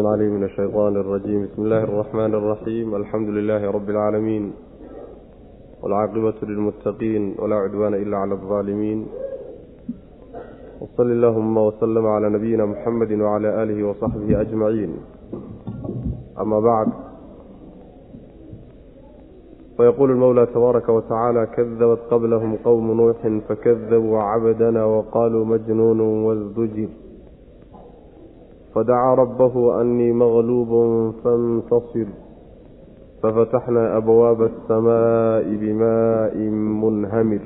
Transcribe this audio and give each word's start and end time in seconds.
العليم 0.00 0.33
من 0.33 0.43
الشيطان 0.43 0.95
الرجيم 0.95 1.43
بسم 1.45 1.61
الله 1.61 1.83
الرحمن 1.83 2.33
الرحيم 2.35 2.95
الحمد 2.95 3.29
لله 3.29 3.71
رب 3.71 3.89
العالمين 3.89 4.53
والعاقبة 5.83 6.33
للمتقين 6.43 7.35
ولا 7.39 7.55
عدوان 7.55 7.93
إلا 7.93 8.17
على 8.17 8.33
الظالمين 8.33 9.07
وصل 10.81 11.11
اللهم 11.11 11.57
وسلم 11.57 12.05
على 12.07 12.29
نبينا 12.29 12.65
محمد 12.65 13.11
وعلى 13.11 13.63
آله 13.63 13.83
وصحبه 13.87 14.41
أجمعين 14.41 14.91
أما 16.39 16.59
بعد 16.59 16.87
فيقول 19.77 20.11
المولى 20.11 20.45
تبارك 20.45 20.89
وتعالى 20.89 21.45
كذبت 21.55 21.99
قبلهم 22.11 22.55
قوم 22.55 22.91
نوح 22.91 23.27
فكذبوا 23.49 24.19
عبدنا 24.19 24.85
وقالوا 24.85 25.45
مجنون 25.45 25.99
وازدجر 25.99 26.89
fadacaa 28.73 29.15
rabbahu 29.21 29.61
annii 29.79 30.13
maqluubun 30.23 30.91
fantasir 31.23 32.07
fafataxna 33.21 33.83
abwaaba 33.99 34.45
asamaa'i 34.51 35.53
bimaa'in 35.63 36.55
munhamir 36.83 37.43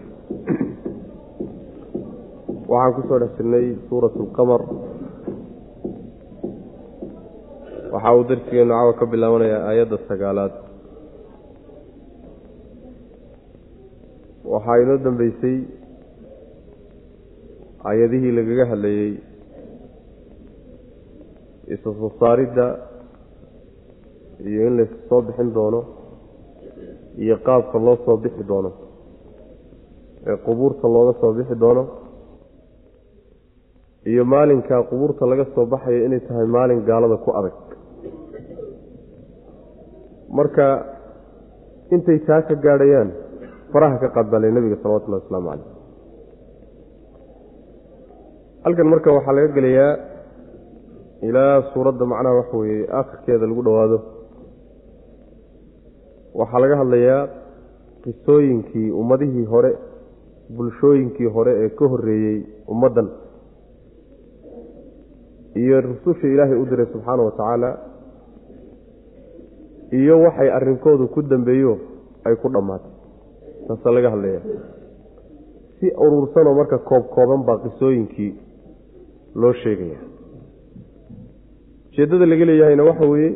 waxaan 2.72 2.94
ku 2.98 3.02
soo 3.10 3.20
dhex 3.24 3.32
jirnay 3.40 3.66
suuratu 3.90 4.20
alqamar 4.26 4.62
waxa 7.94 8.10
uu 8.18 8.24
darsigeenu 8.30 8.74
cawa 8.78 8.94
ka 9.00 9.06
bilaabanayaa 9.14 9.62
aayadda 9.70 9.98
sagaalaad 10.10 10.54
waxaa 14.54 14.78
inoo 14.84 14.98
dambaysay 15.06 15.58
aayadihii 17.90 18.34
lagaga 18.40 18.66
hadlayay 18.72 19.12
isa 21.74 21.90
soo 22.00 22.10
saaridda 22.20 22.66
iyo 24.50 24.62
in 24.68 24.74
laysu 24.78 24.98
soo 25.10 25.22
bixin 25.28 25.50
doono 25.58 25.80
iyo 27.24 27.36
qaabka 27.48 27.78
loo 27.86 27.98
soo 28.06 28.18
bixi 28.24 28.44
doono. 28.50 28.72
Ee 30.28 30.38
qubuurta 30.46 30.86
looga 30.96 31.14
soo 31.22 31.32
bixi 31.38 31.56
doono 31.64 31.84
iyo 34.12 34.24
maalinka 34.34 34.76
qubuurta 34.90 35.24
laga 35.32 35.46
soo 35.56 35.66
baxayo 35.74 36.00
inay 36.06 36.20
tahay 36.28 36.48
maalin 36.56 36.82
gaalada 36.90 37.18
ku 37.26 37.30
adag. 37.40 37.56
Marka 40.38 40.66
intay 41.96 42.20
taa 42.28 42.42
ka 42.48 42.56
gaadhayaan 42.66 43.10
faraha 43.72 43.98
ka 44.04 44.08
qadbalay 44.18 44.52
nebiga 44.52 44.78
salawatullahi 44.82 45.22
wasalaamu 45.24 45.50
caleyh 45.50 45.68
halkan 48.66 48.88
marka 48.94 49.10
waxaa 49.18 49.36
laga 49.38 49.50
gelayaa 49.58 49.92
ilaa 51.22 51.62
suuradda 51.74 52.06
macnaha 52.06 52.36
waxa 52.36 52.58
weeye 52.58 52.88
akhirkeeda 53.00 53.48
lagu 53.48 53.62
dhowaado. 53.64 53.98
Waxaa 56.40 56.60
laga 56.60 56.78
hadlayaa 56.82 57.28
qisooyinkii 58.04 58.92
ummadihii 58.92 59.46
hore 59.46 59.72
bulshooyinkii 60.58 61.30
hore 61.36 61.52
ee 61.64 61.70
ka 61.70 61.88
horreeyey 61.88 62.38
ummaddan. 62.68 63.08
Iyo 65.56 65.82
rususha 65.82 66.28
ilaahay 66.28 66.58
u 66.62 66.66
diray 66.66 66.86
subxaana 66.94 67.24
wa 67.24 67.32
tacaala 67.32 67.70
iyo 69.92 70.20
waxay 70.22 70.50
arrinkoodu 70.52 71.08
ku 71.08 71.22
dambeeyo 71.22 71.78
ay 72.26 72.36
ku 72.36 72.50
dhammaatay. 72.50 72.92
Taasaa 73.68 73.92
laga 73.96 74.10
hadlaya 74.14 74.42
si 75.80 75.88
urursanoo 76.06 76.54
marka 76.60 76.78
koob 76.78 77.04
kooban 77.16 77.44
baa 77.48 77.58
qisooyinkii 77.64 78.32
loo 79.36 79.54
sheegaya 79.64 80.00
ujeeddada 81.96 82.26
laga 82.32 82.46
leeyahayna 82.50 82.84
waxa 82.90 83.06
weeye 83.12 83.32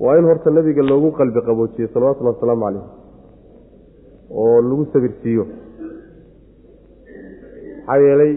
waa 0.00 0.16
in 0.18 0.24
horta 0.30 0.50
nebiga 0.50 0.82
loogu 0.90 1.10
qalbi 1.18 1.40
qaboojiyo 1.48 1.88
salawatullahi 1.94 2.36
wasalaamu 2.36 2.64
calayh 2.64 2.84
oo 4.40 4.60
lagu 4.68 4.84
sabirsiiyo. 4.92 5.44
Maxaa 7.86 7.98
yeelay 8.04 8.32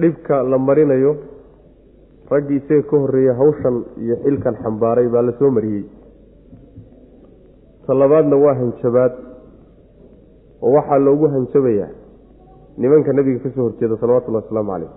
dhibka 0.00 0.42
la 0.42 0.58
marinayo 0.58 1.12
raggii 2.30 2.56
isaga 2.62 2.82
ka 2.90 2.96
horreeyey 3.02 3.34
hawshan 3.40 3.76
iyo 4.04 4.16
xilkan 4.24 4.54
xambaaray 4.62 5.08
baa 5.14 5.22
la 5.28 5.32
soo 5.38 5.50
mariyey. 5.50 5.84
Ta 7.86 7.94
labaadna 7.94 8.36
waa 8.44 8.54
hanjabaad 8.60 9.12
oo 10.62 10.72
waxaa 10.78 10.98
loogu 11.06 11.26
hanjabayaa 11.34 11.90
nimanka 12.78 13.12
nebiga 13.12 13.42
ka 13.44 13.50
soo 13.56 13.64
horjeeda 13.68 13.96
salawatullahi 14.00 14.44
wasalaamu 14.46 14.70
calayh 14.72 14.92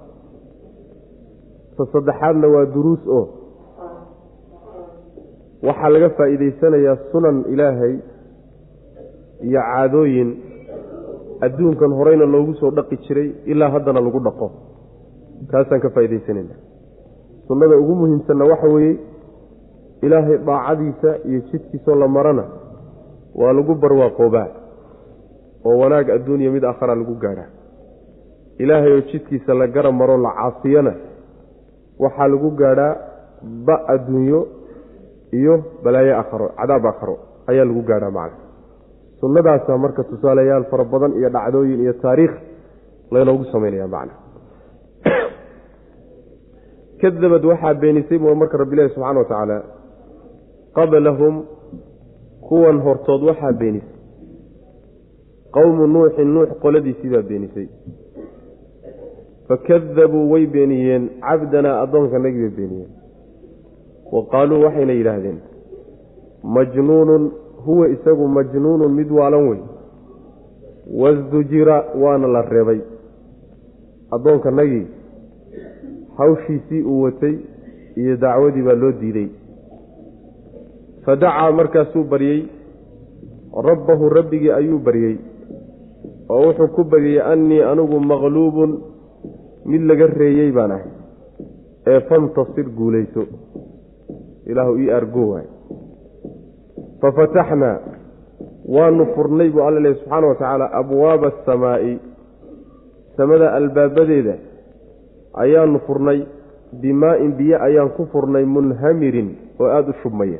ta 1.77 1.83
saddexaadna 1.93 2.47
waa 2.55 2.65
duruus 2.75 3.03
oo 3.17 3.23
waxaa 5.67 5.89
laga 5.93 6.09
faa'iidaysanayaa 6.17 6.95
sunan 7.11 7.37
ilaahay 7.53 7.95
iyo 9.47 9.61
caadooyin 9.69 10.29
adduunkan 11.45 11.91
horeyna 11.99 12.25
loogu 12.33 12.53
soo 12.59 12.71
dhaqi 12.77 12.95
jiray 13.07 13.29
ilaa 13.51 13.69
haddana 13.75 14.01
lagu 14.01 14.19
dhaqo. 14.27 14.47
Kaasaan 15.51 15.81
ka 15.81 15.89
faa'iidaysanayna 15.95 16.55
sunnada 17.47 17.75
ugu 17.81 17.93
muhiimsanna 18.01 18.45
waxa 18.51 18.67
weeye 18.75 18.93
ilaahay 20.05 20.37
daacadiisa 20.49 21.09
iyo 21.29 21.39
jidkiisoo 21.51 21.95
la 21.95 22.07
marana 22.07 22.45
waa 23.35 23.53
lagu 23.57 23.75
barwaaqoobaa 23.83 24.47
oo 25.65 25.75
wanaag 25.81 26.09
adduuniya 26.15 26.51
mid 26.55 26.63
aakhara 26.63 26.95
lagu 26.95 27.15
gaadhaa. 27.23 27.49
Ilaahay 28.63 28.91
oo 28.97 29.01
jidkiisa 29.11 29.53
la 29.53 29.67
gara 29.67 29.91
maro 29.91 30.17
la 30.25 30.31
caasiyana 30.39 30.93
waxaa 31.99 32.27
lagu 32.27 32.51
gaadhaa 32.51 32.95
ba 33.65 33.75
adduunyo 33.93 34.41
iyo 35.39 35.55
balaayo 35.83 36.13
aakharo 36.17 36.47
cadaab 36.59 36.85
aakharo 36.85 37.15
ayaa 37.47 37.65
lagu 37.65 37.81
gaadhaa 37.89 38.11
macna 38.11 38.37
sunnadaasa 39.19 39.77
marka 39.77 40.03
tusaalayaal 40.03 40.65
fara 40.71 40.83
badan 40.83 41.17
iyo 41.19 41.29
dhacdooyin 41.29 41.81
iyo 41.81 41.93
taariikh 41.93 42.35
laynoogu 43.11 43.45
samaynaya 43.51 43.87
macna 43.87 44.13
kadabad 47.01 47.45
waxaa 47.45 47.73
beenisay 47.73 48.17
buu 48.17 48.35
marka 48.35 48.57
rabbilahi 48.57 48.89
subxana 48.95 49.19
wa 49.19 49.25
tacaala 49.25 49.57
qablahum 50.77 51.45
kuwan 52.49 52.81
hortood 52.81 53.21
waxaa 53.29 53.53
beenisay. 53.53 53.97
Qowmu 55.57 55.87
nuuxin 55.87 56.29
nuux 56.33 56.49
qoladiisii 56.61 57.09
baa 57.09 57.21
beenisay 57.29 57.67
fakadabuu 59.47 60.31
way 60.31 60.45
beeniyeen 60.55 61.09
cabdanaa 61.27 61.81
addoonkanagii 61.83 62.41
bay 62.41 62.55
beeniyeen 62.57 62.91
wa 64.11 64.21
qaaluu 64.33 64.61
waxayna 64.65 64.93
yidhaahdeen 64.99 65.39
majnuunun 66.57 67.31
huwa 67.65 67.89
isagu 67.89 68.27
majnuunun 68.27 68.93
mid 68.99 69.11
waalan 69.11 69.49
wey 69.49 69.59
wasdujira 71.01 71.77
waana 72.01 72.27
la 72.27 72.41
reebay 72.41 72.79
addoonkanagii 74.11 74.85
hawshiisii 76.17 76.81
uu 76.81 77.01
watay 77.01 77.35
iyo 77.95 78.17
dacwadii 78.17 78.61
baa 78.61 78.73
loo 78.83 78.91
diiday 78.91 79.27
fadacaa 81.05 81.51
markaasuu 81.51 82.03
baryey 82.03 82.43
rabbahu 83.69 84.09
rabbigii 84.09 84.51
ayuu 84.51 84.79
baryey 84.79 85.17
oo 86.29 86.41
wuxuu 86.47 86.67
ku 86.75 86.83
baryey 86.83 87.21
annii 87.21 87.61
anigu 87.71 87.99
maqluubun 87.99 88.79
mid 89.67 89.81
laga 89.89 90.07
reeyey 90.07 90.51
baan 90.57 90.71
ahay. 90.71 90.91
Ee 91.91 91.99
fantasir 92.09 92.67
guulayso. 92.77 93.23
Ilaahu 94.49 94.73
ii 94.79 94.91
argo 94.99 95.23
waay 95.31 95.47
fafataxnaa 97.01 97.77
waanu 98.75 99.05
furnay 99.15 99.49
buu 99.49 99.63
alla 99.67 99.79
lehy 99.79 99.95
subxaana 99.95 100.27
wa 100.27 100.35
tacaala 100.35 100.65
abwaaba 100.81 101.27
asamaa'i 101.33 101.93
samada 103.17 103.53
albaabadeeda 103.59 104.35
ayaanu 105.43 105.79
furnay. 105.87 106.19
Bimaa-in 106.81 107.31
biyo 107.39 107.57
ayaan 107.63 107.89
ku 107.95 108.05
furnay 108.11 108.43
munhamirin 108.45 109.29
oo 109.59 109.67
aada 109.71 109.91
u 109.95 109.99
shubmaya. 110.03 110.39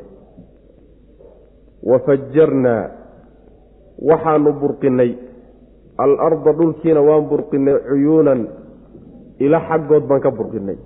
Wa 1.82 1.98
fajarnaa. 2.04 2.84
Waxaanu 4.08 4.52
burqinnay. 4.60 5.10
Alarda 5.98 6.52
dhulkiina 6.52 7.00
waan 7.00 7.24
burqinnay 7.32 7.80
cuyuunan 7.88 8.40
ilo 9.38 9.58
xaggood 9.68 10.04
baan 10.08 10.20
ka 10.20 10.30
burqinnay 10.30 10.78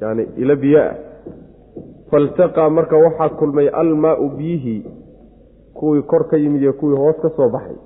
yacni 0.00 0.24
ilo 0.42 0.56
biyo 0.56 0.80
ah 0.80 0.94
faltaqaa 2.10 2.70
marka 2.70 2.96
waxaa 2.96 3.28
kulmay 3.38 3.68
almaau 3.68 4.28
biyihii 4.38 4.82
kuwii 5.74 6.02
kor 6.02 6.28
ka 6.30 6.36
yimid 6.36 6.62
iyo 6.62 6.72
kuwii 6.72 6.96
hoos 6.96 7.16
ka 7.22 7.28
soo 7.36 7.48
baxay. 7.50 7.76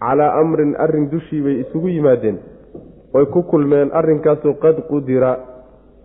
Calaa 0.00 0.32
amrin 0.40 0.76
arrin 0.78 1.10
dushii 1.10 1.42
bay 1.42 1.60
isugu 1.60 1.88
yimaadeen. 1.88 2.38
Way 3.12 3.26
ku 3.26 3.42
kulmeen 3.42 3.90
arrinkaasoo 3.92 4.54
qad 4.62 4.76
qudira 4.88 5.30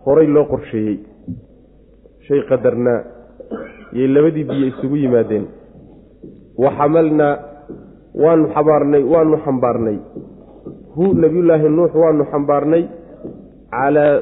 horay 0.04 0.26
loo 0.26 0.44
qorsheeyey. 0.44 0.98
Shay 2.26 2.42
qadarnaa 2.48 3.00
yay 3.92 4.08
labadii 4.08 4.44
biyo 4.44 4.66
isugu 4.66 4.96
yimaadeen. 4.96 5.46
Wa 6.58 6.70
xamalnaa 6.76 7.38
waanu 8.14 8.48
xabaarnay 8.54 9.02
waanu 9.02 9.36
xambaarnay. 9.44 9.98
Hu 10.96 11.14
nebiyullaahi 11.14 11.68
nuux 11.68 11.92
waanu 11.94 12.24
xambaarnay 12.32 12.84
calaa 13.78 14.14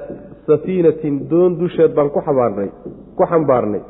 safiinatin 0.46 1.14
doon 1.30 1.58
dusheed 1.60 1.92
baan 1.96 2.10
ku 2.14 2.20
xabaarnay 2.26 2.70
ku 3.16 3.22
xambaarnay 3.30 3.82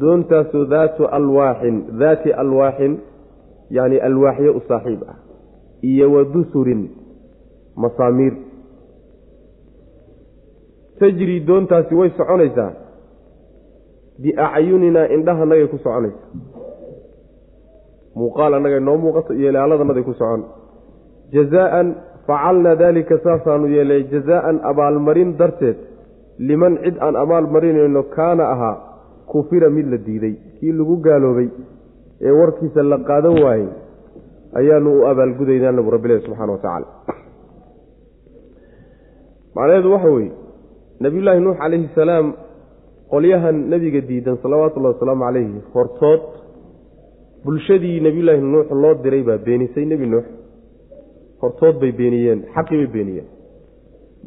doontaasoo 0.00 0.64
daatu 0.74 1.02
alwaaxin 1.18 1.76
daati 2.00 2.32
alwaaxin 2.42 2.92
yacni 3.76 3.98
alwaaxyo 4.08 4.52
u 4.58 4.60
saaxiib 4.68 5.02
ah 5.12 5.18
iyo 5.90 6.06
wa 6.14 6.22
dusurin 6.34 6.82
masaamiir 7.76 8.34
tajri 10.98 11.40
doontaasi 11.48 11.94
way 11.94 12.10
soconaysaa 12.18 12.72
biacyuninaa 14.22 15.06
indhahanagay 15.16 15.66
ku 15.72 15.78
soconaysaa 15.78 16.30
muuqaal 18.18 18.54
annagay 18.54 18.80
noo 18.80 18.98
muuqato 19.04 19.32
iyo 19.38 19.50
ilaaladanaday 19.50 20.02
ku 20.02 20.14
socon 20.20 20.42
jazaan 21.34 21.94
facalnaa 22.28 22.76
daalika 22.82 23.18
saasaanu 23.26 23.66
yeelay 23.76 24.02
jazaan 24.12 24.56
abaalmarin 24.70 25.30
darteed 25.40 25.78
liman 26.48 26.74
cid 26.84 26.96
aan 27.06 27.16
abaalmarinayno 27.24 28.02
kaana 28.16 28.44
ahaa 28.54 28.76
kufira 29.32 29.68
mid 29.76 29.86
la 29.92 29.98
diiday 30.06 30.34
kii 30.58 30.72
lagu 30.80 30.96
gaaloobay 31.06 31.48
ee 32.26 32.34
warkiisa 32.40 32.82
la 32.92 32.98
qaadan 33.10 33.36
waayey 33.44 33.68
ayaanu 34.60 34.90
u 34.98 35.06
abaalgudaynaa 35.12 35.72
nabu 35.78 35.90
rabbilahi 35.96 36.24
subxana 36.26 36.52
wa 36.56 36.60
tacaala 36.64 36.86
macnaheedu 39.56 39.92
waxa 39.94 40.10
weeye 40.16 40.32
nebiyullaahi 41.04 41.40
nuux 41.46 41.56
calayhi 41.62 41.88
salaam 42.00 42.26
qolyahan 43.12 43.56
nebiga 43.72 44.00
diidan 44.10 44.36
salawaatullahi 44.44 44.94
wasalaamu 44.96 45.24
calayhi 45.28 45.60
hortood 45.74 46.20
bulshadii 47.44 47.96
nebiyullaahi 48.06 48.42
nuux 48.54 48.68
loo 48.82 48.94
diray 49.04 49.22
baa 49.28 49.38
beenisay 49.46 49.84
nebi 49.92 50.06
nuux 50.14 50.26
hortood 51.42 51.76
bay 51.80 51.92
beeniyeen 52.00 52.40
xaqii 52.54 52.76
bay 52.82 52.90
beeniyeen. 52.96 53.26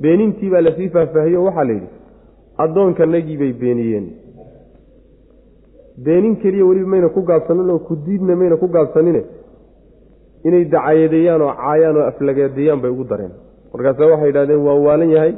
Beenintii 0.03 0.49
baa 0.53 0.61
la 0.65 0.71
sii 0.77 0.89
faahfaahiyey 0.95 1.37
oo 1.39 1.45
waxaa 1.49 1.65
la 1.69 1.73
yidhi 1.77 1.89
addoonkanagii 2.63 3.37
bay 3.41 3.53
beeniyeen. 3.61 4.05
Beenin 6.05 6.35
keliya 6.41 6.65
weliba 6.69 6.89
mayna 6.93 7.09
ku 7.15 7.21
gaabsanin 7.29 7.69
oo 7.73 7.79
ku 7.87 7.93
diidna 8.05 8.35
mayna 8.35 8.55
ku 8.61 8.67
gaabsanine 8.75 9.21
inay 10.47 10.63
dacayadeeyaan 10.73 11.41
oo 11.41 11.53
caayaan 11.61 11.97
oo 11.97 12.05
aflagadeeyaan 12.11 12.81
bay 12.83 12.91
ugu 12.91 13.03
dareen. 13.11 13.33
Markaase 13.73 14.03
waxay 14.11 14.27
yidhahdeen 14.29 14.61
waa 14.67 14.77
waalan 14.85 15.09
yahay 15.15 15.33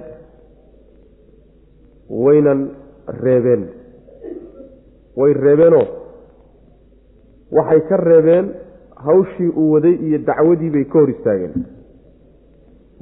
waynan 2.10 2.60
reebeen. 3.24 3.64
Way 5.20 5.34
reebeenoo 5.46 5.86
waxay 7.58 7.82
ka 7.90 7.98
reebeen 7.98 8.46
hawshii 9.06 9.50
uu 9.60 9.72
waday 9.74 9.96
iyo 10.08 10.18
dacwadii 10.28 10.70
bay 10.76 10.84
ka 10.86 11.00
hor 11.00 11.10
istaageen. 11.10 11.54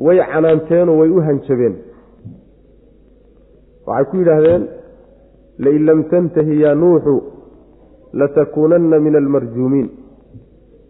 Way 0.06 0.18
canaanteenoo 0.34 0.98
way 1.02 1.10
u 1.10 1.22
hanjabeen. 1.28 1.76
Waxay 3.88 4.06
ku 4.10 4.18
yidhaahdeen 4.18 4.64
lain 5.64 5.86
lam 5.86 6.00
tantahi 6.12 6.62
yaa 6.62 6.76
nuuxu 6.76 7.16
latakuunanna 8.14 9.00
min 9.00 9.16
almarjuumiin. 9.16 9.90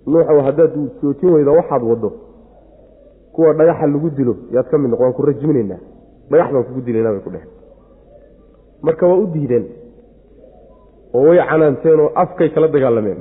Nuuxow 0.07 0.39
haddaad 0.47 0.73
joojin 1.01 1.29
weyda 1.35 1.51
waxaad 1.59 1.83
waddo. 1.91 2.09
Kuwa 3.33 3.53
dhagaxa 3.53 3.87
lagu 3.87 4.09
dilo 4.17 4.35
yaad 4.55 4.67
ka 4.71 4.77
mid 4.77 4.89
noqo 4.91 5.03
waan 5.03 5.13
ku 5.13 5.21
rajminaynaa. 5.29 5.79
Dhagax 6.29 6.51
baan 6.53 6.63
kugu 6.67 6.81
dilaynaa 6.85 7.11
bay 7.15 7.23
ku 7.25 7.29
dheheen 7.35 7.49
marka 8.85 9.07
waa 9.07 9.17
u 9.23 9.27
diideen 9.33 9.65
oo 11.13 11.21
way 11.29 11.37
canaanteen 11.49 11.99
oo 11.99 12.09
afkay 12.23 12.49
kala 12.53 12.67
dagaalameen 12.67 13.19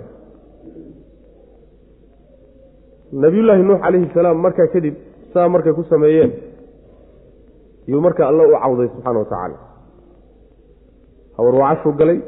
nabiyullaahi 3.13 3.63
nuux 3.63 3.79
calayhi 3.85 4.11
salaam 4.15 4.39
markaa 4.47 4.67
kadib 4.75 4.95
saa 5.35 5.49
markay 5.49 5.73
ku 5.73 5.83
sameeyeen 5.93 6.33
yuu 7.91 8.01
marka 8.01 8.29
alla 8.29 8.43
u 8.47 8.53
cawday 8.63 8.89
subxaana 8.95 9.19
wa 9.19 9.25
tacaala 9.25 9.57
habarwacashuu 11.37 11.93
galay 12.01 12.19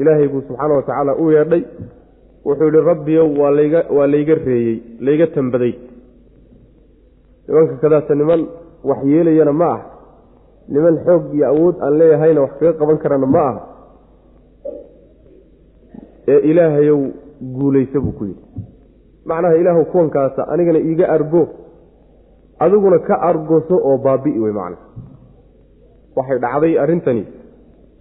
ilaahay 0.00 0.28
buu 0.28 0.42
subxaana 0.48 0.74
wa 0.74 0.82
tacaala 0.82 1.12
u 1.16 1.30
yeedhay. 1.30 1.62
Wuxuu 2.44 2.68
yihi 2.72 2.80
rabbiyow 2.90 3.28
waa 3.40 3.50
layga 3.50 3.80
waa 3.96 4.06
layga 4.06 4.34
reeyey 4.34 4.76
layga 5.00 5.26
tambaday 5.26 5.74
nimanka 7.48 7.74
kadaata 7.82 8.14
niman 8.14 8.46
wax 8.84 9.00
yeelayana 9.04 9.52
ma 9.52 9.68
ah 9.74 9.80
niman 10.68 10.96
xoog 11.04 11.34
iyo 11.34 11.46
awood 11.52 11.76
aan 11.84 11.98
leeyahayna 12.00 12.40
wax 12.44 12.52
kaga 12.60 12.72
qaban 12.80 12.98
karana 13.02 13.26
ma 13.34 13.42
ah 13.50 13.56
ee 16.28 16.38
ilaahayow 16.50 17.00
guulaysa 17.58 18.00
buu 18.00 18.12
ku 18.18 18.24
yidhi 18.24 18.44
macnaha 19.24 19.56
ilaahu 19.56 19.84
kuwankaasa 19.84 20.48
anigana 20.48 20.78
iiga 20.78 21.08
argo 21.08 21.48
adiguna 22.58 22.98
ka 22.98 23.20
argoso 23.30 23.76
oo 23.88 23.98
baabi'i 23.98 24.38
wey 24.38 24.52
macna 24.52 24.76
waxay 26.16 26.38
dhacday 26.38 26.78
arrintani 26.82 27.24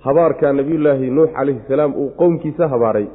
habaarkaa 0.06 0.54
nebiyullaahi 0.54 1.10
nuux 1.10 1.30
calayhi 1.38 1.62
salaam 1.68 1.94
uu 2.01 2.10
qowmkiisa 2.19 2.68
habaaray. 2.68 3.07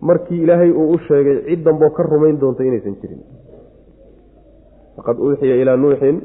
Markii 0.00 0.42
ilaahay 0.42 0.70
uu 0.70 0.90
u 0.94 0.98
sheegay 1.08 1.36
cid 1.46 1.62
damboo 1.64 1.90
ka 1.90 2.02
rumayn 2.02 2.38
doonta 2.40 2.64
inaysan 2.64 2.96
jirin. 3.02 3.20
Faqad 4.96 5.18
uuxiya 5.18 5.56
ilaa 5.62 5.76
nuuxin 5.76 6.20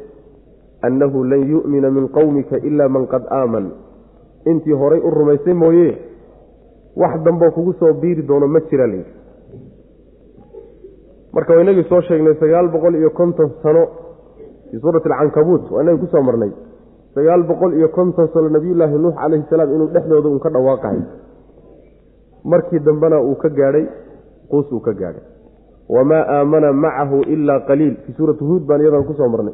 annahu 0.81 1.24
lan 1.24 1.42
yu'mina 1.51 1.92
min 1.92 2.07
qowmika 2.18 2.57
ila 2.57 2.90
man 2.90 3.07
qad 3.07 3.24
aaman. 3.40 3.72
Intii 4.46 4.74
horay 4.81 5.00
u 5.00 5.10
rumaysay 5.19 5.54
mooye 5.54 5.98
wax 6.96 7.22
damboo 7.24 7.51
kugu 7.51 7.74
soo 7.80 7.94
biiri 7.94 8.24
doono 8.28 8.48
ma 8.48 8.60
jira 8.69 8.88
layidhi 8.88 9.13
marka 11.33 11.53
waa 11.55 11.61
inagii 11.65 11.87
soo 11.89 12.01
sheegnay 12.07 12.35
sagaal 12.41 12.67
boqol 12.73 12.95
iyo 12.95 13.09
konton 13.19 13.49
sano 13.63 13.83
fii 14.71 14.79
suurati 14.83 15.09
alcankabuut 15.09 15.71
waa 15.71 15.81
inagii 15.83 16.01
ku 16.03 16.07
soo 16.13 16.21
marnay. 16.23 16.51
Sagaal 17.15 17.43
boqol 17.49 17.73
iyo 17.79 17.89
konton 17.97 18.27
sano 18.33 18.49
nebiyullaahi 18.49 18.97
nuux 19.03 19.15
calayhi 19.21 19.45
salaam 19.49 19.69
inuu 19.75 19.87
dhexdooda 19.93 20.27
uun 20.29 20.39
ka 20.39 20.49
dhawaaqahay 20.49 21.01
markii 22.51 22.79
dambena 22.79 23.21
uu 23.21 23.35
ka 23.35 23.49
gaadhay 23.49 23.85
quus 24.49 24.71
uu 24.71 24.79
ka 24.79 24.93
gaadhay. 24.93 25.23
Wamaa 25.89 26.23
aamana 26.35 26.73
macahu 26.73 27.21
ilaa 27.33 27.59
qaliil 27.69 27.95
fii 28.05 28.13
suurati 28.17 28.43
huud 28.43 28.63
baan 28.67 28.81
iyadan 28.81 29.05
ku 29.05 29.13
soo 29.13 29.29
marnay. 29.29 29.53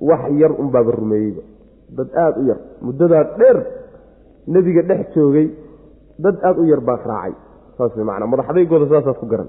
Wax 0.00 0.22
yar 0.40 0.52
unbaaba 0.52 0.90
rumeeyeyba. 0.92 1.42
Dad 1.96 2.08
aada 2.16 2.40
u 2.40 2.44
yar 2.48 2.58
muddadaa 2.82 3.24
dheer 3.38 3.58
nebiga 4.48 4.82
dhex 4.82 5.14
joogay 5.14 5.46
dad 6.18 6.36
aada 6.42 6.60
u 6.60 6.64
yar 6.64 6.80
baa 6.80 6.96
raacay. 7.10 7.34
Saas 7.76 7.92
macnaa 7.96 8.26
madaxdaygooda 8.32 8.86
saasaad 8.92 9.16
ku 9.20 9.26
garan 9.26 9.48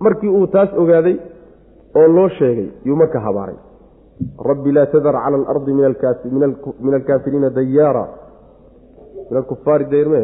markii 0.00 0.28
uu 0.38 0.46
taas 0.46 0.70
ogaaday 0.82 1.16
oo 1.98 2.08
loo 2.16 2.28
sheegay 2.38 2.68
yuu 2.84 2.96
marka 2.96 3.20
habaaray. 3.20 3.56
Rabbi 4.50 4.72
laa 4.72 4.86
tadar 4.86 5.14
cala 5.24 5.36
alardi 5.38 5.72
min 6.84 6.94
alkaafiriina 6.94 7.50
dayaara. 7.58 8.04
Min 9.30 9.36
alkufaari 9.40 9.84
dayrme 9.92 10.22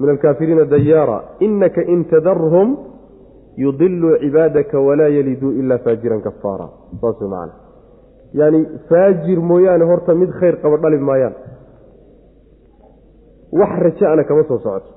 min 0.00 0.08
alkaafiriina 0.10 0.64
dayaara. 0.74 1.18
Inaka 1.40 1.82
in 1.94 2.04
tadarhum 2.12 2.68
yudiluu 3.56 4.18
cibaadaka 4.22 4.80
walaa 4.80 5.08
yaliduu 5.16 5.50
ila 5.60 5.78
faajiran 5.78 6.20
kafaara. 6.26 6.68
Saas 7.00 7.20
wey 7.20 7.28
macana 7.28 7.52
yaani 8.38 8.60
faajir 8.88 9.38
mooyaane 9.50 9.84
horta 9.90 10.14
mid 10.14 10.30
khayr 10.40 10.56
qaba 10.62 10.76
dhali 10.82 10.98
maayaan. 10.98 11.34
Wax 13.52 13.72
rajaana 13.86 14.24
kama 14.24 14.42
soo 14.48 14.58
socoto 14.58 14.90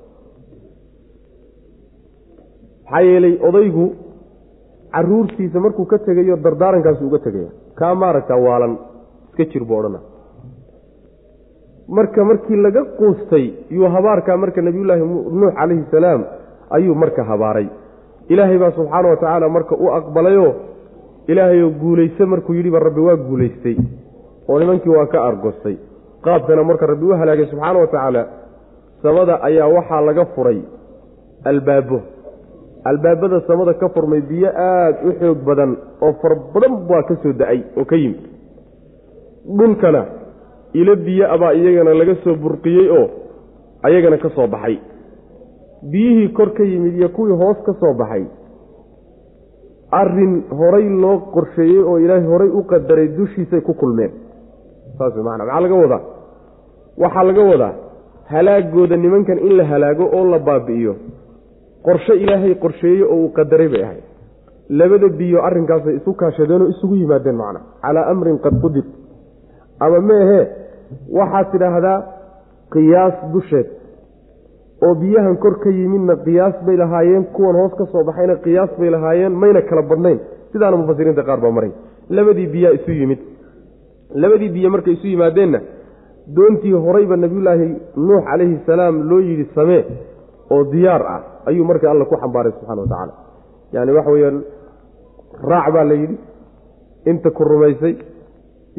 maxaa 2.91 3.01
yeelay 3.01 3.37
odaygu 3.47 3.85
caruurtiisa 4.91 5.59
markuu 5.59 5.85
ka 5.85 5.97
tegayo 5.99 6.37
dardaarankaas 6.37 7.01
uga 7.01 7.19
tegaya 7.19 7.49
kaa 7.75 7.95
maaragtaa 7.95 8.37
waalan 8.37 8.77
iska 9.29 9.45
jir 9.51 9.63
odhana. 9.63 9.99
Marka 11.89 12.23
markii 12.23 12.55
laga 12.55 12.81
quustay 12.97 13.53
yuu 13.69 13.89
habaarkaa 13.95 14.37
marka 14.37 14.61
nebiyullaahi 14.61 15.01
nuux 15.39 15.51
calayhi 15.59 15.83
salaam 15.91 16.25
ayuu 16.69 16.95
marka 16.95 17.23
habaaray. 17.23 17.67
Ilaahay 18.29 18.57
baa 18.57 18.71
subxaana 18.71 19.09
wa 19.09 19.15
tacaala 19.15 19.49
marka 19.49 19.75
u 19.75 19.91
aqbalayoo 19.99 20.53
ilaahayoo 21.27 21.71
guulayse 21.81 22.25
markuu 22.25 22.53
yidhiba 22.53 22.79
rabbi 22.79 23.01
waa 23.01 23.15
guulaystay 23.15 23.77
oo 24.49 24.59
nimankii 24.59 24.89
waa 24.97 25.05
ka 25.05 25.23
argostay. 25.29 25.77
Qaabkana 26.21 26.63
marka 26.63 26.85
rabbi 26.87 27.05
u 27.05 27.17
halaagay 27.21 27.45
subxaana 27.45 27.79
wa 27.79 27.87
tacaala 27.87 28.27
samada 29.01 29.39
ayaa 29.47 29.67
waxaa 29.67 30.01
laga 30.01 30.25
furay 30.35 30.61
albaabo 31.43 32.01
albaabada 32.89 33.39
samada 33.47 33.73
ka 33.81 33.87
furmay 33.95 34.21
biyo 34.29 34.49
aada 34.69 34.99
u 35.07 35.11
xoog 35.19 35.39
badan 35.47 35.71
oo 36.05 36.13
far 36.21 36.33
badan 36.53 36.73
baa 36.89 37.03
ka 37.09 37.15
soo 37.23 37.33
da'ay 37.41 37.59
oo 37.79 37.85
ka 37.91 37.95
yimid. 38.01 38.21
Dhulkana 39.57 40.01
ilo 40.81 40.93
biyo 41.05 41.25
abaa 41.35 41.53
iyagana 41.59 41.93
laga 41.99 42.15
soo 42.23 42.35
burqiyey 42.43 42.87
oo 42.99 43.07
ayagana 43.87 44.17
ka 44.23 44.29
soo 44.35 44.47
baxay. 44.53 44.75
Biyihii 45.91 46.29
kor 46.37 46.49
ka 46.57 46.63
yimid 46.63 46.93
iyo 46.99 47.09
kuwii 47.15 47.37
hoos 47.41 47.57
ka 47.65 47.73
soo 47.81 47.93
baxay. 48.01 48.23
Arrin 49.91 50.33
horay 50.59 50.87
loo 51.01 51.17
qorsheeyey 51.33 51.79
oo 51.89 51.97
ilaahay 52.03 52.27
horay 52.31 52.49
u 52.49 52.61
qadaray 52.71 53.07
dushiisay 53.17 53.61
ku 53.61 53.73
kulmeen. 53.73 54.11
Saas 54.97 55.15
maana 55.27 55.43
maxaa 55.45 55.61
laga 55.65 55.75
wadaa? 55.83 56.01
Waxaa 57.03 57.23
laga 57.29 57.43
wadaa 57.51 57.73
halaagooda 58.31 58.95
nimankan 58.97 59.39
in 59.47 59.53
la 59.57 59.63
halaago 59.71 60.05
oo 60.17 60.23
la 60.31 60.39
baabi'iyo 60.47 60.93
qorshe 61.85 62.13
ilaahay 62.23 62.55
qorsheeyey 62.63 63.03
oo 63.03 63.15
uu 63.23 63.29
qadaray 63.37 63.67
bay 63.73 63.83
ahayd. 63.83 64.03
Labada 64.79 65.07
biyo 65.19 65.39
arrinkaasay 65.47 65.95
isu 65.99 66.13
kaashadeenoo 66.13 66.67
isugu 66.73 66.95
yimaadeen 66.95 67.35
macna. 67.41 67.59
Calaa 67.81 68.05
amrin 68.11 68.37
qad 68.45 68.55
qudir 68.63 68.85
ama 69.79 69.99
meehe 70.09 70.39
waxaad 71.19 71.51
tidhaahdaa 71.51 71.97
qiyaas 72.73 73.15
dusheed. 73.33 73.67
Oo 74.85 74.95
biyahan 75.01 75.37
kor 75.43 75.55
ka 75.63 75.69
yimidna 75.69 76.15
qiyaas 76.25 76.55
bay 76.65 76.75
lahaayeen 76.77 77.23
kuwan 77.35 77.55
hoos 77.61 77.73
ka 77.79 77.85
soo 77.91 78.03
baxayna 78.03 78.35
qiyaas 78.45 78.71
bay 78.79 78.89
lahaayeen 78.89 79.33
mayna 79.41 79.61
kala 79.69 79.81
badnayn. 79.91 80.19
Sidaana 80.51 80.77
mufasiriinta 80.77 81.23
qaar 81.23 81.39
baa 81.43 81.51
maray. 81.57 81.71
Labadii 82.09 82.47
biyaa 82.53 82.71
isu 82.77 82.91
yimid. 82.91 83.19
Labadii 84.21 84.49
biyo 84.55 84.69
markay 84.69 84.93
isu 84.93 85.07
yimaadeenna 85.07 85.59
doontii 86.35 86.71
horeyba 86.85 87.15
nebiyullaahi 87.23 87.67
nuux 87.95 88.21
calayhi 88.29 88.57
salaam 88.65 88.95
loo 89.09 89.19
yidhi 89.19 89.45
samee 89.55 89.83
oo 90.51 90.63
diyaar 90.71 91.03
ah 91.15 91.21
ayuu 91.49 91.65
marka 91.69 91.91
alla 91.91 92.05
ku 92.11 92.15
xambaaray 92.21 92.51
subxana 92.57 92.81
wa 92.81 92.87
tacaala 92.91 93.13
yani 93.75 93.91
waxa 93.97 94.11
weeyaan 94.15 94.37
raac 95.51 95.67
baa 95.75 95.83
la 95.89 95.93
yidhi 96.01 96.17
inta 97.11 97.29
ku 97.37 97.43
rumaysay. 97.51 97.93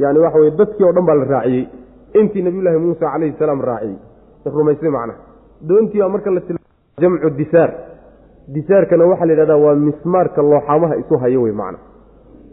Yani 0.03 0.19
waxa 0.25 0.39
weye 0.43 0.51
dadkii 0.61 0.85
oo 0.89 0.93
dhan 0.97 1.07
baa 1.09 1.15
la 1.21 1.25
raaciyey. 1.35 1.65
Intii 2.21 2.43
nebiyullaahi 2.47 2.79
muusa 2.85 3.05
calayhi 3.13 3.35
salaam 3.39 3.61
raaciyey. 3.71 3.97
Rumaysay 4.59 4.91
macnaha. 4.97 5.19
Doontii 5.69 6.01
baa 6.03 6.09
marka 6.15 6.31
la 6.37 6.41
jamcu 7.03 7.31
disaar. 7.41 7.71
Disaarkana 8.55 9.05
waxaa 9.11 9.27
la 9.29 9.33
yidhahdaa 9.33 9.57
waa 9.65 9.75
mismaarka 9.87 10.41
looxaamaha 10.51 10.95
isu 11.03 11.15
hayo 11.23 11.41
wey 11.43 11.53
macna 11.61 11.79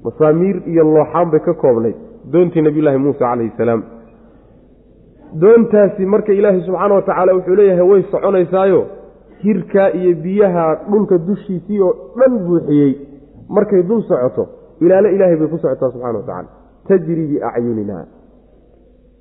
masaamiir 0.06 0.58
iyo 0.72 0.84
looxaan 0.96 1.28
bay 1.32 1.40
ka 1.48 1.54
koobnayd 1.64 1.96
doontii 2.34 2.62
nebiyullaahi 2.68 2.98
muusa 3.06 3.20
calayhi 3.20 3.52
salaam. 3.58 3.82
Doontaasi 5.42 6.06
marka 6.06 6.32
ilaahay 6.34 6.62
subxaana 6.68 6.96
wa 6.96 7.02
tacaala 7.02 7.32
wuxuu 7.38 7.56
leeyahay 7.60 7.88
way 7.92 8.02
soconaysaayo 8.12 8.82
hirkaa 9.46 9.90
iyo 10.00 10.12
biyaha 10.24 10.66
dhulka 10.92 11.18
dushiisii 11.28 11.80
oo 11.88 11.94
dhan 12.20 12.34
buuxiyey. 12.48 12.92
Markay 13.56 13.84
dul 13.90 14.02
socoto 14.10 14.44
ilaalo 14.82 15.10
ilaahay 15.16 15.38
bay 15.42 15.48
ku 15.54 15.58
socotaa 15.64 15.92
subxana 15.94 16.18
wa 16.20 16.24
tacala 16.30 16.50
tajri 16.88 17.24
biacyunina 17.32 17.98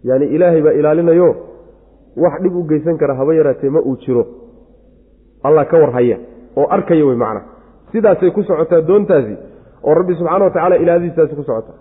yaani 0.08 0.26
ilaahay 0.36 0.62
baa 0.66 0.72
ilaalinayo 0.80 1.28
wax 2.24 2.34
dhib 2.42 2.56
u 2.56 2.62
geysan 2.70 2.96
kara 3.00 3.14
haba 3.20 3.34
yaraatee 3.34 3.70
ma 3.70 3.80
uu 3.80 3.96
jiro. 4.02 4.24
Allah 5.46 5.64
ka 5.70 5.76
warhaya 5.82 6.18
oo 6.56 6.66
arkaya 6.76 7.04
wey 7.06 7.16
macna. 7.16 7.40
Sidaasay 7.92 8.30
ku 8.36 8.42
socotaa 8.42 8.80
doontaasi 8.88 9.34
oo 9.86 9.94
rabbi 9.98 10.14
subxaana 10.18 10.44
wa 10.44 10.50
tacaala 10.50 10.76
ilaadadiisaasi 10.82 11.34
ku 11.38 11.42
socotaa. 11.42 11.76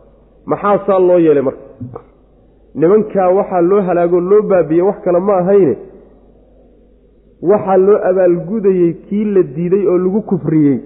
Maxaa 0.45 0.77
saa 0.87 0.99
loo 0.99 1.19
yeelay 1.25 1.43
marka? 1.47 1.61
Nimankaa 2.75 3.29
waxaa 3.37 3.61
loo 3.61 3.81
halaago 3.87 4.19
loo 4.19 4.41
baabiye 4.51 4.81
wax 4.89 4.97
kale 5.05 5.19
ma 5.19 5.37
ahayne 5.41 5.75
waxaa 7.51 7.77
loo 7.77 7.99
abaalgudayey 8.09 8.93
kii 9.07 9.25
la 9.35 9.41
diiday 9.55 9.83
oo 9.87 9.97
lagu 9.97 10.21
kufriyey. 10.21 10.77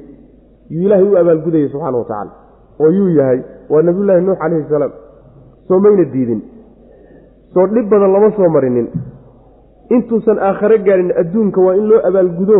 Yuu 0.69 0.83
ilaahay 0.85 1.07
u 1.11 1.17
abaalgudayey 1.17 1.69
subxaana 1.69 1.97
wa 1.97 2.03
tacaala 2.05 2.31
oo 2.79 2.89
yuu 2.97 3.09
yahay 3.19 3.39
waa 3.69 3.81
nabiyullaahi 3.81 4.25
nuux 4.25 4.37
calayhi 4.41 4.69
salaam. 4.69 4.91
Soo 5.67 5.79
mayna 5.79 6.03
diidin. 6.13 6.41
Soo 7.53 7.67
dhib 7.67 7.89
badan 7.89 8.11
lama 8.13 8.31
soo 8.37 8.49
marinin. 8.49 8.87
Intuusan 9.89 10.39
aakhare 10.39 10.77
gaadhin 10.87 11.11
adduunka 11.21 11.61
waa 11.61 11.75
in 11.75 11.85
loo 11.89 12.01
abaalgudo. 12.07 12.59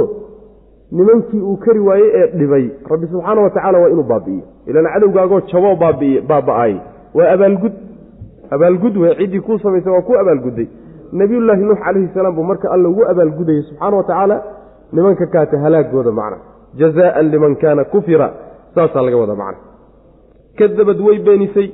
Nimankii 0.91 1.41
uu 1.41 1.57
kari 1.57 1.79
waayey 1.79 2.09
ee 2.19 2.27
dhibay 2.37 2.65
rabbi 2.89 3.07
subxaana 3.11 3.41
wa 3.41 3.49
tacaala 3.49 3.79
waa 3.79 3.89
inuu 3.89 4.03
baabi'iyo. 4.03 4.43
Ilaan 4.67 4.87
cadowgaagoo 4.93 5.41
jaboo 5.51 5.75
baabi'iye 5.75 6.21
baaba'aayey 6.21 6.79
waa 7.15 7.31
abaalgud 7.33 7.73
abaalgud 8.51 8.97
wey 8.97 9.15
ciddii 9.19 9.39
kuu 9.47 9.57
samaysay 9.59 9.93
waa 9.93 10.01
ku 10.01 10.13
abaalgudday 10.21 10.67
nebiyullaahi 11.11 11.61
nuux 11.69 11.79
calayhi 11.85 12.09
salaam 12.13 12.35
buu 12.35 12.43
marka 12.43 12.71
alla 12.71 12.89
ugu 12.89 13.03
abaalgudayey 13.11 13.61
subxaana 13.69 13.97
wa 13.97 14.03
tacaala 14.03 14.43
nimanka 14.93 15.25
kaata 15.27 15.59
halaagooda 15.59 16.11
macna 16.11 16.37
jazaaan 16.79 17.29
liman 17.31 17.55
kaana 17.55 17.83
kufira 17.83 18.27
saasaa 18.75 19.01
laga 19.01 19.17
wada 19.17 19.35
macna. 19.35 19.59
Kadabad 20.57 20.99
way 21.07 21.19
beenisay 21.19 21.67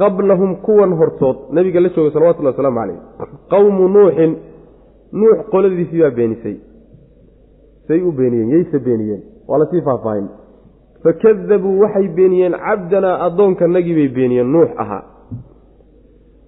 qablahum 0.00 0.56
kuwan 0.66 0.92
hortood 1.00 1.36
nabiga 1.52 1.80
la 1.80 1.88
joogay 1.88 2.12
salawatullhi 2.12 2.50
wasalaamu 2.52 2.78
calayh 2.80 2.98
qowmu 3.52 3.88
nuuxin 3.88 4.32
nuux 5.12 5.38
qoladiisii 5.52 6.02
baa 6.02 6.10
beenisay. 6.10 6.56
Say 7.88 8.00
u 8.02 8.12
beeniyeen 8.12 8.50
yayse 8.50 8.78
beeniyeen 8.78 9.22
waa 9.48 9.58
la 9.58 9.66
sii 9.70 9.82
faahfaahin. 9.82 10.28
Fakadabuu 11.04 11.80
waxay 11.82 12.08
beeniyeen 12.08 12.54
cabdanaa 12.66 13.16
addoonkanagii 13.26 13.94
bay 13.94 14.08
beeniyeen 14.08 14.52
nuux 14.52 14.70
ahaa 14.76 15.02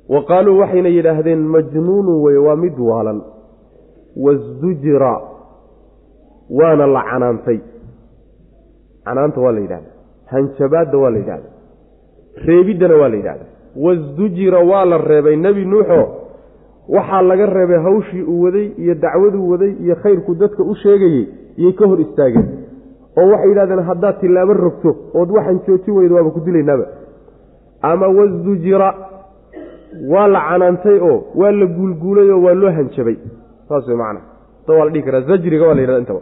wa 0.08 0.22
qaaluu 0.24 0.58
waxayna 0.58 0.88
yidhaahdeen 0.88 1.38
majnuunu 1.54 2.22
weye 2.22 2.38
waa 2.38 2.56
mid 2.56 2.78
waalan. 2.78 3.20
Wasdujira 4.16 5.20
waana 6.50 6.86
la 6.86 7.02
canaantay. 7.10 7.60
Canaanta 9.04 9.40
waa 9.40 9.52
la 9.52 9.60
yidhahda 9.60 9.90
hanjabaadda 10.26 10.98
waa 10.98 11.10
la 11.10 11.18
yidhahda 11.18 11.48
reebiddana 12.46 12.94
waa 12.96 13.08
la 13.08 13.16
yidhahda 13.16 13.44
wasdujira 13.76 14.58
waa 14.58 14.84
la 14.84 14.98
reebay. 14.98 15.36
Nebi 15.36 15.64
nuuxo 15.64 16.08
waxaa 16.88 17.22
laga 17.22 17.46
reebay 17.46 17.78
hawshii 17.82 18.22
uu 18.22 18.42
waday 18.42 18.66
iyo 18.78 18.94
dacwaduu 18.94 19.50
waday 19.50 19.72
iyo 19.84 19.94
khayrku 19.96 20.34
dadka 20.34 20.62
u 20.62 20.74
sheegayey 20.74 21.26
iyay 21.56 21.72
ka 21.72 21.86
hor 21.86 22.00
istaageen. 22.00 22.48
Oo 23.18 23.26
waxay 23.30 23.48
yidhahdeen 23.48 23.82
haddaad 23.82 24.20
tilaabo 24.20 24.52
rogto 24.52 24.96
ood 25.14 25.30
waxaan 25.30 25.60
joojin 25.66 25.94
weydo 25.94 26.14
waaba 26.14 26.30
ku 26.30 26.40
dilaynaaba. 26.40 26.86
Ama 27.82 28.08
wasdujira 28.08 28.94
waa 30.12 30.26
la 30.34 30.40
canaantay 30.48 30.98
oo 31.08 31.18
waa 31.40 31.52
la 31.60 31.66
guulguulay 31.66 32.30
oo 32.30 32.40
waa 32.46 32.54
loo 32.54 32.70
hanjabay. 32.78 33.16
Saas 33.68 33.86
way 33.88 33.96
macana 33.96 34.20
ta 34.66 34.72
waa 34.76 34.84
la 34.84 34.90
dhihi 34.94 35.04
karaa 35.06 35.20
zajriga 35.30 35.66
waa 35.68 35.74
la 35.74 35.80
yidhahda 35.80 36.00
intaba. 36.04 36.20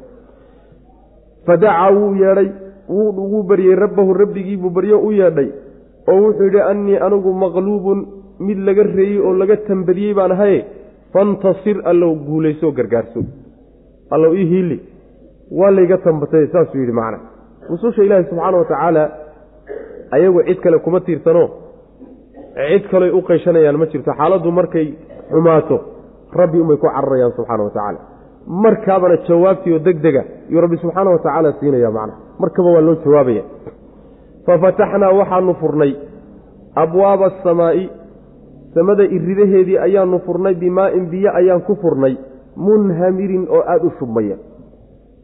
Fadacaa 1.47 1.91
wuu 1.91 2.15
yeedhay 2.23 2.49
wuu 2.89 3.43
baryey 3.43 3.75
rabbahu 3.85 4.15
rabbigiibuu 4.23 4.71
baryo 4.71 4.99
u 5.01 5.13
yeedhay 5.13 5.49
oo 6.11 6.19
wuxuu 6.25 6.45
yidhi 6.49 6.61
annii 6.71 6.97
anigu 7.07 7.33
maqluubun 7.43 7.99
mid 8.47 8.59
laga 8.69 8.83
reeyey 8.83 9.19
oo 9.27 9.33
laga 9.41 9.57
tambadiyey 9.69 10.15
baan 10.19 10.33
ahaye 10.37 10.61
fantasir 11.13 11.77
allow 11.91 12.15
guulaysoo 12.29 12.73
gargaarso. 12.79 13.21
Allow 14.11 14.33
ii 14.35 14.45
hiili 14.53 14.77
waa 15.59 15.71
layga 15.71 15.99
tambatay 15.99 16.47
saasuu 16.53 16.79
yidhi 16.83 16.93
macna. 16.93 17.19
Rususha 17.71 18.03
ilaahi 18.05 18.25
subxaana 18.31 18.59
wa 18.59 18.65
tacaala 18.65 19.03
ayagu 20.11 20.43
cid 20.49 20.61
kale 20.61 20.79
kuma 20.79 21.01
tiirsano 21.01 21.45
cid 22.69 22.85
kaloy 22.91 23.11
u 23.11 23.21
qayshanayaan 23.29 23.77
ma 23.81 23.87
jirto. 23.93 24.11
Xaaladdu 24.21 24.51
markay 24.59 24.87
xumaato 25.31 25.77
rabbi 26.41 26.59
umay 26.65 26.77
ku 26.77 26.87
cararayaan 26.87 27.33
subxaana 27.37 27.63
wa 27.67 27.71
tacaala. 27.77 27.99
Markaabana 28.65 29.17
jawaabtii 29.29 29.73
oo 29.73 29.79
deg 29.79 30.01
dega 30.05 30.23
yuu 30.53 30.61
rabbi 30.65 30.77
subxaana 30.83 31.11
wa 31.11 31.19
tacaala 31.19 31.53
siinaya 31.61 31.91
macna. 31.91 32.15
Markaba 32.43 32.69
waa 32.75 32.81
loo 32.87 32.97
jawaabaya. 33.05 33.43
Fafataxnaa 34.47 35.13
waxaanu 35.21 35.55
furnay. 35.61 35.93
Abwaaba 36.83 37.27
asamaa'i 37.27 37.85
samada 38.75 39.05
iridaheedii 39.17 39.79
ayaanu 39.87 40.19
furnay 40.27 40.55
bimaa'in 40.55 41.05
biyo 41.11 41.31
ayaan 41.41 41.61
ku 41.69 41.75
furnay. 41.83 42.15
Munhamirin 42.57 43.47
oo 43.51 43.63
aada 43.73 43.85
u 43.87 43.91
shubmaya 43.99 44.37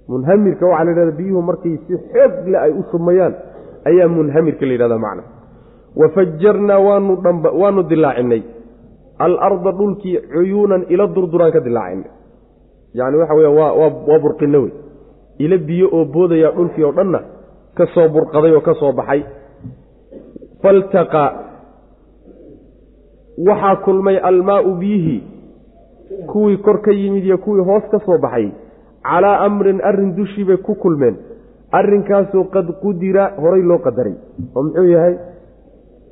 munhamirka 0.08 0.66
waxaa 0.66 0.84
la 0.84 0.90
yidhahda 0.90 1.12
biyuhu 1.18 1.42
markay 1.42 1.74
si 1.86 1.94
xoog 2.12 2.34
le 2.52 2.58
ay 2.58 2.70
u 2.70 2.82
shubmayaan 2.90 3.34
ayaa 3.90 4.08
munhamirka 4.08 4.64
la 4.66 4.72
yidhahda 4.72 4.98
macna 5.04 5.22
wafajarnaa 5.96 6.78
waanu 7.60 7.82
dilaacinay 7.82 8.42
alarda 9.18 9.72
dhulkii 9.78 10.16
cuyuunan 10.32 10.82
ila 10.88 11.06
durduraan 11.06 11.52
ka 11.52 11.60
dilaacinay 11.60 12.10
yacni 12.94 13.16
waxa 13.20 13.34
weya 13.34 13.50
waa 13.50 14.18
burqinno 14.24 14.60
wey 14.64 14.72
ila 15.38 15.56
biyo 15.68 15.88
oo 15.92 16.04
boodaya 16.04 16.50
dhulkii 16.56 16.84
oo 16.84 16.92
dhanna 16.92 17.20
ka 17.76 17.86
soo 17.94 18.08
burqaday 18.08 18.52
oo 18.56 18.60
ka 18.60 18.74
soo 18.80 18.92
baxay. 18.92 19.22
Faltaqa. 20.62 21.24
Waxaa 23.48 23.76
kulmay 23.84 24.16
almaau 24.18 24.74
biyihii 24.80 25.22
kuwii 26.26 26.56
kor 26.56 26.80
ka 26.80 26.90
yimid 26.92 27.24
iyo 27.24 27.38
kuwii 27.38 27.64
hoos 27.64 27.84
ka 27.90 27.98
soo 28.06 28.18
baxay. 28.18 28.48
Calaa 29.02 29.38
amrin 29.44 29.80
arrin 29.84 30.16
dushii 30.16 30.44
bay 30.44 30.56
ku 30.56 30.74
kulmeen. 30.74 31.16
Arrinkaasoo 31.72 32.44
qad 32.44 32.66
qudira 32.82 33.32
horay 33.36 33.62
loo 33.62 33.78
qadaray. 33.78 34.14
Oo 34.54 34.62
muxuu 34.62 34.88
yahay 34.88 35.14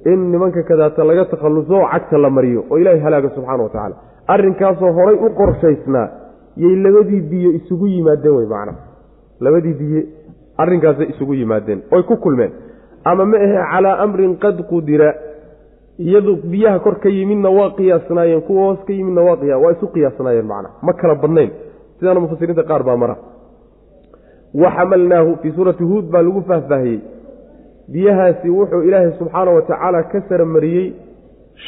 in 0.04 0.30
nimanka 0.32 0.62
kadaata 0.62 1.04
laga 1.04 1.24
takhalluso 1.24 1.74
oo 1.74 1.88
cagta 1.92 2.18
la 2.18 2.30
mariyo 2.30 2.64
oo 2.70 2.78
ilaahay 2.78 3.00
halaaga 3.00 3.30
subxaana 3.34 3.62
wa 3.62 3.68
tacaala. 3.68 3.96
Arrinkaasoo 4.26 4.92
horay 4.92 5.16
u 5.26 5.30
qorshaysnaa 5.40 6.08
yay 6.56 6.76
labadii 6.76 7.20
biyo 7.20 7.50
isugu 7.58 7.86
yimaadeen 7.86 8.34
wey 8.36 8.46
macna. 8.46 8.74
Labadii 9.40 9.72
biyo 9.80 10.02
arrinkaasay 10.56 11.06
isugu 11.12 11.34
yimaadeen 11.34 11.82
oy 11.90 12.02
ku 12.02 12.16
kulmeen. 12.16 12.52
Ama 13.04 13.24
ma 13.26 13.36
ahe 13.36 13.58
calaa 13.72 13.98
amrin 14.04 14.36
qad 14.36 14.62
qudira 14.70 15.14
iyadu 15.98 16.36
biyaha 16.52 16.78
kor 16.78 16.96
ka 17.00 17.08
yimidna 17.08 17.50
waa 17.50 17.70
qiyaasnaayeen 17.70 18.42
kuwa 18.42 18.62
hoos 18.66 18.84
ka 18.86 18.92
yimidna 18.92 19.20
waa 19.22 19.58
waa 19.62 19.72
isu 19.72 19.86
qiyaasnaayeen 19.94 20.46
macna. 20.46 20.68
Ma 20.82 20.92
kala 20.92 21.14
badnayn. 21.14 21.50
Sidaana 21.98 22.20
mufasiriinta 22.20 22.62
qaar 22.62 22.82
baa 22.82 22.96
mara. 22.96 23.16
Wa 24.54 24.70
xamalnaahu 24.76 25.36
fii 25.42 25.52
suurati 25.52 25.84
huud 25.84 26.04
baa 26.12 26.22
lagu 26.22 26.42
faahfaahiyey 26.48 27.00
biyahaasi 27.92 28.48
wuxuu 28.58 28.82
ilaahay 28.88 29.12
subxaana 29.18 29.50
wa 29.56 29.62
tacaala 29.70 30.02
ka 30.12 30.20
saramariyey 30.28 30.86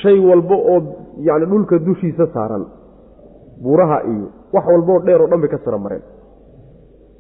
shay 0.03 0.19
walba 0.29 0.57
oo 0.75 0.79
yacni 1.29 1.47
dhulka 1.53 1.79
dushiisa 1.79 2.27
saaran 2.35 2.65
buuraha 3.63 3.99
iyo 4.13 4.27
wax 4.55 4.65
walbaoo 4.73 5.01
dheer 5.07 5.21
oo 5.23 5.29
dhan 5.33 5.41
bay 5.43 5.49
ka 5.55 5.59
saramareen. 5.65 6.03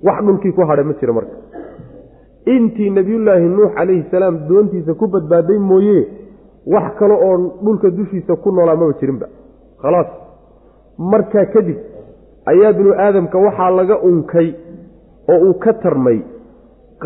Wax 0.06 0.18
dhulkii 0.26 0.52
ku 0.56 0.60
hadhay 0.70 0.84
ma 0.84 0.94
jira 1.00 1.12
marka. 1.12 1.36
Intii 2.54 2.90
nebiyullaahi 2.90 3.48
nuux 3.56 3.70
calayhi 3.76 4.04
salaam 4.10 4.34
doontiisa 4.48 4.94
ku 4.94 5.06
badbaaday 5.14 5.58
mooye 5.58 5.98
wax 6.74 6.86
kale 6.98 7.14
oo 7.28 7.36
dhulka 7.64 7.90
dushiisa 7.90 8.36
ku 8.36 8.50
noolaa 8.52 8.76
maba 8.76 8.92
jirinba. 9.00 9.26
Khalaas. 9.82 10.06
Markaa 10.98 11.46
kadib 11.54 11.78
ayaa 12.52 12.72
binu 12.78 12.92
aadamka 13.04 13.38
waxaa 13.46 13.70
laga 13.78 13.96
unkay 14.08 14.48
oo 15.32 15.38
uu 15.48 15.54
ka 15.64 15.72
tarmay 15.82 16.18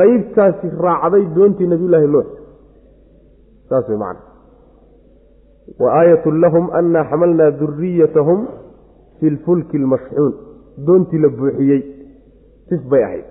qeybtaasi 0.00 0.66
raacday 0.86 1.24
doontii 1.36 1.68
nabiyullaahi 1.72 2.08
nuux. 2.14 2.28
Saas 3.68 3.86
way 3.90 3.98
macana 4.04 4.20
wa 5.82 5.88
aayatun 6.00 6.36
lahum 6.44 6.64
annaa 6.78 7.04
xamalnaa 7.10 7.50
duriyatahum 7.60 8.38
fi 9.18 9.26
lfulki 9.36 9.76
almashxuun 9.82 10.32
doontii 10.86 11.20
la 11.24 11.28
buuxiyey. 11.38 11.80
Sif 12.68 12.82
bay 12.92 13.02
ahayd. 13.08 13.26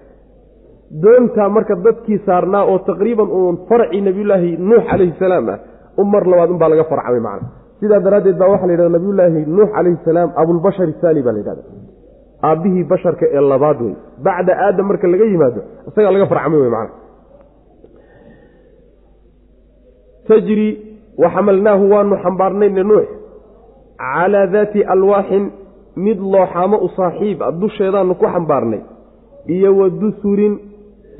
Doontaa 1.03 1.49
marka 1.55 1.75
dadkii 1.85 2.19
saarnaa 2.27 2.63
oo 2.71 2.77
taqriiban 2.89 3.29
uun 3.39 3.55
farcii 3.69 4.01
nabiyullaahi 4.07 4.51
nuux 4.69 4.83
calayhi 4.91 5.13
salaam 5.23 5.49
ah 5.53 5.59
u 6.01 6.03
mar 6.13 6.23
labaad 6.31 6.49
unbaa 6.55 6.69
laga 6.73 6.83
farcamay 6.91 7.21
macana 7.27 7.47
sidaa 7.79 7.99
daraaddeed 8.05 8.37
baa 8.41 8.49
waxaa 8.53 8.67
la 8.69 8.73
yidhahda 8.73 8.95
nabiyullaahi 8.97 9.45
nuux 9.57 9.69
calayhi 9.75 9.97
salaam 10.07 10.29
abulbashar 10.41 10.87
isaani 10.93 11.21
baa 11.25 11.33
la 11.35 11.39
yidhahda 11.41 11.63
aabbihii 12.43 12.83
basharka 12.91 13.25
ee 13.37 13.41
labaad 13.51 13.81
wey 13.81 13.95
bacda 14.27 14.53
aadam 14.65 14.85
marka 14.89 15.07
laga 15.13 15.25
yimaado 15.31 15.61
isagaa 15.89 16.11
laga 16.15 16.25
farcamay 16.31 16.59
wey 16.63 16.69
macana 16.75 16.93
tajri 20.27 20.67
waxamalnaahu 21.23 21.91
waanu 21.93 22.15
xambaarnayna 22.23 22.83
nuux 22.89 23.07
calaa 23.97 24.45
daati 24.55 24.83
alwaaxin 24.93 25.45
mid 26.05 26.19
looxaamo 26.33 26.77
u 26.77 26.89
saaxiib 26.97 27.39
a 27.43 27.51
dusheedaanu 27.61 28.13
ku 28.21 28.25
xambaarnay 28.35 28.81
iyo 29.55 29.69
wa 29.79 29.89
dusurin 29.89 30.55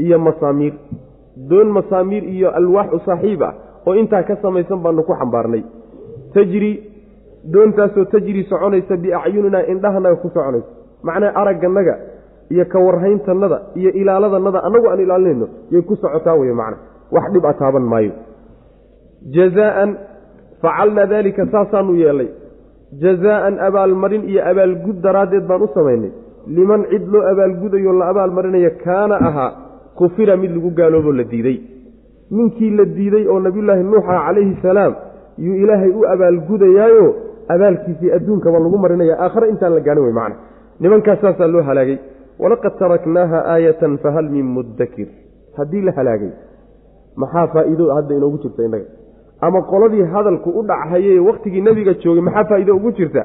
iyo 0.03 0.17
masaamiir. 0.19 0.73
Doon 1.49 1.67
masaamiir 1.77 2.23
iyo 2.35 2.49
alwaax 2.59 2.89
u 2.93 2.99
saaxiib 3.07 3.41
ah 3.43 3.53
oo 3.87 3.95
intaa 4.01 4.23
ka 4.23 4.35
samaysan 4.43 4.79
baanu 4.83 5.03
ku 5.03 5.13
xambaarnay. 5.19 5.63
Tajri 6.33 6.71
doontaasoo 7.53 8.05
tajri 8.13 8.43
soconaysa 8.49 8.97
biacyuninaa 9.03 9.65
indhahanaga 9.73 10.15
ku 10.23 10.29
soconaysa 10.35 10.69
macnaa 11.07 11.31
aragganaga 11.41 11.95
iyo 12.53 12.65
ka 12.71 12.79
warhayntannada 12.85 13.57
iyo 13.79 13.91
ilaaladanada 14.01 14.59
annagu 14.67 14.87
aan 14.91 14.99
ilaalinayno 15.05 15.47
yay 15.73 15.81
ku 15.89 15.95
socotaa 16.03 16.35
wey 16.41 16.53
macna 16.61 16.77
wax 17.15 17.25
dhib 17.33 17.45
a 17.45 17.53
taaban 17.61 17.85
maayo. 17.91 18.11
Jazaaan 19.35 19.91
facalnaa 20.61 21.05
daalika 21.11 21.45
saasaanu 21.53 21.93
yeelnay 22.01 22.29
jazaaan 23.03 23.55
abaalmarin 23.67 24.23
iyo 24.31 24.41
abaalgud 24.51 24.97
daraaddeed 25.05 25.45
baan 25.49 25.61
u 25.61 25.69
samaynay. 25.77 26.11
Liman 26.57 26.81
cid 26.91 27.05
loo 27.13 27.23
abaalgudayo 27.31 27.93
la 27.99 28.05
abaalmarinayo 28.11 28.71
kaana 28.83 29.15
ahaa 29.29 29.51
kufira 29.99 30.37
mid 30.37 30.51
lagu 30.55 30.69
gaalooboo 30.79 31.11
la 31.19 31.23
diiday. 31.23 31.57
Ninkii 32.31 32.71
la 32.77 32.85
diiday 32.85 33.25
oo 33.27 33.39
nabiyullaahi 33.39 33.83
nuuxa 33.83 34.15
calayhi 34.25 34.55
salaam 34.61 34.93
yuu 35.45 35.55
ilaahay 35.63 35.91
u 35.99 36.01
abaalgudayaayo 36.13 37.05
abaalkiisii 37.53 38.11
adduunkaba 38.17 38.59
lagu 38.59 38.77
marinaya 38.83 39.15
aakhare 39.25 39.49
intaan 39.53 39.73
la 39.77 39.81
gaahin 39.87 40.03
wey 40.05 40.13
macna 40.19 40.35
nimankaas 40.79 41.19
saasaa 41.21 41.47
loo 41.53 41.63
halaagay 41.69 41.97
walaqad 42.43 42.73
taraknaaha 42.79 43.39
aayatan 43.53 43.97
fahal 44.03 44.29
min 44.35 44.45
muddakir. 44.57 45.07
Haddii 45.57 45.81
la 45.87 45.91
halaagay 45.97 46.31
maxaa 47.21 47.47
faa'iido 47.53 47.85
hadda 47.97 48.15
inoogu 48.19 48.37
jirta 48.43 48.63
innaga? 48.67 48.87
Ama 49.41 49.61
qoladii 49.71 50.05
hadalku 50.13 50.49
u 50.59 50.63
dhachaye 50.69 51.19
wakhtigii 51.27 51.61
nebiga 51.67 51.93
joogay 52.03 52.23
maxaa 52.27 52.45
faa'iido 52.51 52.75
ugu 52.79 52.91
jirta? 52.91 53.23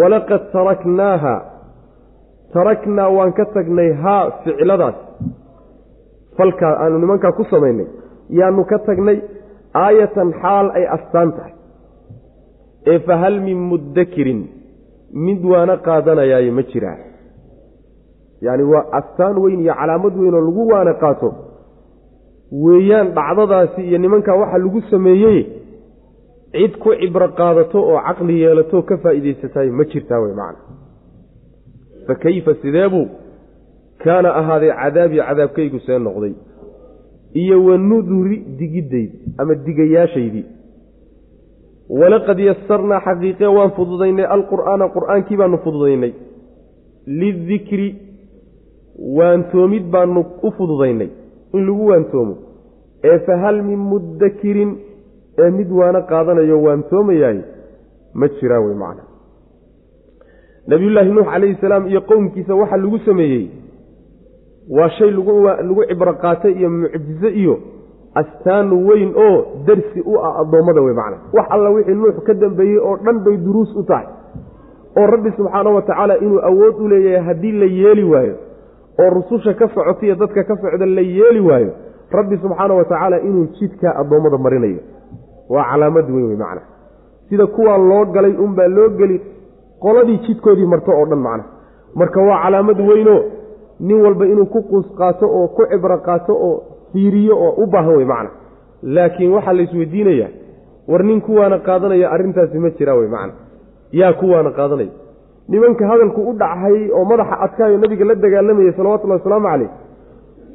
Walaqad 0.00 0.42
taraknaaha. 0.52 1.34
Taraknaa 2.52 3.08
waan 3.16 3.32
ka 3.38 3.44
tagnay 3.54 3.92
haa 4.02 4.30
ficiladaas. 4.44 4.98
Falkaa 6.36 6.74
aanu 6.82 6.98
nimankaa 6.98 7.32
ku 7.38 7.44
samaynay 7.50 7.86
yaanu 8.38 8.64
ka 8.70 8.78
tagnay 8.88 9.18
aayatan 9.84 10.32
xaal 10.42 10.66
ay 10.78 10.84
astaan 10.96 11.32
tahay. 11.36 11.52
Ee 12.86 12.98
fahal 13.08 13.40
min 13.46 13.58
muddakirin 13.70 14.40
mid 15.12 15.44
waana 15.44 15.76
qaadanayaayo 15.76 16.52
ma 16.52 16.62
jiraa 16.62 16.96
yacni 18.46 18.62
waa 18.72 18.84
astaan 18.98 19.38
weyn 19.38 19.60
iyo 19.60 19.74
calaamad 19.74 20.16
weyn 20.16 20.34
oo 20.34 20.40
lagu 20.48 20.68
waana 20.72 20.94
qaato. 20.94 21.28
Weeyaan 22.64 23.08
dhacdadaasi 23.14 23.80
iyo 23.88 23.98
nimankaa 23.98 24.34
waxa 24.42 24.58
lagu 24.58 24.80
sameeyey 24.90 25.40
cid 26.52 26.76
ku 26.82 26.94
cibro 27.00 27.28
qaadato 27.28 27.78
oo 27.90 28.00
caqli 28.06 28.40
yeelato 28.42 28.82
ka 28.82 28.96
faa'iidaysataay 29.02 29.70
ma 29.70 29.84
jirtaa 29.84 30.20
wey 30.20 30.32
macana 30.32 30.58
fa 32.06 32.14
kayfa 32.14 32.54
sideebuu 32.62 33.06
kaana 34.04 34.28
ahaaday 34.40 34.72
cadaabii 34.80 35.20
cadaabkaygu 35.28 35.78
see 35.86 35.98
noqday. 35.98 36.34
Iyo 37.34 37.64
wa 37.64 37.76
nuduri 37.78 38.36
digiddaydi 38.58 39.18
ama 39.38 39.54
digayaashaydii 39.54 40.44
walaqad 41.88 42.38
yasarnaa 42.38 43.00
xaqiiqe 43.06 43.46
waan 43.56 43.70
fududaynay 43.76 44.26
alqur'aana 44.36 44.88
qur'aankii 44.96 45.36
baanu 45.36 45.58
fududaynay. 45.64 46.12
Lidikri 47.06 47.88
waantoomid 49.16 49.84
baanu 49.90 50.20
u 50.42 50.50
fududaynay. 50.58 51.08
In 51.54 51.66
lagu 51.66 51.86
waantoomo 51.90 52.34
ee 53.04 53.18
fahal 53.26 53.62
min 53.62 53.78
muddakirin 53.78 54.70
ee 55.38 55.50
mid 55.50 55.70
waana 55.70 56.00
qaadanayo 56.10 56.56
waantoomayaay 56.66 57.38
ma 58.14 58.28
jiraa 58.28 58.60
wey 58.60 58.74
macna. 58.74 59.02
Nabiyullaahi 60.66 61.10
nuux 61.12 61.24
calayhi 61.32 61.56
salaam 61.60 61.86
iyo 61.86 62.00
qowmkiisa 62.00 62.54
waxa 62.54 62.76
lagu 62.76 62.98
sameeyey. 62.98 63.46
Waa 64.76 64.90
shay 64.98 65.10
lagu 65.10 65.84
cibro 65.88 66.12
qaatay 66.24 66.52
iyo 66.52 66.70
mucjizo 66.70 67.28
iyo 67.28 67.54
astaan 68.14 68.72
weyn 68.88 69.12
oo 69.16 69.36
darsi 69.66 70.00
u 70.06 70.18
ah 70.18 70.40
addoommada 70.40 70.80
wey 70.82 70.94
macna 70.94 71.16
wax 71.36 71.46
alla 71.50 71.70
wixii 71.70 71.94
nuux 71.94 72.16
ka 72.26 72.34
dambeeyey 72.34 72.78
oo 72.78 72.96
dhan 72.96 73.18
bay 73.24 73.36
duruus 73.36 73.76
u 73.76 73.82
tahay. 73.82 74.06
Oo 74.98 75.06
rabbi 75.06 75.30
subxaanahu 75.36 75.74
wa 75.76 75.82
tacaala 75.82 76.16
inuu 76.18 76.40
awood 76.50 76.74
u 76.84 76.88
leeyahay 76.88 77.24
haddii 77.26 77.52
la 77.52 77.66
yeeli 77.66 78.04
waayo 78.12 78.34
oo 79.00 79.10
rususha 79.10 79.54
ka 79.54 79.68
socota 79.74 80.06
iyo 80.06 80.14
dadka 80.14 80.44
ka 80.44 80.56
socda 80.56 80.86
la 80.86 81.00
yeeli 81.00 81.40
waayo 81.40 81.70
rabbi 82.10 82.36
subxaana 82.42 82.74
wa 82.74 82.84
tacaala 82.84 83.20
inuu 83.20 83.46
jidkaa 83.60 83.94
addoommada 84.00 84.38
marinayo. 84.38 84.80
Waa 85.48 85.64
calaamad 85.70 86.10
weyn 86.10 86.26
wey 86.28 86.36
macna 86.36 86.60
sida 87.28 87.46
kuwaa 87.46 87.78
loo 87.78 88.04
galay 88.04 88.32
unbaa 88.44 88.68
loo 88.68 88.88
geli 88.88 89.20
qoladii 89.80 90.18
jidkoodii 90.26 90.66
marto 90.66 90.92
oo 90.92 91.06
dhan 91.06 91.18
macna 91.18 91.44
marka 91.94 92.20
waa 92.22 92.42
calaamad 92.42 92.80
weynoo 92.80 93.20
nin 93.80 94.00
walba 94.04 94.26
inuu 94.26 94.46
ku 94.46 94.62
quus 94.62 94.86
qaato 94.98 95.26
oo 95.38 95.48
ku 95.48 95.62
cibro 95.70 95.98
qaato 95.98 96.32
oo 96.48 96.62
fiiriyo 96.92 97.34
oo 97.46 97.52
u 97.62 97.66
baahan 97.66 97.94
wey 97.96 98.04
macna. 98.12 98.30
Laakiin 98.82 99.32
waxaa 99.36 99.52
la 99.58 99.62
isweydiinayaa 99.62 100.28
war 100.90 101.02
nin 101.04 101.20
kuwaana 101.20 101.58
qaadanaya 101.58 102.10
arrintaasi 102.14 102.58
ma 102.58 102.70
jiraa 102.78 102.94
wey 103.00 103.08
macna. 103.08 103.32
Yaa 104.00 104.12
kuwaana 104.20 104.50
qaadanaya. 104.58 104.90
Nimanka 105.48 105.86
hadalku 105.90 106.20
u 106.30 106.32
dhachayy 106.40 106.90
oo 106.92 107.04
madaxa 107.04 107.40
adkaayo 107.44 107.78
nabiga 107.78 108.04
la 108.04 108.14
dagaalamayay 108.14 108.72
salawatullahi 108.78 109.20
wasalaamu 109.20 109.48
caleyh 109.48 109.70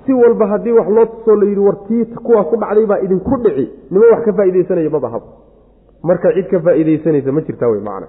si 0.05 0.13
walba 0.13 0.45
haddii 0.51 0.71
wax 0.77 0.87
loo 0.95 1.05
tusoo 1.05 1.35
la 1.35 1.45
yidhi 1.49 1.59
wartii 1.67 2.05
kuwaa 2.25 2.43
ku 2.43 2.55
dhacday 2.61 2.85
baa 2.85 2.99
idinku 3.05 3.37
dhici. 3.43 3.65
Niman 3.91 4.09
wax 4.13 4.21
ka 4.25 4.33
faa'iidaysanaya 4.33 4.89
ma 4.95 4.99
bahab 4.99 5.21
marka 6.03 6.33
cid 6.35 6.47
ka 6.51 6.59
faa'iidaysanaysa 6.59 7.31
ma 7.31 7.41
jirtaa 7.41 7.69
wey 7.73 7.81
macna. 7.89 8.07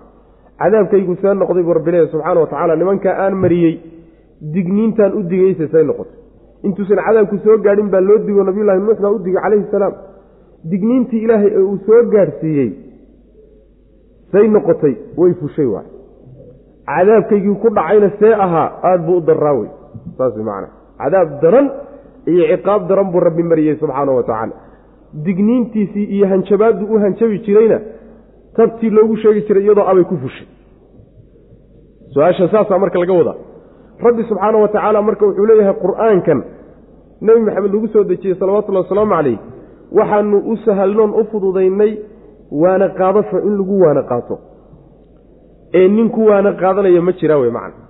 Cadaabkaygu 0.59 1.15
see 1.23 1.35
noqday 1.41 1.63
buu 1.63 1.75
rabbileeya 1.79 2.07
subxaana 2.13 2.41
wa 2.41 2.47
tacaala 2.47 2.77
nimankaa 2.77 3.15
aan 3.25 3.35
mariyey 3.45 3.75
digniintaan 4.55 5.13
u 5.19 5.23
digaysa 5.31 5.69
say 5.73 5.85
noqotay 5.85 6.19
intuusan 6.69 6.99
cadaabku 7.07 7.37
soo 7.45 7.57
gaadhin 7.67 7.89
baa 7.95 8.01
loo 8.09 8.19
digo 8.27 8.43
nabiyullahi 8.49 8.81
nuux 8.87 8.99
baa 9.05 9.13
u 9.17 9.19
digay 9.25 9.43
calayhi 9.45 9.67
salaam. 9.75 9.95
Digniintii 10.71 11.21
ilaahay 11.25 11.51
ee 11.59 11.63
uu 11.71 11.79
soo 11.87 12.01
gaadhsiiyey 12.15 12.71
say 14.33 14.45
noqotay 14.57 14.95
way 15.21 15.33
fushay 15.41 15.67
waay. 15.75 15.87
Cadaabkaygii 16.91 17.57
ku 17.63 17.69
dhacayna 17.79 18.09
see 18.21 18.33
ahaa 18.45 18.69
aada 18.89 19.03
buu 19.07 19.17
u 19.21 19.27
daraa 19.29 19.55
wey. 19.61 19.69
Saas 20.19 20.37
macana 20.49 20.69
cadaab 21.03 21.29
daran 21.43 21.67
iyo 22.33 22.45
ciqaab 22.53 22.83
daran 22.91 23.09
buu 23.13 23.21
rabbi 23.29 23.43
mariyey 23.51 23.77
subxaanahu 23.83 24.17
wa 24.21 24.25
tacaala. 24.31 24.55
Digniintiisii 25.27 26.07
iyo 26.17 26.27
hanjabaaddu 26.33 26.85
u 26.93 26.99
hanjabi 27.05 27.39
jirayna 27.47 27.79
tabtii 28.57 28.91
loogu 28.97 29.17
sheegi 29.23 29.41
jiray 29.49 29.63
iyadoo 29.67 29.87
abay 29.91 30.05
ku 30.11 30.17
fushay. 30.23 30.47
Su'aasha 32.15 32.49
saasaa 32.55 32.79
marka 32.83 32.99
laga 33.03 33.15
wadaa 33.21 33.37
rabbi 34.03 34.23
subxaana 34.29 34.59
wa 34.59 34.69
tacaala 34.69 35.03
marka 35.03 35.27
wuxuu 35.27 35.47
leeyahay 35.47 35.75
qur'aankan 35.85 36.39
nebi 37.21 37.41
maxamed 37.41 37.73
lagu 37.75 37.89
soo 37.89 38.05
dejiyey 38.05 38.37
salawatullahi 38.41 38.85
wasalaamu 38.87 39.15
calayh 39.17 39.39
waxaanu 39.99 40.39
u 40.53 40.57
sahalnoon 40.65 41.11
u 41.21 41.25
fududaynay 41.33 41.93
waana 42.63 42.89
qaadasho 42.99 43.39
in 43.49 43.55
lagu 43.59 43.81
waana 43.85 44.03
qaato. 44.11 44.39
Ee 45.75 45.89
ninku 45.89 46.21
waana 46.27 46.53
qaadanaya 46.63 47.01
ma 47.03 47.13
jiraa 47.21 47.39
wey 47.43 47.51
macna 47.51 47.83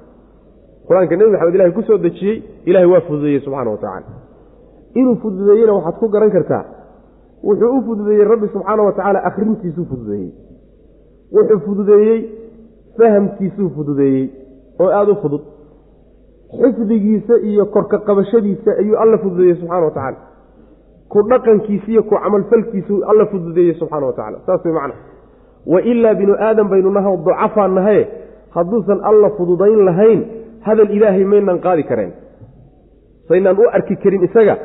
qur'aanka 0.88 1.16
nebi 1.16 1.30
maxamed 1.34 1.54
ilahay 1.54 1.72
ku 1.78 1.82
soo 1.88 1.98
dejiyey 1.98 2.36
ilahay 2.68 2.88
waa 2.92 3.00
fududeeyey 3.08 3.40
subxaana 3.40 3.70
wa 3.70 3.76
tacaala. 3.76 4.06
Inuu 4.94 5.16
fududeeyena 5.22 5.72
waxaad 5.72 5.96
ku 6.00 6.08
garan 6.14 6.30
kartaa 6.30 6.64
wuxuu 7.48 7.72
u 7.78 7.82
fududeeyey 7.88 8.24
rabbi 8.32 8.46
subxaana 8.54 8.82
wa 8.82 8.92
tacaala 8.92 9.24
akhrintiisuu 9.28 9.84
fududeeyey. 9.90 10.30
Wuxuu 11.36 11.60
fududeeyey 11.66 12.18
fahamkiisuu 12.98 13.68
fududeeyey 13.76 14.24
oo 14.80 14.90
aada 14.98 15.12
u 15.12 15.16
fudud 15.22 15.42
xifdigiisa 16.62 17.34
iyo 17.50 17.66
korka 17.74 17.98
qabashadiisa 17.98 18.70
ayuu 18.80 18.96
alla 19.02 19.18
fududeeyey 19.18 19.56
subxana 19.60 19.84
wa 19.86 19.90
tacaala. 19.90 20.16
Ku 21.12 21.22
dhaqankiisa 21.30 21.88
iyo 21.92 22.02
ku 22.02 22.14
camalfalkiisu 22.24 22.94
alla 23.10 23.26
fududeeyey 23.32 23.74
subxana 23.80 24.06
wa 24.06 24.12
tacala 24.18 24.38
saas 24.46 24.64
way 24.64 24.72
macna 24.78 24.94
wa 25.72 25.80
ilaa 25.82 26.14
binu 26.20 26.34
aadam 26.48 26.68
baynu 26.72 26.90
naha 26.90 27.16
ducafaa 27.16 27.68
nahaye 27.68 28.02
hadduusan 28.56 29.00
alla 29.10 29.30
fududayn 29.38 29.78
lahayn 29.88 30.20
hadal 30.66 30.90
ilaahay 30.96 31.24
maynaan 31.32 31.58
qaadi 31.66 31.82
kareen 31.90 32.12
saynaan 33.28 33.56
u 33.58 33.68
arki 33.76 33.96
karin 34.02 34.22
isaga 34.28 34.56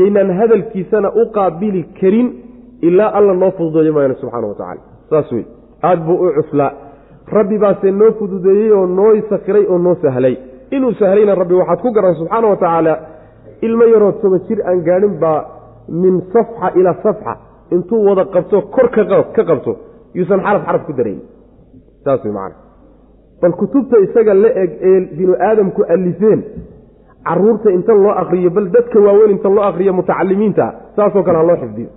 yaynaan 0.00 0.30
hadalkiisana 0.40 1.08
u 1.20 1.24
qaabili 1.36 1.82
karin 2.00 2.28
ilaa 2.88 3.10
alla 3.18 3.34
noo 3.42 3.50
fududeeyo 3.58 3.92
maayana 3.96 4.14
subxaana 4.20 4.46
wa 4.46 4.54
tacala 4.60 4.80
saas 5.10 5.32
wey 5.32 5.44
aada 5.88 6.02
buu 6.06 6.18
u 6.26 6.32
cuslaa 6.38 6.70
rabbi 7.38 7.58
baase 7.64 7.90
noo 8.00 8.10
fududeeyey 8.20 8.70
oo 8.78 8.86
noo 8.86 9.12
sakiray 9.30 9.64
oo 9.72 9.78
noo 9.78 9.94
sahlay 10.02 10.36
inuu 10.76 10.92
sahlayna 11.00 11.34
rabbi 11.42 11.54
waxaad 11.60 11.80
ku 11.84 11.90
garan 11.96 12.14
subxaana 12.20 12.46
wa 12.52 12.56
tacaala 12.56 12.94
ilmo 13.66 13.84
yarood 13.94 14.16
toba 14.22 14.38
jir 14.48 14.58
aan 14.68 14.78
gaadhin 14.88 15.14
baa 15.22 15.40
min 16.02 16.14
safxa 16.32 16.66
ilaa 16.78 16.96
safxa. 17.02 17.32
Intuu 17.74 18.04
wada 18.08 18.24
qabto 18.34 18.56
kor 18.74 18.88
ka 18.94 19.02
qabto 19.48 19.72
yuusan 20.14 20.40
xaraf 20.44 20.62
xaraf 20.66 20.82
ku 20.86 20.92
darayn 20.92 21.20
saas 22.04 22.20
wey 22.24 22.32
macana 22.32 22.56
bal 23.40 23.52
kutubta 23.60 23.96
isaga 24.06 24.34
la 24.34 24.48
eg 24.62 24.70
ee 24.90 25.00
binu 25.16 25.34
aadamku 25.48 25.80
alifeen 25.94 26.40
carruurta 27.28 27.70
inta 27.76 27.92
loo 27.92 28.14
akriyo 28.22 28.50
bal 28.56 28.66
dadka 28.74 28.98
waaweyn 29.06 29.30
inta 29.36 29.48
loo 29.48 29.64
akriyo 29.70 29.92
mutacalimiinta 29.98 30.64
saasoo 30.96 31.22
kale 31.26 31.38
ha 31.38 31.44
loo 31.50 31.56
xifdiyo. 31.62 31.90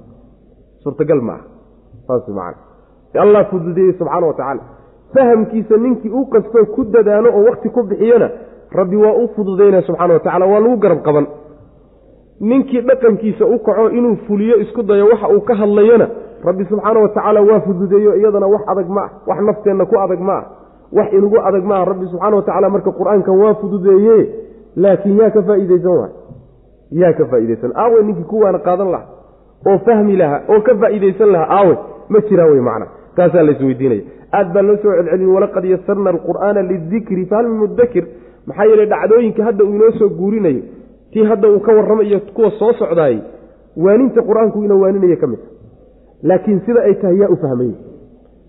Suurtagal 0.83 1.21
maaha 1.27 1.43
saas 2.07 2.27
macana 2.27 3.21
allah 3.25 3.41
fududeeyey 3.51 3.93
subxaana 3.99 4.27
wa 4.27 4.33
tacaala. 4.39 4.63
Fahamkiisa 5.13 5.77
ninkii 5.77 6.11
u 6.19 6.25
qastoo 6.33 6.65
ku 6.75 6.81
dadaalo 6.93 7.29
oo 7.37 7.43
wakti 7.49 7.69
ku 7.69 7.83
bixiyona 7.89 8.27
rabbi 8.75 8.95
waa 8.95 9.13
u 9.13 9.27
fududaynaya 9.35 9.81
subxana 9.81 10.13
wa 10.13 10.19
tacala 10.19 10.45
waa 10.45 10.59
lagu 10.59 10.77
garab 10.77 11.01
qaban. 11.01 11.27
Ninkii 12.39 12.81
dhaqankiisa 12.81 13.45
u 13.45 13.59
kaco 13.59 13.89
inuu 13.89 14.15
fuliyo 14.27 14.59
isku 14.59 14.83
dayo 14.83 15.05
waxa 15.05 15.27
uu 15.29 15.41
ka 15.41 15.55
hadlayona 15.55 16.07
rabbi 16.43 16.65
subxaana 16.65 16.99
wa 16.99 17.09
tacaala 17.09 17.41
waa 17.41 17.59
fududeeyo 17.59 18.15
iyadana 18.15 18.47
wax 18.47 18.61
adag 18.67 18.89
ma 18.89 19.01
ah 19.01 19.09
wax 19.27 19.39
nafteenna 19.41 19.85
ku 19.85 19.99
adag 19.99 20.19
ma 20.19 20.33
ah 20.33 20.45
wax 20.91 21.13
inugu 21.13 21.39
adag 21.39 21.63
maaha 21.63 21.85
rabbi 21.85 22.05
subxaana 22.05 22.35
wa 22.35 22.41
tacala 22.41 22.69
marka 22.69 22.91
qur'aankan 22.91 23.39
waa 23.43 23.53
fududeeye 23.53 24.29
laakiin 24.75 25.17
yaa 25.17 25.29
ka 25.29 25.41
faa'iidaysan 25.41 25.97
waay 25.97 26.11
yaa 26.91 27.13
ka 27.13 27.25
faa'iidaysan. 27.25 27.71
Aawe 27.75 28.03
ninkii 28.03 28.23
kuwaana 28.23 28.59
qaadan 28.59 28.91
laha 28.91 29.05
oo 29.67 29.77
fahmi 29.85 30.15
lahaa 30.15 30.41
oo 30.49 30.61
ka 30.61 30.75
faa'iidaysan 30.75 31.31
lahaa 31.31 31.49
aawe 31.59 31.77
ma 32.09 32.19
jiraa 32.19 32.45
wey 32.45 32.61
macna. 32.61 32.87
Taasaa 33.15 33.43
la 33.43 33.53
aad 34.37 34.53
baa 34.53 34.61
loo 34.61 34.77
soo 34.83 34.93
celcelin 34.97 35.29
walaqad 35.35 35.65
yasarna 35.65 36.09
alqur'aana 36.09 36.61
lidikri 36.61 37.25
fahal 37.25 37.47
mudakir 37.61 38.05
maxaa 38.47 38.65
yeeley 38.69 38.85
dhacdooyinka 38.93 39.43
hadda 39.47 39.63
uu 39.65 39.75
inoo 39.77 39.91
soo 39.99 40.09
guurinayo 40.19 40.61
tii 41.11 41.23
hadda 41.31 41.47
uu 41.53 41.59
ka 41.59 41.71
warramayo 41.77 42.19
kuwa 42.35 42.51
soo 42.59 42.73
socdaayey 42.81 43.19
waaninta 43.85 44.21
qur'aanku 44.29 44.63
ina 44.63 44.75
waaninaya 44.83 45.15
ka 45.23 45.27
mid 45.27 45.39
a 45.39 46.27
laakiin 46.29 46.59
sida 46.65 46.81
ay 46.89 46.93
tahay 47.01 47.17
yaa 47.21 47.29
u 47.29 47.37
fahmaya 47.43 47.73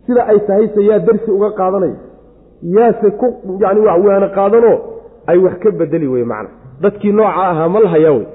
sida 0.07 0.27
ay 0.33 0.39
tahayse 0.49 0.81
yaa 0.89 0.99
darsi 1.09 1.31
uga 1.31 1.51
qaadanaya 1.61 1.97
yaase 2.77 3.11
ku 3.21 3.27
yani 3.65 3.81
waana 3.87 4.29
qaadanoo 4.39 4.77
ay 5.27 5.39
wax 5.39 5.59
ka 5.63 5.71
bedeli 5.71 6.07
wey 6.07 6.25
macna. 6.25 6.51
Dadkii 6.83 7.13
nooca 7.13 7.43
ahaa 7.51 7.69
ma 7.69 7.81
lahayaa 7.81 8.13
wey 8.13 8.27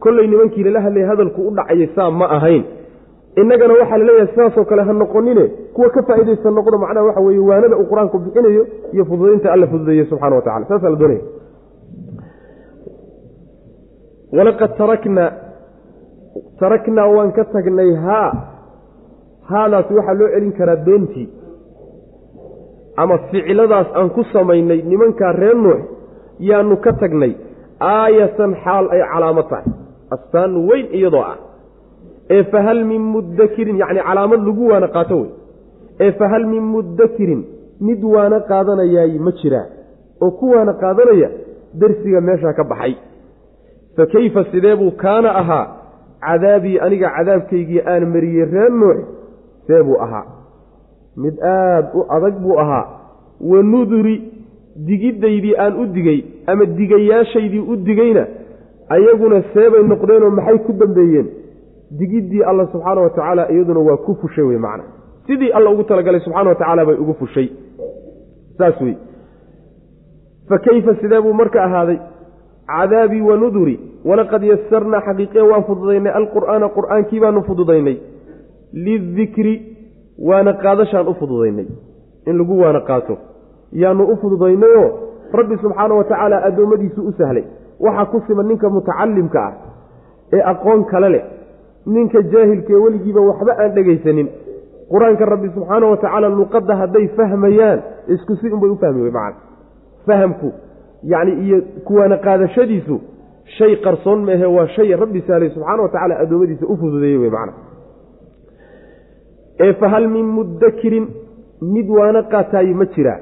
kollay 0.00 0.26
nimankii 0.26 0.62
lala 0.64 0.80
hadlaya 0.80 1.06
hadalku 1.10 1.40
u 1.48 1.50
dhacayay 1.58 1.88
saa 1.96 2.10
ma 2.10 2.26
ahayn 2.36 2.64
innagana 3.36 3.74
waxaa 3.80 3.98
la 3.98 4.04
leeyahay 4.08 4.28
sidaasoo 4.34 4.64
kale 4.70 4.82
ha 4.88 4.92
noqonine 4.92 5.44
kuwa 5.74 5.88
ka 5.94 6.02
faa'iidaysta 6.08 6.50
noqdo 6.58 6.78
macnaha 6.84 7.06
waxa 7.08 7.20
weeye 7.26 7.40
waanada 7.50 7.76
uu 7.80 7.86
qur'aanku 7.92 8.18
bixinayo 8.24 8.62
iyo 8.94 9.04
fududaynta 9.10 9.52
alla 9.52 9.66
fududeeye 9.72 10.04
subxana 10.10 10.36
wa 10.36 10.42
tacala 10.42 10.66
saasaa 10.70 10.90
la 10.90 10.96
doonaya 11.02 11.20
walaqad 14.36 14.76
taraknaa 14.78 15.30
taraknaa 16.60 17.06
waan 17.16 17.32
ka 17.38 17.44
tagnay 17.54 17.90
haa 18.06 18.30
haadaas 19.50 19.90
waxaa 19.96 20.14
loo 20.20 20.28
celin 20.34 20.52
karaa 20.58 20.76
beentii 20.86 21.28
ama 22.96 23.18
ficiladaas 23.30 23.88
aan 23.98 24.10
ku 24.16 24.24
samaynay 24.32 24.82
nimankaa 24.90 25.32
reer 25.32 25.56
nuux 25.64 25.80
yaanu 26.50 26.76
ka 26.84 26.92
tagnay 27.02 27.32
aayatan 27.80 28.52
xaal 28.64 28.84
ay 28.94 29.00
calaamo 29.12 29.42
tahay. 29.50 29.64
Astaan 30.14 30.52
weyn 30.68 30.86
iyadoo 30.98 31.22
ah 31.32 31.36
ee 32.30 32.42
fahal 32.52 32.84
min 32.84 33.02
muddakirin 33.14 33.76
yacni 33.82 34.00
calaamad 34.08 34.40
lagu 34.48 34.68
waana 34.70 34.88
qaato 34.96 35.16
wey 35.22 35.30
ee 36.00 36.12
fahal 36.20 36.46
min 36.54 36.64
muddakirin 36.74 37.42
mid 37.88 38.00
waana 38.14 38.40
qaadanayaay 38.50 39.18
ma 39.26 39.32
jiraa 39.42 39.66
oo 40.22 40.30
ku 40.40 40.50
waana 40.54 40.72
qaadanaya 40.82 41.28
darsiga 41.80 42.20
meeshaa 42.20 42.52
ka 42.52 42.64
baxay. 42.64 42.94
Fa 43.96 44.06
keyfa 44.06 44.44
sidee 44.52 44.74
buu 44.76 44.90
kaana 45.02 45.30
ahaa? 45.40 45.66
Cadaabii 46.26 46.78
aniga 46.86 47.08
cadaabkaygii 47.16 47.82
aan 47.92 48.04
mariyey 48.14 48.44
reer 48.52 48.72
nuux 48.80 48.98
see 49.66 49.82
buu 49.86 49.98
ahaa? 50.06 50.24
Mid 51.16 51.34
aad 51.42 51.86
u 51.94 52.04
adag 52.16 52.34
buu 52.42 52.58
ahaa. 52.64 52.84
Wa 53.50 53.62
nuduri 53.62 54.16
digiddaydii 54.86 55.56
aan 55.64 55.74
u 55.82 55.86
digay 55.96 56.24
ama 56.46 56.64
digayaashaydii 56.78 57.64
u 57.72 57.76
digayna 57.76 58.24
ayaguna 58.88 59.42
seebay 59.54 59.82
noqdeenoo 59.92 60.30
maxay 60.38 60.58
ku 60.66 60.72
dambeeyeen 60.72 61.28
digiddii 61.98 62.42
alla 62.42 62.66
subxaana 62.66 63.00
wa 63.00 63.10
tacaala 63.10 63.50
iyaduna 63.52 63.80
waa 63.80 63.96
ku 63.96 64.14
fushay 64.14 64.44
wey 64.44 64.58
macna. 64.58 64.84
Sidii 65.26 65.50
alla 65.52 65.70
ugu 65.70 65.84
talagalay 65.84 66.20
subxana 66.20 66.50
wa 66.50 66.84
bay 66.84 66.94
ugu 66.94 67.14
fushay. 67.14 67.50
Saas 68.58 68.80
wey 68.80 68.96
fa 70.48 70.58
keyfa 70.58 70.94
sidee 70.94 71.20
buu 71.20 71.32
marka 71.32 71.64
ahaaday? 71.64 71.98
Cadaabii 72.66 73.20
wa 73.20 73.36
nuduri 73.36 73.80
walaqad 74.04 74.42
yasarnaa 74.42 75.00
xaqiiqee 75.00 75.42
waan 75.42 75.64
fududaynay 75.64 76.12
alqur'aana 76.12 76.68
qur'aankii 76.68 77.20
baanu 77.20 77.42
fududaynay. 77.42 77.98
Lidikri 78.72 79.54
waana 80.18 80.52
qaadashaan 80.52 81.08
u 81.08 81.14
fududaynay. 81.14 81.66
In 82.26 82.38
lagu 82.38 82.60
waana 82.60 82.80
qaato. 82.80 83.18
Yaanu 83.72 84.04
u 84.04 84.16
fududaynayoo 84.16 84.90
rabbi 85.32 85.56
subxaana 85.56 85.94
wa 85.94 86.04
tacaala 86.04 86.44
addoommadiisu 86.44 87.02
u 87.02 87.12
sahlay. 87.18 87.44
Waxaa 87.80 88.06
ku 88.06 88.22
siman 88.26 88.46
ninka 88.46 88.70
mutacalimka 88.70 89.40
ah 89.46 89.54
ee 90.32 90.42
aqoon 90.52 90.84
kale 90.84 91.08
leh 91.08 91.39
ninka 91.86 92.22
jaahilka 92.32 92.72
ee 92.72 92.82
weligiiba 92.84 93.20
waxba 93.30 93.52
aan 93.62 93.74
dhegaysanin. 93.76 94.28
Qur'aanka 94.92 95.24
rabbi 95.32 95.48
subxaana 95.54 95.86
wa 95.92 95.96
tacaala 95.96 96.28
luqadda 96.28 96.74
hadday 96.82 97.06
fahmayaan 97.18 97.78
isku 98.14 98.36
si 98.40 98.46
unbay 98.56 98.70
u 98.70 98.76
fahmi 98.82 99.02
wey 99.02 99.10
macana 99.10 99.36
fahamku 100.06 100.48
yacni 101.12 101.32
iyo 101.46 101.58
kuwaana 101.86 102.16
qaadashadiisu 102.26 102.96
shay 103.58 103.76
qarsoon 103.84 104.24
meehe 104.28 104.46
waa 104.56 104.66
shay 104.76 104.96
rabbi 105.02 105.20
sahlay 105.28 105.50
subxaana 105.54 105.82
wa 105.82 105.88
tacala 105.94 106.18
addoommadiisa 106.22 106.66
u 106.66 106.76
fududeeyey 106.80 107.18
wey 107.22 107.30
macana 107.30 107.52
ee 109.60 109.72
fahal 109.82 110.08
min 110.16 110.26
muddakirin 110.38 111.06
mid 111.74 111.88
waana 111.98 112.22
qaataaye 112.32 112.74
ma 112.80 112.84
jiraa 112.94 113.18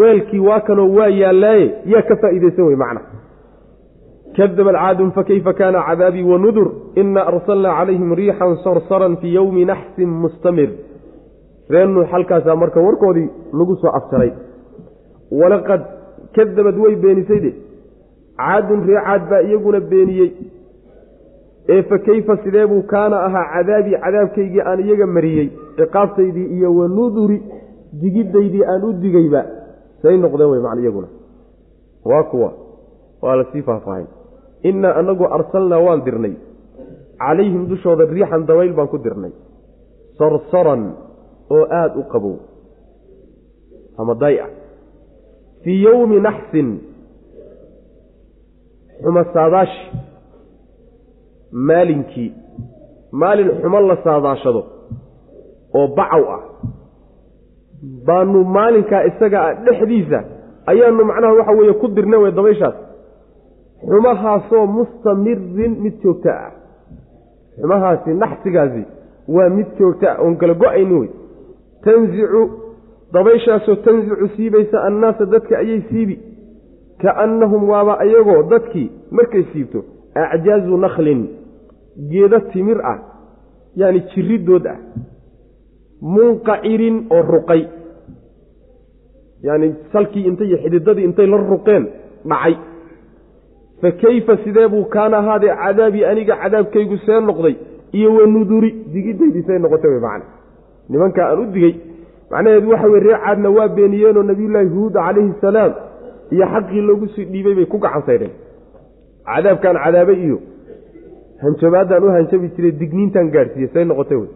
weelkii 0.00 0.38
waa 0.48 0.60
kanoo 0.68 0.88
waa 0.98 1.08
yaallaaye 1.22 1.66
yaa 1.92 2.02
ka 2.10 2.16
faa'iidaysan 2.22 2.64
wey 2.70 2.76
macna 2.84 3.00
kadabad 4.36 4.74
caadun 4.82 5.10
fakayfa 5.18 5.52
kaana 5.60 5.80
cadaabii 5.88 6.24
wanudur 6.32 6.68
inaa 7.02 7.26
arsalnaa 7.32 7.74
calayhim 7.78 8.14
riixan 8.20 8.56
sarsaran 8.64 9.16
fii 9.20 9.34
yowmi 9.38 9.64
naxsin 9.64 10.10
mustamir 10.22 10.70
reer 11.72 11.88
nuux 11.94 12.06
halkaasaa 12.12 12.56
marka 12.62 12.80
warkoodii 12.86 13.28
lagu 13.58 13.76
soo 13.82 13.92
afjaray 13.98 14.32
walaqad 15.40 15.82
kadabad 16.36 16.76
way 16.84 16.94
beenisay 17.04 17.40
de 17.46 17.50
caadun 18.40 18.80
ree 18.88 19.00
caad 19.06 19.22
baa 19.30 19.42
iyaguna 19.48 19.80
beeniyey 19.92 20.30
ee 21.74 21.82
fa 21.90 21.98
keyfa 22.06 22.36
sidee 22.44 22.66
buu 22.66 22.82
kaana 22.92 23.16
ahaa 23.26 23.44
cadaabii 23.54 23.98
cadaabkaygii 24.04 24.62
aan 24.70 24.80
iyaga 24.86 25.06
mariyey 25.16 25.48
ciqaabtaydii 25.78 26.46
iyo 26.56 26.70
wanuduri 26.78 27.38
digiddaydii 28.02 28.64
aan 28.72 28.84
u 28.88 28.92
digayba 29.02 29.42
say 30.02 30.16
noqdeen 30.24 30.50
wey 30.52 30.60
macna 30.66 30.80
iyaguna 30.84 31.08
waa 32.10 32.22
kuwa 32.30 32.50
waa 33.22 33.36
la 33.36 33.44
sii 33.52 33.62
faahfaahin 33.68 34.08
innaa 34.62 34.94
anagu 35.00 35.24
arsalnaa 35.24 35.80
waan 35.80 36.04
dirnay. 36.04 36.34
Calayhim 37.18 37.68
dushooda 37.68 38.04
riixan 38.04 38.46
dabayl 38.46 38.72
baan 38.72 38.88
ku 38.88 38.98
dirnay. 38.98 39.32
Sarsaran 40.18 40.82
oo 41.50 41.64
aada 41.64 41.96
u 42.00 42.04
qabow. 42.12 42.36
Ama 43.98 44.14
day-a 44.14 44.46
fii 45.62 45.82
yowmi 45.84 46.20
naxsin. 46.20 46.80
Xuma 49.02 49.24
saadaashi. 49.32 49.84
Maalinkii. 51.52 52.32
Maalin 53.12 53.50
xumo 53.60 53.80
la 53.80 53.96
saadaashado 54.04 54.62
oo 55.74 55.88
bacaw 55.96 56.24
ah. 56.36 56.42
Baanu 58.06 58.44
maalinkaa 58.44 59.04
isaga 59.08 59.38
ah 59.46 59.54
dhexdiisa. 59.64 60.20
Ayaanu 60.66 61.04
macnaha 61.04 61.32
waxa 61.38 61.52
weeye 61.58 61.74
ku 61.80 61.88
dirna 61.88 62.16
wey 62.18 62.32
dabayshaas 62.32 62.89
xumahaasoo 63.88 64.66
mustamirin 64.66 65.76
mid 65.82 65.94
joogta 66.02 66.30
ah. 66.30 66.52
Xumahaasi 67.60 68.14
naxsigaasi 68.14 68.84
waa 69.28 69.48
mid 69.48 69.66
joogta 69.78 70.12
ah 70.12 70.22
oon 70.22 70.36
kala 70.36 70.54
go'ayni 70.54 70.94
wey 71.00 71.10
tanzicu 71.84 72.42
dabayshaasoo 73.12 73.76
tanzicu 73.84 74.28
siibaysa 74.36 74.82
annaasa 74.88 75.26
dadka 75.26 75.58
ayay 75.58 75.82
siibi. 75.90 76.16
Kaannahum 77.02 77.68
waaba 77.68 77.98
ayagoo 78.04 78.42
dadkii 78.50 78.90
markay 79.10 79.44
siibto 79.52 79.84
acjaazu 80.14 80.76
nakhlin 80.76 81.28
geedo 82.10 82.40
timir 82.52 82.80
ah 82.92 82.98
yacni 83.76 84.00
jirridood 84.10 84.66
ah. 84.66 84.78
Munqacirin 86.02 87.06
oo 87.10 87.22
ruqay. 87.22 87.62
Yacni 89.42 89.74
salkii 89.92 90.26
intay 90.28 90.46
iyo 90.48 90.58
xididadii 90.62 91.04
intay 91.04 91.26
la 91.26 91.36
ruqeen 91.36 91.84
dhacay 92.24 92.54
fa 93.82 93.90
kayfa 94.02 94.36
sidee 94.44 94.68
buu 94.68 94.84
kaana 94.94 95.18
ahaadee 95.22 95.54
cadaabii 95.62 96.04
aniga 96.10 96.36
cadaabkaygu 96.42 96.96
see 97.06 97.20
noqday 97.28 97.54
iyo 97.92 98.14
wanuduri 98.14 98.70
digidaydii 98.92 99.42
say 99.46 99.58
noqotay 99.58 99.90
wey 99.90 100.00
macana 100.00 100.24
nimankaa 100.88 101.26
aan 101.30 101.40
u 101.42 101.46
digey 101.54 101.74
macnaheedu 102.30 102.70
waxa 102.72 102.88
weye 102.92 103.04
ree 103.06 103.18
caadna 103.24 103.50
waa 103.58 103.68
beeniyeenoo 103.68 104.22
nabiyullaahi 104.30 104.68
huuda 104.76 105.00
calayhi 105.06 105.32
salaam 105.40 105.72
iyo 106.30 106.46
xaqii 106.52 106.80
loogu 106.88 107.06
sii 107.14 107.24
dhiibay 107.32 107.54
bay 107.54 107.66
ku 107.72 107.78
gacansaydheen 107.84 108.34
cadaabkaan 109.30 109.78
cadaabay 109.84 110.18
iyo 110.26 110.38
hanjabaadaan 111.42 112.04
u 112.04 112.14
hanjabi 112.16 112.48
jiray 112.56 112.72
digniintaan 112.80 113.30
gaadhsiiyey 113.34 113.70
say 113.74 113.84
noqotay 113.84 114.18
wey 114.22 114.30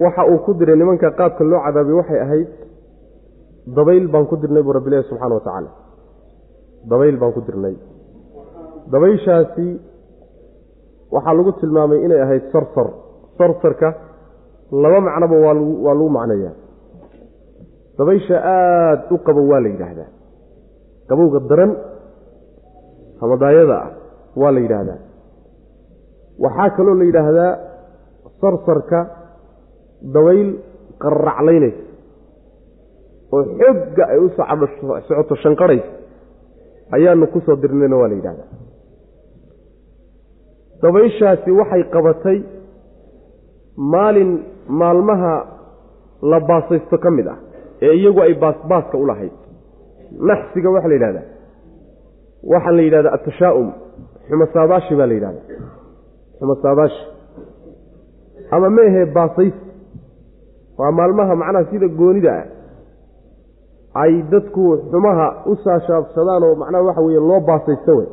waxa 0.00 0.22
uu 0.30 0.38
ku 0.44 0.54
diray 0.54 0.76
nimanka 0.76 1.10
qaabka 1.18 1.44
loo 1.44 1.60
cadaabay 1.66 1.94
waxay 2.00 2.20
ahayd 2.26 2.48
dabayl 3.66 4.08
baan 4.12 4.26
ku 4.26 4.36
dirnay 4.42 4.62
buu 4.62 4.72
rabbilahi 4.78 5.04
subxana 5.10 5.34
wa 5.38 5.40
tacaala 5.46 5.70
dabayl 6.90 7.16
baan 7.20 7.32
ku 7.36 7.40
dirnay. 7.46 7.74
Dabayshaasi 8.92 9.66
waxaa 11.14 11.34
lagu 11.38 11.52
tilmaamay 11.60 11.98
inay 12.04 12.20
ahayd 12.24 12.44
sarsar. 12.52 12.88
Sarsarka 13.38 13.88
laba 14.82 14.98
macnoba 15.06 15.36
waa 15.44 15.94
lagu 15.94 16.08
macnayaa. 16.16 16.54
Dabaysha 17.98 18.36
aada 18.54 19.06
u 19.14 19.16
qabow 19.26 19.46
waa 19.52 19.60
la 19.64 19.68
yidhaahdaa. 19.68 20.08
Qabowga 21.08 21.38
daran 21.50 21.72
hamadaayada 23.20 23.76
ah 23.86 23.90
waa 24.40 24.52
la 24.56 24.60
yidhaahdaa. 24.64 24.98
Waxaa 26.44 26.70
kaloo 26.76 26.94
la 27.00 27.04
yidhaahdaa 27.10 27.50
sarsarka 28.42 28.98
dabayl 30.14 30.48
qarraclaynaysa 31.02 31.82
oo 33.36 33.42
xoogga 33.60 34.04
ay 34.12 34.18
u 34.24 34.28
socoto 35.08 35.34
shanqarhaysa 35.42 35.90
ayaanu 36.96 37.26
ku 37.34 37.38
soo 37.46 37.56
dirnayna 37.62 37.96
waa 38.00 38.08
la 38.08 38.14
yidhahdaa. 38.18 38.48
Dabayshaasi 40.82 41.50
waxay 41.60 41.82
qabatay 41.94 42.38
maalin 43.92 44.30
maalmaha 44.80 45.32
la 46.30 46.38
baasaysto 46.48 46.96
ka 47.04 47.10
mid 47.16 47.26
ah 47.34 47.38
ee 47.86 47.94
iyagu 47.98 48.20
ay 48.26 48.34
baasbaaska 48.42 48.96
u 49.02 49.06
lahayd. 49.10 49.32
Naxsiga 50.30 50.68
waxaa 50.74 50.88
la 50.88 50.94
yidhahdaa 50.98 51.26
waxaa 52.52 52.72
la 52.78 52.82
yidhahdaa 52.86 53.12
atashaa'um 53.18 53.68
xumasaabaashi 54.28 54.94
baa 55.00 55.06
la 55.10 55.14
yidhahdaa. 55.18 55.44
Xumasaabaashi 56.38 57.02
ama 58.54 58.68
ma 58.76 58.82
ahee 58.88 59.06
baasays 59.16 59.54
waa 60.78 60.90
maalmaha 60.98 61.34
macnaha 61.42 61.64
sida 61.70 61.88
goonida 62.00 62.32
ah 62.40 62.44
ay 63.94 64.22
dadku 64.32 64.64
xumaha 64.90 65.26
u 65.46 65.56
saashaabsadaan 65.64 66.42
oo 66.48 66.54
macnaha 66.62 66.84
waxa 66.88 67.02
weeye 67.06 67.20
loo 67.30 67.40
baasaysto 67.48 67.96
wey 67.98 68.06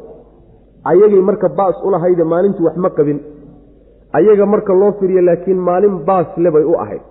ayagay 0.92 1.22
marka 1.30 1.50
baas 1.60 1.76
ulahayde 1.88 2.24
maalintii 2.24 2.64
wax 2.68 2.76
ma 2.86 2.90
qabin. 2.90 3.20
Ayaga 4.18 4.46
marka 4.46 4.74
loo 4.74 4.92
firiyo 5.00 5.22
laakiin 5.22 5.60
maalin 5.68 5.96
baas 6.08 6.28
le 6.38 6.50
bay 6.52 6.64
u 6.64 6.74
ahayd. 6.84 7.02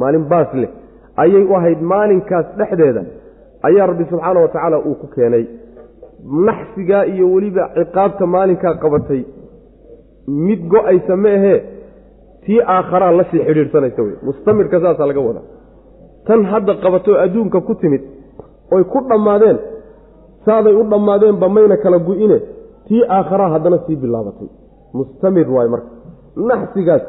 Maalin 0.00 0.24
baas 0.32 0.50
leh. 0.54 0.70
Ayay 1.22 1.42
u 1.50 1.54
ahayd 1.58 1.80
maalinkaas 1.92 2.46
dhexdeeda. 2.58 3.02
Ayaa 3.68 3.86
rabbi 3.90 4.04
subxaana 4.10 4.40
wa 4.44 4.48
tacaala 4.48 4.78
uu 4.78 4.94
ku 4.94 5.06
keenay. 5.14 5.44
Naxsigaa 6.46 7.04
iyo 7.12 7.26
weliba 7.34 7.64
ciqaabta 7.76 8.26
maalinkaa 8.26 8.74
qabatay 8.82 9.22
mid 10.46 10.60
go'aysa 10.72 11.16
ma 11.16 11.28
ahee 11.38 11.58
tii 12.44 12.60
aakharaa 12.76 13.12
la 13.18 13.24
sii 13.30 13.44
xidhiidhsanaysa 13.48 14.02
wey 14.06 14.14
mustamirka 14.26 14.80
saasaa 14.84 15.06
laga 15.10 15.20
wadaa 15.28 15.44
tan 16.26 16.40
hadda 16.52 16.72
qabatoo 16.84 17.16
adduunka 17.24 17.60
ku 17.68 17.74
timid 17.82 18.02
oy 18.74 18.84
ku 18.92 18.98
dhammaadeen 19.10 19.58
saaday 20.46 20.74
u 20.80 20.82
dhammaadeenba 20.92 21.48
mayna 21.56 21.76
kala 21.84 21.98
gu-ine 22.06 22.38
tii 22.86 23.02
aakharaa 23.16 23.50
haddana 23.54 23.78
sii 23.86 23.96
bilaabatay. 24.02 24.48
Mustamir 24.96 25.48
waayo 25.54 25.70
marka. 25.74 25.88
Naxsigaas 26.48 27.02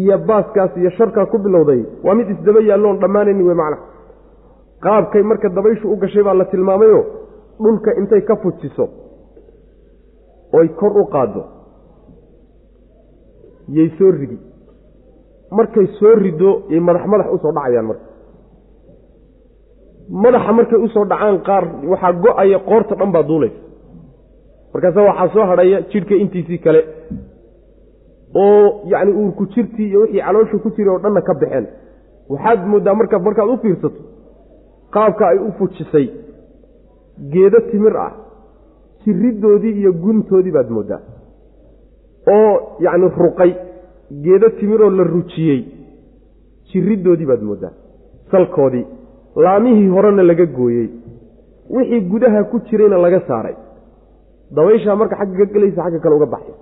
iyo 0.00 0.16
baaskaas 0.28 0.72
iyo 0.80 0.90
sharkaa 0.98 1.26
ku 1.32 1.38
bilowday 1.38 1.80
waa 2.04 2.14
mid 2.18 2.28
isdaba 2.34 2.60
yaalloon 2.68 2.98
dhammaanayni 3.02 3.42
wey 3.48 3.54
macna. 3.60 3.78
Qaabkay 4.84 5.22
marka 5.30 5.48
dabayshu 5.56 5.86
u 5.92 5.96
gashay 6.02 6.22
baa 6.22 6.34
la 6.40 6.44
tilmaamayoo 6.44 7.04
dhulka 7.62 7.90
intay 8.00 8.22
ka 8.28 8.36
fujiso 8.42 8.84
oy 10.58 10.68
kor 10.78 10.92
u 11.02 11.04
qaaddo. 11.14 11.42
Yay 13.76 13.88
soo 13.98 14.10
ridi. 14.10 14.38
Markay 15.50 15.86
soo 15.98 16.14
rido 16.24 16.50
yay 16.70 16.80
madax 16.80 17.04
madax 17.12 17.26
u 17.34 17.38
soo 17.42 17.52
dhacayaan 17.52 17.86
marka 17.90 18.04
madaxa 20.10 20.52
markay 20.52 20.78
u 20.84 20.88
soo 20.88 21.04
dhacaan 21.04 21.38
qaar 21.48 21.64
waxaa 21.90 22.12
go'aya 22.12 22.58
qoorta 22.68 22.94
dhan 23.00 23.12
baa 23.12 23.22
duulaysa 23.22 23.60
markaasa 24.72 25.00
waxaa 25.08 25.28
soo 25.34 25.46
hadhaya 25.50 25.80
jidhka 25.90 26.14
intiisii 26.14 26.58
kale 26.58 26.80
oo 28.34 28.80
yacni 28.92 29.12
uurku 29.12 29.46
jirtii 29.54 29.88
iyo 29.88 30.00
wixii 30.00 30.20
caloosha 30.26 30.58
ku 30.58 30.70
jira 30.76 30.92
oo 30.92 30.98
dhanna 30.98 31.20
ka 31.28 31.34
baxeen. 31.34 31.66
Waxaad 32.30 32.60
mooddaa 32.70 32.94
marka 32.94 33.18
markaad 33.18 33.48
u 33.54 33.56
fiirsato 33.62 34.00
qaabka 34.94 35.24
ay 35.28 35.38
u 35.38 35.52
fujisay 35.58 36.06
geedo 37.32 37.60
timir 37.70 37.96
ah 37.96 38.12
jiriddoodii 39.04 39.74
iyo 39.80 39.92
guntoodii 39.92 40.52
baad 40.56 40.68
mooddaa 40.76 41.00
oo 42.34 42.52
yacni 42.84 43.08
ruqay 43.22 43.52
geedo 44.24 44.48
timiroo 44.58 44.90
la 44.98 45.04
rujiyey 45.14 45.60
jiriddoodii 46.72 47.26
baad 47.30 47.42
mooddaa 47.48 47.72
salkoodii 48.30 48.86
laamihii 49.44 49.88
horena 49.94 50.22
laga 50.30 50.46
gooyey. 50.58 50.88
Wixii 51.74 52.00
gudaha 52.10 52.40
ku 52.50 52.56
jirayna 52.68 52.98
laga 53.04 53.20
saaray. 53.28 53.56
Dabayshaa 54.56 54.96
marka 55.00 55.16
xagga 55.20 55.44
ka 55.46 55.52
gelaysa 55.54 55.80
xagga 55.84 55.98
kale 56.04 56.14
uga 56.18 56.26
baxay 56.34 56.54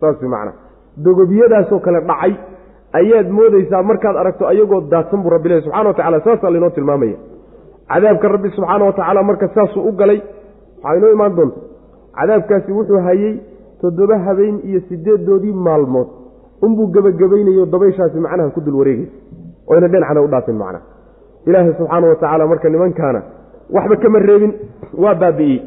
saas 0.00 0.20
macnaa 0.34 0.54
dogobyadaasoo 1.04 1.78
kale 1.86 2.00
dhacay. 2.10 2.32
Ayaad 2.98 3.28
moodaysaa 3.36 3.82
markaad 3.90 4.16
aragto 4.22 4.44
ayagoo 4.52 4.80
daadsan 4.92 5.22
buu 5.22 5.30
rabbilahi 5.34 5.62
subxana 5.64 5.88
wa 5.90 5.94
tacala 5.98 6.18
saasaa 6.26 6.50
laynoo 6.54 6.70
tilmaamaya. 6.76 7.16
Cadaabka 7.90 8.26
rabbi 8.34 8.48
subxaana 8.56 8.84
wa 8.88 8.92
tacaala 8.98 9.22
marka 9.30 9.46
saasuu 9.54 9.82
u 9.88 9.92
galay. 10.00 10.18
Waxaa 10.82 10.96
inoo 10.98 11.12
imaan 11.16 11.32
doonta 11.36 11.58
cadaabkaasi 12.18 12.70
wuxuu 12.78 13.00
hayey 13.06 13.32
toddoba 13.80 14.16
habeen 14.26 14.56
iyo 14.68 14.80
sideedoodii 14.88 15.52
maalmood. 15.66 16.08
Unbuu 16.62 16.86
gebagabaynayo 16.94 17.66
dabayshaasi 17.74 18.18
macnaha 18.26 18.50
ku 18.54 18.60
dul 18.60 18.76
wareegaysa. 18.80 19.12
Oyna 19.70 19.88
dhinacna 19.92 20.20
u 20.22 20.28
dhaafin 20.32 20.56
macnaha 20.62 20.84
ilaahay 21.46 21.72
subxaana 21.78 22.06
wa 22.08 22.14
tacaala 22.14 22.46
marka 22.52 22.68
nimankaana 22.74 23.20
waxba 23.76 23.96
kama 24.02 24.18
reebin 24.28 24.52
waa 25.02 25.14
baabi'iyey. 25.22 25.60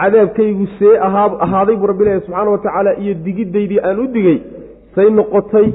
Cadaabkaygu 0.00 0.66
see 0.78 0.92
ahaa 1.06 1.30
ahaaday 1.46 1.76
buu 1.76 1.86
rabbi 1.90 2.02
ilaahi 2.04 2.20
subxaana 2.26 2.50
wa 2.50 2.58
tacaala 2.58 2.90
iyo 3.02 3.14
digiddaydii 3.24 3.80
aan 3.88 3.98
u 4.00 4.06
digey 4.16 4.38
say 4.94 5.10
noqotay 5.10 5.68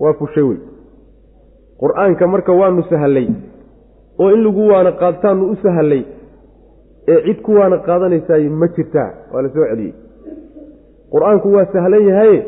waa 0.00 0.12
fushay 0.20 0.42
wey. 0.42 0.58
Qur'aanka 1.82 2.26
marka 2.34 2.52
waanu 2.60 2.82
sahallay 2.90 3.28
oo 4.18 4.30
in 4.34 4.40
lagu 4.46 4.68
waana 4.72 4.92
qaadtaanu 5.02 5.50
u 5.52 5.56
sahallay 5.62 6.02
ee 7.12 7.20
cid 7.26 7.38
ku 7.46 7.52
waana 7.58 7.78
qaadanaysaay 7.88 8.48
ma 8.60 8.66
jirtaa 8.76 9.10
waa 9.32 9.42
la 9.42 9.48
soo 9.54 9.66
celiyey. 9.70 9.92
Qur'aanku 11.12 11.48
waa 11.56 11.66
sahlan 11.74 12.06
yahaye 12.08 12.38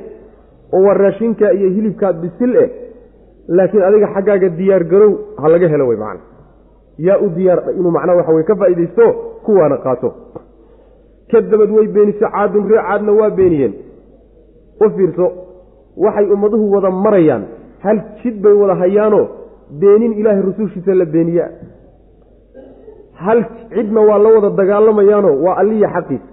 oo 0.72 0.82
waa 0.86 0.94
raashinkaa 1.02 1.52
iyo 1.58 1.68
hilibkaa 1.76 2.12
bisil 2.22 2.56
eh 2.64 2.70
laakiin 3.48 3.82
adiga 3.88 4.08
xaggaaga 4.14 4.48
diyaar 4.58 4.84
garow 4.92 5.12
ha 5.42 5.48
laga 5.48 5.68
helo 5.72 5.86
wey 5.88 5.96
macana. 6.02 6.20
Yaa 7.06 7.18
u 7.18 7.28
diyaar 7.36 7.60
inuu 7.78 7.90
macnaa 7.96 8.16
waxa 8.18 8.32
weye 8.32 8.44
ka 8.50 8.54
faa'iidaysto 8.60 9.06
kuwaana 9.44 9.76
qaato. 9.84 10.08
Kadabad 11.30 11.70
way 11.76 11.86
beenise 11.94 12.18
caadun 12.34 12.68
ree 12.70 12.78
caadna 12.88 13.12
waa 13.20 13.30
beeniyeen. 13.38 13.74
U 14.84 14.90
fiirso 14.96 15.26
waxay 15.96 16.26
ummaduhu 16.34 16.72
wada 16.74 16.90
marayaan 16.90 17.42
hal 17.84 17.98
jid 18.22 18.36
bay 18.44 18.52
wada 18.52 18.74
hayaanoo 18.82 19.24
beenin 19.80 20.12
ilaahay 20.20 20.42
rusushiisa 20.48 20.94
la 20.94 21.04
beeniyaa. 21.04 21.50
Hal 23.24 23.44
cidna 23.74 24.00
waa 24.08 24.18
la 24.24 24.28
wada 24.34 24.50
dagaalamayaanoo 24.60 25.34
waa 25.44 25.56
alliya 25.62 25.88
xaqiisa 25.96 26.28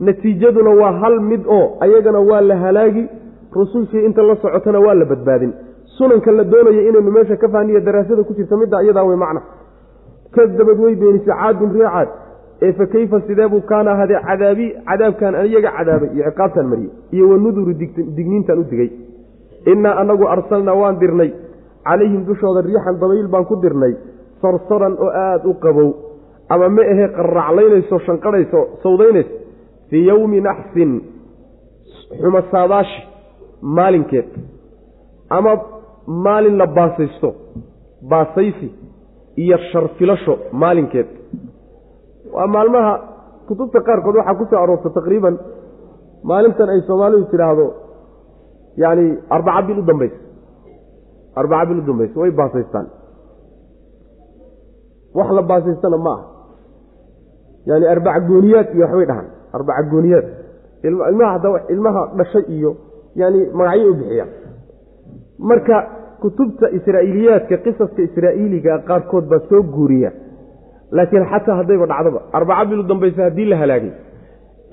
natiijaduna 0.00 0.70
waa 0.80 0.92
hal 1.02 1.20
mid 1.30 1.42
oo 1.56 1.76
ayagana 1.80 2.20
waa 2.30 2.40
la 2.40 2.56
halaagi 2.56 3.04
rusushii 3.52 4.04
inta 4.06 4.22
la 4.22 4.36
socotana 4.36 4.78
waa 4.86 4.94
la 4.94 5.04
badbaadin 5.04 5.52
sunanka 5.98 6.30
la 6.38 6.44
doonaya 6.44 6.82
inaynu 6.88 7.10
meesha 7.16 7.36
ka 7.36 7.48
fahniyo 7.48 7.80
daraasada 7.80 8.22
ku 8.28 8.32
jirta 8.38 8.56
midda 8.56 8.82
iyadaa 8.82 9.04
wey 9.08 9.16
macna. 9.16 9.40
Kadabad 10.34 10.78
way 10.84 10.94
beenise 11.00 11.26
caadun 11.30 11.72
ree 11.76 11.88
caad. 11.94 12.08
Ee 12.62 12.72
fa 12.72 12.86
kayfa 12.86 13.20
sideebuu 13.26 13.60
kaana 13.70 13.90
ahadee 13.94 14.20
cadaabi 14.28 14.66
cadaabkaan 14.88 15.34
iyaga 15.46 15.70
cadaabay 15.78 16.10
iyo 16.14 16.24
ciqaabtaan 16.30 16.66
mariyey 16.72 16.90
iyo 17.14 17.24
wanuduru 17.30 17.72
digniintaan 18.16 18.58
u 18.58 18.64
digay. 18.70 18.90
Innaa 19.72 19.94
anagu 20.02 20.24
arsalnaa 20.34 20.74
waan 20.82 20.98
dirnay. 21.02 21.30
Calayhim 21.88 22.22
dushooda 22.28 22.60
riixan 22.66 22.96
dabayl 23.02 23.28
baan 23.32 23.44
ku 23.50 23.56
dirnay. 23.62 23.94
Sarsaran 24.42 24.94
oo 25.04 25.10
aada 25.24 25.48
u 25.48 25.54
qabow. 25.64 25.90
Ama 26.48 26.68
ma 26.68 26.82
ahee 26.92 27.08
qarraclaynayso 27.16 27.98
shanqadhayso 28.06 28.60
sawdaynayso. 28.82 29.34
Fii 29.90 30.04
yowmi 30.10 30.40
naxsin 30.40 30.92
xuma 32.20 32.42
saadaashi 32.52 33.00
maalinkeed. 33.62 34.28
Ama 35.36 35.52
maalin 36.24 36.56
la 36.60 36.66
baasaysto 36.66 37.28
baasaysi 38.10 38.68
iyo 39.42 39.56
sharfilasho 39.72 40.34
maalinkeed. 40.52 41.06
Waa 42.34 42.46
maalmaha 42.54 42.92
kutubta 43.48 43.80
qaarkood 43.86 44.16
waxaa 44.20 44.34
ku 44.40 44.44
soo 44.50 44.58
aroorta 44.62 44.90
taqriiban 44.96 45.34
maalintan 46.30 46.68
ay 46.74 46.80
soomaalidu 46.88 47.24
tidhaahdo 47.32 47.66
yacni 48.82 49.06
arbaca 49.36 49.62
bil 49.66 49.78
u 49.78 49.82
dambaysa. 49.90 50.18
Arbaca 51.40 51.64
bil 51.68 51.78
u 51.78 51.86
dambaysa 51.88 52.16
way 52.20 52.30
baasaystaan. 52.40 52.86
Wax 55.14 55.28
la 55.38 55.42
baasaystana 55.50 55.96
ma 56.06 56.10
aha. 56.16 56.24
Yaani 57.68 57.86
arbaca 57.94 58.20
gooniyaad 58.28 58.68
iyo 58.74 58.84
waxbay 58.86 59.06
dhahaan. 59.10 59.28
Arbaca 59.56 59.82
gooniyaad. 59.92 60.26
Ilmaha 60.84 61.32
hadda 61.34 61.48
ilmaha 61.74 62.02
dhashay 62.18 62.44
iyo 62.56 62.70
yaani 63.20 63.40
magacyo 63.58 63.90
u 63.92 63.94
bixiyaan 64.00 64.30
marka 65.38 65.76
kutubta 66.22 66.66
israa'iiliyaadka 66.78 67.56
qisaska 67.64 68.00
israa'iiliga 68.08 68.74
qaarkood 68.88 69.24
baa 69.30 69.40
soo 69.50 69.62
guuriya. 69.74 70.10
Laakiin 70.96 71.24
xataa 71.32 71.56
haddayba 71.60 71.86
dhacdoba 71.90 72.20
arbaca 72.38 72.64
bil 72.70 72.80
u 72.80 72.82
dambaysa 72.90 73.22
haddii 73.26 73.44
la 73.52 73.56
halaagay. 73.62 73.92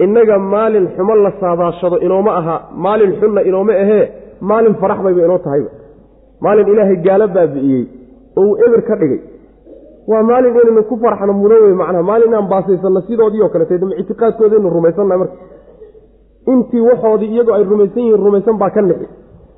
Innaga 0.04 0.38
maalin 0.39 0.88
xumo 0.95 1.15
la 1.15 1.32
saadaashado 1.41 1.97
inooma 2.06 2.32
aha 2.39 2.56
maalin 2.86 3.12
xunna 3.19 3.41
inooma 3.49 3.73
ahee 3.84 4.04
maalin 4.49 4.73
farax 4.82 4.99
bayba 5.06 5.21
inoo 5.28 5.38
tahayba. 5.45 5.69
Maalin 6.43 6.67
ilaahay 6.73 6.97
gaalo 7.06 7.28
baabi'iyey 7.36 7.84
oo 8.39 8.43
uu 8.49 8.58
eber 8.65 8.82
ka 8.88 8.95
dhigay. 9.01 9.19
Waa 10.08 10.23
maalin 10.30 10.51
inaynu 10.56 10.84
ku 10.89 10.95
farxno 11.04 11.34
mudan 11.41 11.62
wey 11.65 11.73
macnaha 11.82 12.04
maalin 12.10 12.28
inaan 12.32 12.47
baasaysanno 12.54 13.01
sidoodii 13.08 13.41
oo 13.45 13.49
kaleete 13.54 13.78
dama 13.82 13.95
ictiqaadkoodaynu 14.01 14.69
rumaysannaha 14.75 15.17
marka. 15.21 15.36
Intii 16.51 16.82
waxoodii 16.89 17.30
iyagoo 17.34 17.54
ay 17.58 17.63
rumaysan 17.71 18.01
yihiin 18.04 18.21
rumaysan 18.25 18.58
baa 18.62 18.69
ka 18.75 18.82
nixi 18.82 19.08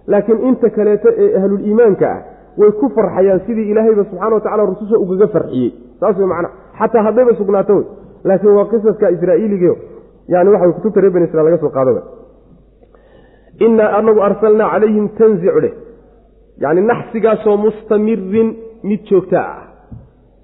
laakiin 0.07 0.39
inta 0.49 0.69
kaleeto 0.69 1.09
ee 1.23 1.29
ahlul 1.39 1.63
iimaanka 1.69 2.07
ah 2.15 2.21
way 2.59 2.71
ku 2.79 2.89
farxayaan 2.95 3.41
sidii 3.47 3.69
ilaahayba 3.71 4.03
subxana 4.09 4.35
wa 4.35 4.41
tacala 4.41 4.65
rususha 4.71 4.97
ugaga 5.03 5.27
farxiyey. 5.35 5.71
Saas 5.99 6.17
wey 6.19 6.27
macnaha 6.31 6.53
xataa 6.79 7.03
haddayba 7.07 7.33
sugnaato 7.39 7.75
wey 7.79 7.85
laakiin 8.27 8.53
waa 8.57 8.67
qisaska 8.71 9.11
israa'iiligo 9.15 9.73
yani 10.33 10.49
waxa 10.53 10.71
kutubta 10.77 11.01
reer 11.01 11.13
bani 11.13 11.25
israel 11.25 11.45
laga 11.45 11.57
soo 11.63 11.73
qaado 11.77 12.01
innaa 13.65 13.91
anagu 13.99 14.19
arsalnaa 14.29 14.71
calayhim 14.73 15.05
tanzicu 15.19 15.59
dheh 15.65 15.75
yacni 16.63 16.81
naxsigaasoo 16.91 17.57
mustamirin 17.65 18.49
mid 18.89 19.01
joogta 19.09 19.39
ah. 19.51 19.67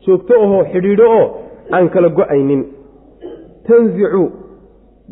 Joogto 0.06 0.34
ahoo 0.44 0.64
xidhiidho 0.72 1.06
oo 1.20 1.28
aan 1.76 1.90
kala 1.90 2.10
go'aynin. 2.18 2.64
Tanzicu. 3.68 4.24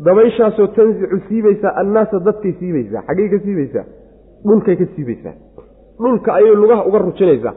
Dabayshaasoo 0.04 0.66
tanzicu 0.76 1.16
siibaysaa 1.28 1.72
annaasa 1.82 2.20
dadkay 2.26 2.52
siibaysaa 2.60 3.02
xaggay 3.08 3.28
ka 3.32 3.38
siibaysaa 3.44 3.84
dhulkay 4.46 4.76
ka 4.80 4.84
siibaysaa 4.94 5.34
dhulka 6.02 6.34
ayay 6.38 6.54
lugaha 6.62 6.82
uga 6.88 6.98
rujinaysaa. 6.98 7.54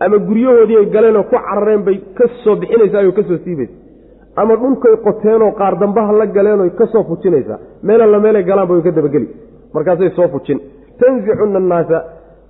Ama 0.00 0.16
guryahoodii 0.28 0.76
ay 0.82 0.86
galeenoo 0.94 1.22
ku 1.30 1.36
carareen 1.46 1.82
bay 1.86 1.96
ka 2.18 2.24
soo 2.44 2.56
bixinaysaa 2.56 3.00
ayoo 3.02 3.12
ka 3.18 3.22
soo 3.28 3.38
siibaysa 3.44 3.72
ama 4.36 4.56
dhulkay 4.62 4.94
qoteenoo 5.04 5.52
qaar 5.60 5.74
dambaha 5.82 6.12
la 6.20 6.26
galeenoo 6.26 6.70
ka 6.78 6.86
soo 6.92 7.04
fujinaysaa. 7.10 7.58
Meelalla 7.82 8.18
meelay 8.24 8.44
galaanba 8.44 8.74
way 8.74 8.82
ka 8.82 8.90
dabageli. 8.90 9.28
Markaasay 9.74 10.10
soo 10.16 10.28
fujin. 10.28 10.58
Tanzicuna 10.98 11.58
annaasa 11.62 11.98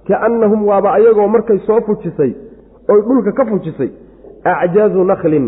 kaannahum 0.09 0.67
waaba 0.69 0.89
ayagoo 0.99 1.29
markay 1.35 1.59
soo 1.67 1.81
fujisay 1.87 2.33
oy 2.93 3.01
dhulka 3.07 3.33
ka 3.33 3.45
fujisay 3.51 3.91
acjaazu 4.45 5.05
naklin 5.05 5.47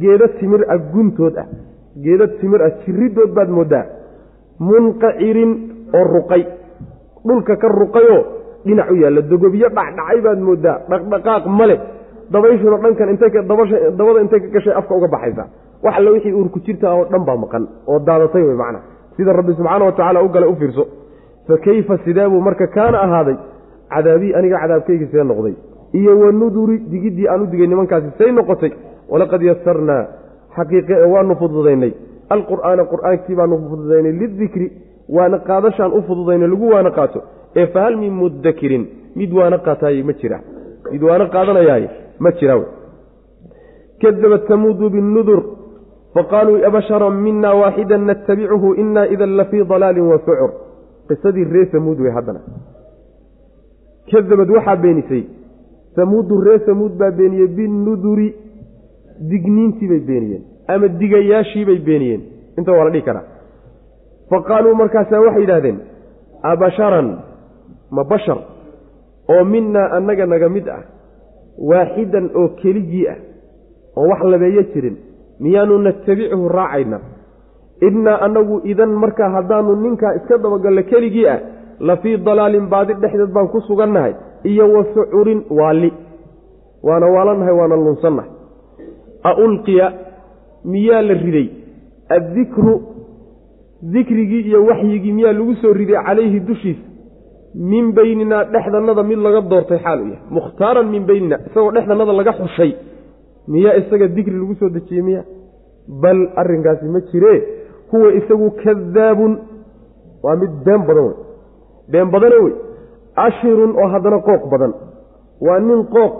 geedo 0.00 0.26
timir 0.38 0.62
ah 0.72 0.78
guntood 0.92 1.36
ah. 1.38 1.46
Geedo 2.04 2.26
timir 2.40 2.62
ah 2.62 2.70
jirridood 2.82 3.30
baad 3.36 3.50
mooddaa 3.58 3.84
munqacirin 4.68 5.52
oo 5.94 6.04
ruqay 6.14 6.42
dhulka 7.28 7.56
ka 7.56 7.68
ruqayoo 7.68 8.22
dhinac 8.66 8.90
u 8.90 8.94
yaalla. 9.02 9.20
Dogobyo 9.30 9.68
dhacdhacay 9.68 10.18
baad 10.26 10.40
mooddaa 10.48 10.76
dhaqdhaqaaq 10.90 11.44
male 11.58 11.76
dabayshuna 12.32 12.76
dhankan 12.84 13.08
intdabada 13.14 14.20
intay 14.24 14.40
ka 14.40 14.48
gashay 14.54 14.74
afka 14.80 14.94
uga 14.98 15.08
baxaysa. 15.14 15.44
Wax 15.84 15.94
alle 15.98 16.10
wixii 16.14 16.32
uurku 16.32 16.58
jirta 16.66 16.86
oo 16.94 17.04
dhan 17.12 17.24
baa 17.28 17.36
maqan 17.36 17.64
oo 17.86 17.98
daadatay 17.98 18.42
wey 18.42 18.56
macna. 18.62 18.80
Sida 19.16 19.32
rabbi 19.32 19.52
subxaana 19.58 19.84
wa 19.84 19.92
tacala 19.92 20.22
u 20.22 20.28
gale 20.28 20.46
u 20.46 20.54
fiirso. 20.60 20.84
Fa 21.46 21.56
keyfa 21.64 21.98
sidee 22.04 22.28
buu 22.28 22.40
marka 22.40 22.66
kaana 22.66 22.98
ahaaday 23.06 23.36
cadaabii 23.94 24.34
aniga 24.38 24.58
cadaabkayga 24.62 25.06
see 25.12 25.24
noqday. 25.30 25.54
Iyo 25.92 26.12
wanuduri 26.20 26.78
digiddii 26.92 27.28
aan 27.28 27.42
u 27.42 27.46
digay 27.46 27.66
nimankaasi 27.66 28.08
say 28.18 28.32
noqotay. 28.32 28.72
Walaqad 29.08 29.42
yasarnaa 29.42 30.02
xaqiiqe 30.56 30.94
waanu 31.12 31.34
fududaynay. 31.40 31.92
Alqur'aana 32.34 32.82
qur'aankii 32.92 33.34
baanu 33.38 33.54
fududaynay 33.70 34.12
lidikri 34.20 34.66
waana 35.08 35.38
qaadashaan 35.48 35.92
u 35.98 36.02
fududaynay 36.08 36.48
lagu 36.48 36.66
waana 36.74 36.90
qaato 36.90 37.20
ee 37.56 37.66
fahal 37.66 37.96
min 37.96 38.12
mudakirin 38.22 38.84
mid 39.16 39.32
waana 39.32 39.58
qaataaye 39.58 40.02
ma 40.02 40.12
jira. 40.20 40.40
Mid 40.92 41.02
waana 41.02 41.26
qaadanayaaye 41.34 41.88
ma 42.18 42.30
jira 42.38 42.54
kadabat 44.02 44.46
tamuudu 44.48 44.90
binnudur 44.90 45.40
faqaaluu 46.14 46.64
abasharan 46.68 47.14
mina 47.26 47.54
waaxidan 47.60 48.04
natabicuhu 48.10 48.74
ina 48.82 49.02
idan 49.14 49.36
lafii 49.36 49.64
dalaalin 49.64 50.06
wa 50.12 50.18
sucur. 50.26 50.50
Qisadii 51.08 51.44
ree 51.44 51.66
samuud 51.72 51.98
wey 52.00 52.12
haddana. 52.16 52.40
Kadabad 54.10 54.50
waxaa 54.56 54.76
beenisay 54.76 55.24
samuudu 55.96 56.40
ree 56.46 56.58
samuud 56.66 56.92
baa 57.00 57.10
beeniyey 57.10 57.48
binnuduri 57.58 58.28
digniintiibay 59.30 60.00
beeniyeen 60.08 60.42
ama 60.68 60.88
digayaashiibay 61.00 61.78
beeniyeen. 61.88 62.22
Inta 62.58 62.72
waa 62.72 62.84
la 62.84 62.90
dhihi 62.90 63.04
karaa 63.08 63.26
fa 64.30 64.38
qaaluu 64.48 64.74
markaasaa 64.82 65.20
waxay 65.26 65.42
yidhahdeen 65.44 65.78
abasharan 66.42 67.08
ma 67.90 68.04
bashar? 68.04 68.38
Oo 69.32 69.44
minaa 69.44 69.90
annaga 69.96 70.26
naga 70.26 70.48
mid 70.48 70.66
ah 70.68 70.82
waaxidan 71.70 72.30
oo 72.40 72.48
keligii 72.60 73.06
ah 73.12 73.18
oo 73.96 74.06
wax 74.10 74.20
labeeyo 74.32 74.62
jirin 74.72 74.96
miyaanu 75.40 75.78
natabichu 75.78 76.48
raacayna. 76.48 76.98
Innaa 77.88 78.18
annagu 78.26 78.60
idan 78.72 78.92
markaa 79.02 79.30
haddaanu 79.36 79.76
ninkaa 79.84 80.14
iska 80.18 80.38
dabagallo 80.38 80.82
keligii 80.82 81.26
ah 81.34 81.38
la 81.80 81.96
fii 82.02 82.16
dalaalin 82.26 82.66
baadi 82.72 82.94
dhexdeed 83.02 83.32
baan 83.36 83.48
ku 83.48 83.60
sugannahay 83.68 84.14
iyo 84.50 84.64
wa 84.74 84.84
sucurin 84.94 85.40
waali 85.58 85.92
waana 86.82 87.06
waalannahay 87.14 87.54
waana 87.60 87.76
lunsannahay. 87.76 88.30
A 89.28 89.30
ulqiya 89.44 89.86
miyaa 90.64 91.02
la 91.08 91.14
riday? 91.24 91.48
Addikru 92.16 92.74
dikrigii 93.82 94.42
iyo 94.48 94.64
waxyigii 94.66 95.12
miyaa 95.12 95.32
lagu 95.32 95.54
soo 95.62 95.72
riday 95.72 95.98
calayhi 96.06 96.40
dushiisa 96.40 96.84
min 97.54 97.92
beyninaa 97.92 98.44
dhexdannada 98.44 99.02
mid 99.02 99.18
laga 99.18 99.40
doortay 99.40 99.78
xaal 99.84 100.00
u 100.00 100.06
yahay. 100.12 100.20
Mukhtaaran 100.30 100.86
min 100.94 101.02
beynina 101.08 101.36
isagoo 101.46 101.72
dhexdannada 101.76 102.12
laga 102.12 102.32
xushay 102.40 102.70
miyaa 103.48 103.74
isaga 103.80 104.06
dikri 104.16 104.36
lagu 104.42 104.54
soo 104.60 104.68
dejiyey 104.76 105.02
miya 105.08 105.22
bal 106.02 106.20
arrinkaasi 106.40 106.84
ma 106.94 107.00
jiree 107.10 107.38
huwa 107.92 108.08
isagu 108.18 108.50
kadaabun 108.62 109.32
waa 110.24 110.36
mid 110.36 110.52
been 110.64 110.82
badan 110.88 111.04
wey. 111.08 111.16
Been 111.92 112.08
badane 112.14 112.38
wey 112.44 112.54
ashirun 113.26 113.72
oo 113.80 113.88
haddana 113.94 114.18
qooq 114.28 114.42
badan. 114.52 114.72
Waa 115.46 115.58
nin 115.60 115.80
qooq 115.94 116.12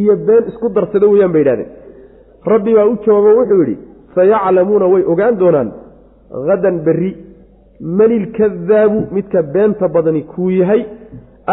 iyo 0.00 0.16
been 0.26 0.44
isku 0.50 0.68
darsada 0.76 1.06
weyaan 1.12 1.32
bay 1.32 1.42
yidhahdeen. 1.42 1.70
Rabbi 2.52 2.74
baa 2.76 2.86
u 2.92 2.96
jawaabo 3.06 3.30
wuxuu 3.40 3.60
yidhi 3.62 3.76
sayaclamuuna 4.14 4.86
way 4.92 5.02
ogaan 5.12 5.34
doonaan 5.40 5.68
hadan 6.48 6.76
berri 6.86 7.10
manilkadaabu 7.98 8.98
midka 9.16 9.40
beenta 9.54 9.86
badani 9.94 10.22
kuu 10.32 10.50
yahay 10.60 10.82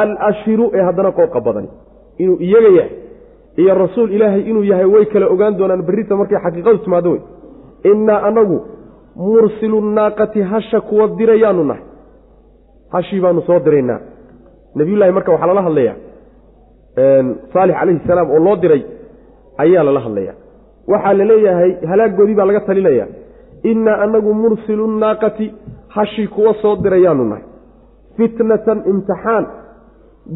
alashiru 0.02 0.66
ee 0.78 0.84
haddana 0.88 1.12
qooqa 1.20 1.40
badani. 1.48 1.70
Inuu 2.22 2.38
iyaga 2.48 2.70
yahay 2.80 2.92
iyo 3.62 3.74
rasuul 3.84 4.10
ilaahay 4.16 4.42
inuu 4.50 4.64
yahay 4.72 4.86
way 4.94 5.06
kala 5.14 5.26
ogaan 5.34 5.54
doonaan 5.60 5.82
berrita 5.88 6.14
markay 6.20 6.38
xaqiiqadu 6.46 6.78
timaado 6.86 7.10
wey 7.14 7.22
innaa 7.92 8.20
anagu 8.30 8.58
mursilu 9.16 9.78
naaqati 9.98 10.40
hasha 10.52 10.80
kuwa 10.88 11.06
dirayaanu 11.20 11.64
nahay. 11.70 11.84
Hashii 12.94 13.22
baanu 13.24 13.42
soo 13.48 13.60
diraynaa. 13.66 14.00
Nabiyullaahi 14.80 15.12
marka 15.18 15.32
waxaa 15.34 15.48
lala 15.52 15.62
hadlayaa 15.68 15.96
saalix 17.54 17.76
calayhi 17.80 18.00
salaam 18.08 18.28
oo 18.36 18.40
loo 18.46 18.56
diray 18.64 18.82
ayaa 19.64 19.84
lala 19.88 20.00
hadlayaa. 20.06 20.36
Waxaa 20.92 21.14
la 21.20 21.26
leeyahay 21.32 21.72
halaagoodii 21.92 22.36
baa 22.40 22.46
laga 22.50 22.62
talinaya 22.70 23.06
innaa 23.64 23.98
anagu 24.06 24.34
mursilu 24.34 24.88
naaqati 24.88 25.54
hashii 25.88 26.28
kuwa 26.28 26.54
soo 26.62 26.76
dirayaanu 26.84 27.26
nahay. 27.26 27.44
Fitnatan 28.18 28.84
imtixaan. 28.92 29.46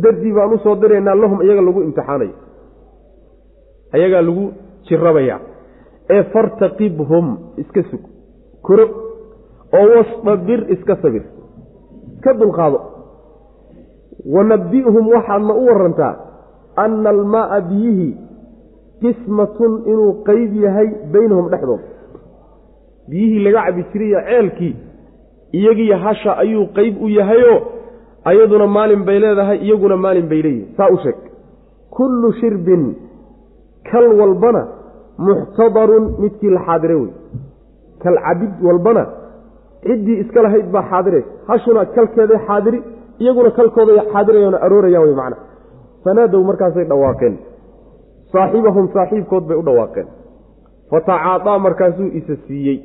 Dardii 0.04 0.34
baan 0.34 0.54
u 0.54 0.58
soo 0.64 0.76
diraynaa 0.82 1.16
lahum 1.16 1.42
iyaga 1.42 1.62
lagu 1.62 1.82
imtixaanayo 1.88 2.34
ayagaa 3.96 4.22
lagu 4.22 4.46
jirabaya 4.88 5.40
ee 6.10 6.24
fartaqibhum 6.34 7.26
iska 7.62 7.84
sug. 7.92 8.02
Koro 8.62 8.86
oo 9.80 9.88
wastabir 9.96 10.60
iska 10.76 10.96
sabir. 11.02 11.24
Ka 12.24 12.34
dulqaado. 12.34 12.80
Wanabbi'hum 14.36 15.06
waxaadna 15.16 15.54
u 15.54 15.66
warantaa 15.70 16.14
anna 16.84 17.10
almaaa 17.10 17.62
biyihii 17.70 18.14
qismatun 19.02 19.74
inuu 19.92 20.14
qeyb 20.28 20.52
yahay 20.66 20.88
beynahum 21.14 21.50
dhexdooda 21.52 21.84
biyihii 23.10 23.44
laga 23.46 23.62
cabi 23.66 23.82
jirayo 23.92 24.20
ceelkii 24.30 24.74
iyagiiyo 25.58 25.98
hasha 26.06 26.32
ayuu 26.44 26.66
qeyb 26.78 27.02
u 27.06 27.10
yahayoo 27.10 27.60
ayaduna 28.30 28.68
maalin 28.68 29.02
bay 29.08 29.20
leedahay 29.24 29.58
iyaguna 29.66 29.98
maalin 30.06 30.28
bay 30.32 30.42
leeyihiin 30.46 30.76
saa 30.78 30.90
u 30.96 30.98
sheeg. 31.04 31.16
Kullu 31.96 32.32
shirbin 32.40 32.84
kal 33.92 34.08
walbana 34.20 34.62
muxtadarun 35.28 36.06
midkii 36.22 36.50
la 36.56 36.60
xaadire 36.68 36.96
wey. 37.02 37.12
Kal 38.04 38.16
cabid 38.26 38.52
walbana 38.68 39.04
ciddii 39.86 40.20
iska 40.24 40.42
lahayd 40.46 40.68
baa 40.74 40.84
xaadiraysa 40.92 41.30
hashuna 41.48 41.86
kalkeeday 41.96 42.40
xaadiri 42.48 42.80
iyaguna 43.22 43.50
kalkooday 43.58 43.98
xaadirayana 44.14 44.58
aroorayaan 44.66 45.06
wey 45.08 45.16
macna. 45.22 45.38
Fanaadow 46.04 46.44
markaasay 46.50 46.86
dhawaaqeen. 46.92 47.36
Saaxibahum 48.32 48.86
saaxiibkood 48.96 49.44
bay 49.50 49.58
u 49.58 49.64
dhawaaqeen. 49.68 50.08
Fatacaadaa 50.90 51.60
markaasuu 51.66 52.10
isa 52.20 52.36
siiyey 52.48 52.78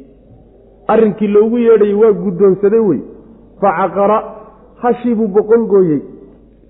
arrinkii 0.93 1.29
loogu 1.37 1.59
yeedhayay 1.59 1.95
waa 2.03 2.13
guddoonsaday 2.25 2.83
wey. 2.89 3.01
Facaqara 3.61 4.19
hashiibuu 4.83 5.29
boqon 5.37 5.67
gooyey. 5.73 6.01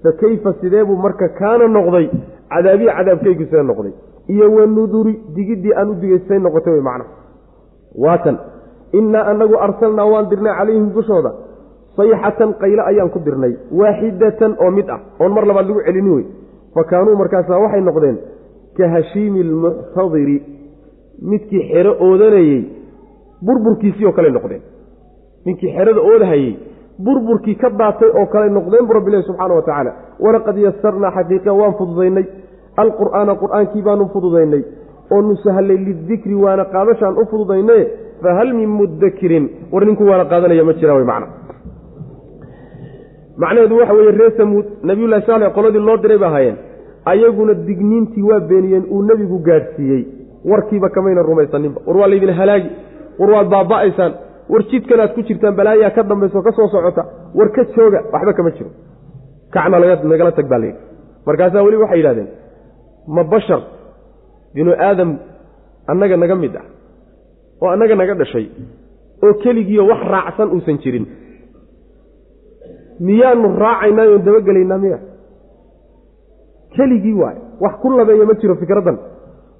Fa 0.02 0.12
keyfa 0.20 0.52
sidee 0.60 0.84
buu 0.84 0.96
marka 0.96 1.28
kaana 1.40 1.68
noqday? 1.76 2.06
Cadaabiya 2.52 2.92
cadaabkaygu 2.98 3.44
see 3.50 3.62
noqday. 3.70 3.92
Iyo 4.28 4.46
wanuduri 4.56 5.12
digiddii 5.36 5.74
aan 5.76 5.90
u 5.90 5.94
digaystay 6.00 6.38
noqotay 6.38 6.72
wey 6.72 6.82
macna. 6.88 7.04
Waatan 8.04 8.36
innaa 8.98 9.24
annagu 9.30 9.56
arsalnaa 9.66 10.06
waan 10.12 10.28
dirnay 10.30 10.54
calayhim 10.58 10.90
dushooda 10.96 11.30
sayxatan 11.96 12.54
qayle 12.60 12.82
ayaan 12.90 13.10
ku 13.10 13.18
dirnay. 13.26 13.52
Waaxidatan 13.70 14.52
oo 14.62 14.70
mid 14.70 14.88
ah. 14.90 15.00
Oon 15.20 15.32
mar 15.34 15.44
labaad 15.46 15.66
lagu 15.68 15.82
celini 15.86 16.10
wey. 16.16 16.26
Fa 16.74 16.84
kaanuu 16.90 17.16
markaasaa 17.16 17.58
waxay 17.64 17.80
noqdeen 17.88 18.18
ka 18.76 18.88
hashiimi 18.94 19.40
almuctadiri 19.46 20.36
midkii 21.30 21.62
xero 21.72 21.92
oodanayey 22.06 22.60
burburkiisii 23.46 24.06
oo 24.06 24.12
kale 24.12 24.30
noqdeen. 24.30 24.62
Ninkii 25.46 25.70
xerada 25.76 26.00
oodahayey 26.10 26.52
burburkii 27.04 27.56
ka 27.62 27.70
daatay 27.70 28.10
oo 28.20 28.26
kale 28.32 28.48
noqdeen 28.56 28.86
bu 28.88 28.92
rabbilahi 28.98 29.22
subxaana 29.28 29.54
wa 29.54 29.62
tacaala 29.62 29.92
walaqad 30.24 30.56
yasarnaa 30.66 31.12
xaqiiqa 31.16 31.52
waan 31.60 31.74
fududaynay. 31.78 32.26
Alqur'aana 32.82 33.32
qur'aankii 33.42 33.82
baanu 33.88 34.04
fududaynay. 34.14 34.62
Oo 35.12 35.22
nu 35.22 35.36
sahallay 35.44 35.78
lidikri 35.86 36.34
waana 36.44 36.64
qaadashaan 36.74 37.14
u 37.20 37.24
fududaynaye 37.30 37.84
fahal 38.22 38.52
min 38.58 38.68
mudakirin 38.78 39.44
war 39.72 39.84
ninku 39.88 40.04
waana 40.10 40.24
qaadanaya 40.32 40.64
ma 40.68 40.72
jira 40.80 40.94
wy 40.98 41.04
macna. 41.10 41.26
Macnaheedu 43.42 43.76
waxa 43.80 43.94
weeye 43.94 44.12
reer 44.18 44.32
samuud 44.36 44.66
nabiyullahi 44.90 45.26
saalex 45.26 45.52
qoladii 45.56 45.82
loo 45.88 45.96
diray 46.02 46.18
ba 46.18 46.26
ahaayeen 46.30 46.56
ayaguna 47.12 47.54
digniintii 47.68 48.22
waa 48.30 48.40
beeniyeen 48.50 48.84
uu 48.94 49.02
nebigu 49.02 49.38
gaadhsiiyey. 49.48 50.02
Warkiiba 50.50 50.88
kamayna 50.88 51.22
rumaysaninba 51.22 51.80
war 51.86 51.96
waa 51.96 52.08
laydin 52.12 52.32
halaagi 52.40 52.70
war 53.20 53.30
waad 53.34 53.48
baaba'aysaan. 53.54 54.12
War 54.52 54.62
jidkan 54.70 55.00
aad 55.04 55.12
ku 55.16 55.20
jirtaan 55.28 55.54
balaayaa 55.58 55.90
ka 55.96 56.02
dambayso 56.10 56.38
ka 56.46 56.52
soo 56.58 56.68
socota 56.74 57.02
war 57.38 57.48
ka 57.56 57.62
jooga 57.74 58.00
waxba 58.14 58.32
kama 58.38 58.50
jiro. 58.56 58.70
Kacna 59.54 59.78
nagala 60.12 60.32
tag 60.38 60.46
baa 60.52 60.58
layidhi 60.62 60.80
markaasaa 61.26 61.62
weli 61.66 61.76
waxay 61.82 61.98
yidhahdeen 62.00 62.28
ma 63.14 63.22
bashar 63.32 63.60
binu 64.54 64.72
aadam 64.88 65.10
annaga 65.90 66.16
naga 66.22 66.34
mid 66.42 66.54
ah 66.60 66.66
oo 67.62 67.68
annaga 67.74 67.94
naga 68.00 68.14
dhashay 68.20 68.46
oo 69.24 69.32
keligiiyo 69.42 69.82
wax 69.90 70.00
raacsan 70.14 70.48
uusan 70.54 70.76
jirin. 70.82 71.06
Miyaanu 73.06 73.46
raacaynaa 73.62 74.06
oon 74.12 74.22
dabagelaynaa 74.26 74.78
miya? 74.84 74.98
Keligii 76.76 77.14
waay 77.22 77.36
wax 77.62 77.74
ku 77.82 77.88
labeeya 77.98 78.24
ma 78.30 78.34
jiro 78.40 78.54
fikraddan 78.62 78.96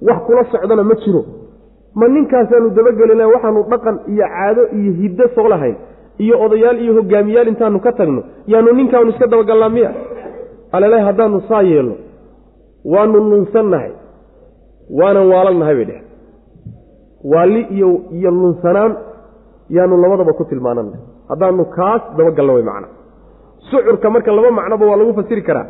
wax 0.07 0.19
kula 0.27 0.43
socdana 0.51 0.83
ma 0.89 0.95
jiro 1.03 1.21
ma 1.99 2.05
ninkaasaanu 2.15 2.67
dabagelina 2.77 3.25
waxaanu 3.33 3.61
dhaqan 3.71 3.95
iyo 4.13 4.25
caado 4.35 4.61
iyo 4.79 4.91
hiddo 5.01 5.25
soo 5.35 5.47
lahayn 5.53 5.75
iyo 6.23 6.35
odayaal 6.45 6.77
iyo 6.83 6.93
hogaamiyaal 6.99 7.47
intaanu 7.51 7.77
ka 7.85 7.91
tagno 7.99 8.21
yaanu 8.51 8.71
ninkaanu 8.79 9.09
iska 9.13 9.27
dabagallaa 9.33 9.69
miya? 9.75 9.91
Alele 10.75 10.97
haddaanu 11.07 11.37
saa 11.49 11.61
yeelno 11.71 11.95
waanu 12.93 13.17
lunsannahay 13.31 13.91
waanan 14.99 15.25
waalannahay 15.31 15.75
bay 15.79 15.85
dheh 15.91 16.01
waali 17.33 17.61
iyo 17.77 18.31
lunsanaan 18.41 18.93
yaanu 19.77 19.93
labadaba 20.03 20.33
ku 20.39 20.43
tilmaanana 20.51 20.97
haddaanu 21.31 21.63
kaas 21.77 22.01
dabagalno 22.17 22.53
way 22.57 22.63
macna. 22.69 22.87
Sucurka 23.69 24.07
marka 24.13 24.31
laba 24.37 24.51
macnoba 24.59 24.85
waa 24.89 24.97
lagu 25.01 25.13
fasiri 25.19 25.41
karaa. 25.49 25.65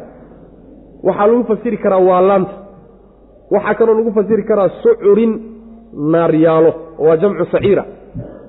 Waxaa 1.07 1.27
lagu 1.31 1.43
fasiri 1.51 1.77
karaa 1.83 1.99
waalaanta 2.09 2.53
waxaa 3.55 3.73
kaloo 3.79 3.95
lagu 3.99 4.11
fasiri 4.19 4.43
karaa 4.49 4.69
sucurin 4.83 5.33
naaryaalo 5.93 6.71
waa 6.99 7.17
jamcu 7.17 7.45
saciira. 7.51 7.85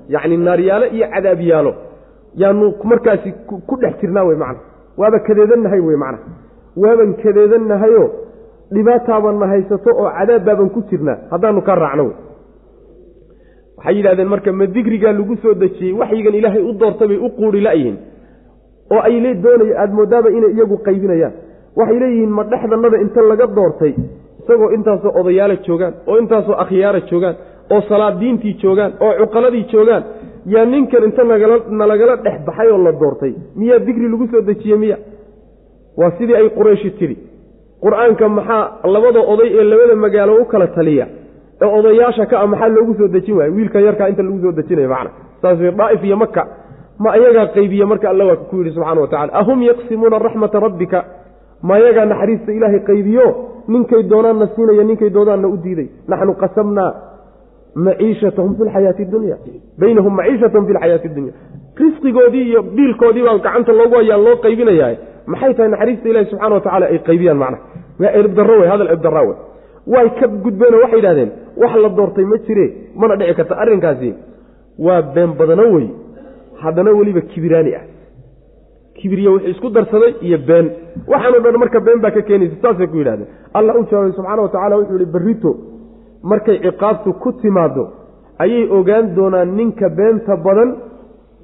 Yacni 0.09 0.37
naaryaalo 0.37 0.87
iyo 0.97 1.07
cadaabyaalo 1.15 1.73
yaanu 2.43 2.75
markaasi 2.85 3.33
ku 3.69 3.77
dhex 3.83 3.95
jirnaa 4.01 4.25
wey 4.29 4.37
macna. 4.37 4.61
Waaba 4.97 5.19
kadeedannahay 5.27 5.81
wey 5.81 5.97
macna. 5.97 6.19
Waaban 6.83 7.15
kadeedannahayoo 7.23 8.09
dhibaataabanna 8.75 9.47
haysato 9.53 9.91
oo 10.03 10.11
cadaab 10.19 10.45
baaban 10.47 10.71
ku 10.71 10.81
jirnaa. 10.91 11.17
Haddaanu 11.31 11.61
ka 11.63 11.75
raacno 11.75 12.05
wey 12.09 12.15
waxay 13.77 13.95
yidhahdeen 13.97 14.29
marka 14.29 14.53
ma 14.53 14.67
digrigaa 14.67 15.13
lagu 15.13 15.37
soo 15.43 15.55
dejiyey 15.55 15.93
waxyigan 16.01 16.35
ilaahay 16.39 16.63
u 16.63 16.73
doortay 16.81 17.09
bay 17.09 17.17
u 17.17 17.29
quuri 17.39 17.61
la'yihiin 17.67 17.97
oo 18.95 19.01
ay 19.09 19.21
le 19.25 19.31
doonaya 19.45 19.75
aada 19.81 19.93
moodaaba 19.99 20.29
inay 20.31 20.53
iyagu 20.57 20.77
qaybinayaan. 20.87 21.33
Waxay 21.77 21.99
leeyihiin 22.03 22.31
ma 22.37 22.43
dhexdannada 22.45 22.97
inta 23.05 23.21
laga 23.31 23.47
doortay 23.57 23.93
isagoo 24.43 24.71
intaasoo 24.77 25.13
odayaala 25.21 25.57
joogaan 25.67 25.95
oo 26.11 26.17
intaasoo 26.23 26.55
akhyaara 26.65 27.01
joogaan 27.11 27.37
oo 27.75 27.81
salaadiintii 27.91 28.55
joogaan 28.63 28.93
oo 29.05 29.13
cuqaladii 29.21 29.65
joogaan 29.73 30.03
yaa 30.55 30.65
ninkan 30.73 31.05
inta 31.09 31.23
nalagala 31.81 32.17
dhex 32.25 32.37
baxay 32.47 32.69
oo 32.75 32.79
la 32.87 32.93
doortay. 33.01 33.33
Miyaa 33.59 33.79
digri 33.87 34.09
lagu 34.13 34.27
soo 34.33 34.41
dejiye 34.49 34.77
miya 34.83 34.97
waa 35.97 36.11
sidii 36.19 36.35
ay 36.41 36.49
qurayshi 36.57 36.91
tidhi. 36.99 37.17
Qur'aanka 37.85 38.29
maxaa 38.39 38.63
labada 38.95 39.21
oday 39.33 39.49
ee 39.61 39.65
labada 39.71 39.95
magaalo 40.05 40.33
u 40.43 40.45
kala 40.53 40.67
taliya? 40.77 41.07
Ee 41.63 41.67
odayaasha 41.79 42.25
ka 42.31 42.37
a 42.41 42.47
maxaa 42.53 42.69
loogu 42.77 42.93
soo 42.99 43.09
dejin 43.15 43.37
waaya 43.39 43.53
wiilka 43.57 43.79
yarkaa 43.87 44.09
inta 44.13 44.23
lagu 44.27 44.39
soo 44.45 44.53
dejinaya 44.59 44.89
macna. 44.95 45.11
Saas 45.43 45.59
daa'if 45.81 46.03
iyo 46.09 46.17
maka 46.25 46.43
ma 47.03 47.09
ayagaa 47.17 47.47
qaybiye 47.57 47.85
marka 47.91 48.07
alla 48.13 48.25
waa 48.31 48.37
ku 48.51 48.55
yidhi 48.59 48.71
subxana 48.77 49.01
wa 49.01 49.09
tacala 49.13 49.33
ahum 49.41 49.59
yaqsimuuna 49.71 50.19
raxmata 50.27 50.61
rabbika 50.67 50.99
ma 51.67 51.73
ayagaa 51.79 52.05
naxariista 52.13 52.51
ilaahay 52.59 52.81
qaybiyo 52.91 53.27
ninkay 53.73 54.03
doonaanna 54.13 54.47
siinaya 54.55 54.85
ninkay 54.91 55.11
doodaanna 55.17 55.49
u 55.49 55.57
diiday. 55.65 55.89
Naxnu 56.11 56.33
qasamnaa 56.43 56.91
maciishatahum 57.85 58.53
fi 58.59 58.63
lxayaati 58.69 59.05
dunya 59.15 59.37
baynahum 59.81 60.13
maciishatahum 60.19 60.67
fi 60.69 60.73
lxayaati 60.77 61.09
dunya. 61.17 61.33
Risqigoodii 61.83 62.45
iyo 62.51 62.61
biilkoodii 62.77 63.23
baa 63.27 63.39
gacanta 63.39 63.73
loogu 63.79 63.95
hayaa 64.01 64.17
loo 64.27 64.37
qaybinayaa. 64.45 64.97
Maxay 65.33 65.53
tahay 65.57 65.71
naxariista 65.75 66.07
ilahi 66.11 66.27
subxana 66.31 66.55
wa 66.55 66.61
tacala 66.67 66.87
ay 66.93 66.99
qaybiyaan 67.09 67.39
macna 67.43 67.59
waa 68.03 68.13
erbdarro 68.21 68.55
wey 68.61 68.69
hadal 68.73 68.89
erbdarra 68.95 69.23
wey 69.29 69.37
way. 69.93 70.07
Ka 70.21 70.27
gudbeenoo 70.45 70.81
waxay 70.85 70.99
yidhahdeen 71.01 71.31
wax 71.63 71.73
la 71.85 71.89
doortay 71.99 72.25
ma 72.33 72.37
jire 72.47 72.67
mana 73.01 73.15
dhici 73.21 73.35
karta 73.39 73.55
arrinkaasi. 73.63 74.11
Waa 74.87 75.03
been 75.15 75.33
badano 75.39 75.65
wey 75.75 75.87
haddana 76.63 76.91
weliba 76.99 77.21
kibiraani 77.33 77.73
ah 77.79 77.85
kibiriya 78.99 79.31
wuxuu 79.31 79.51
isku 79.55 79.71
darsaday 79.71 80.13
iyo 80.21 80.39
been. 80.49 80.67
Waxaanoo 81.09 81.41
dhan 81.45 81.57
marka 81.63 81.81
been 81.81 82.01
baa 82.05 82.11
ka 82.11 82.23
keenaysa 82.29 82.57
saasay 82.63 82.87
ku 82.87 82.97
yidhahdeen. 83.01 83.29
Allah 83.55 83.75
u 83.81 83.85
jawaabay 83.91 84.13
subxana 84.17 84.43
wa 84.43 84.49
tacala 84.49 84.77
wuxuu 84.81 84.99
yihi 85.01 85.13
berrito 85.15 85.51
markay 86.23 86.59
ciqaabtu 86.65 87.13
ku 87.23 87.33
timaado 87.43 87.85
ayay 88.39 88.69
ogaan 88.79 89.15
doonaan 89.17 89.57
ninka 89.59 89.89
beenta 89.89 90.37
badan 90.37 90.71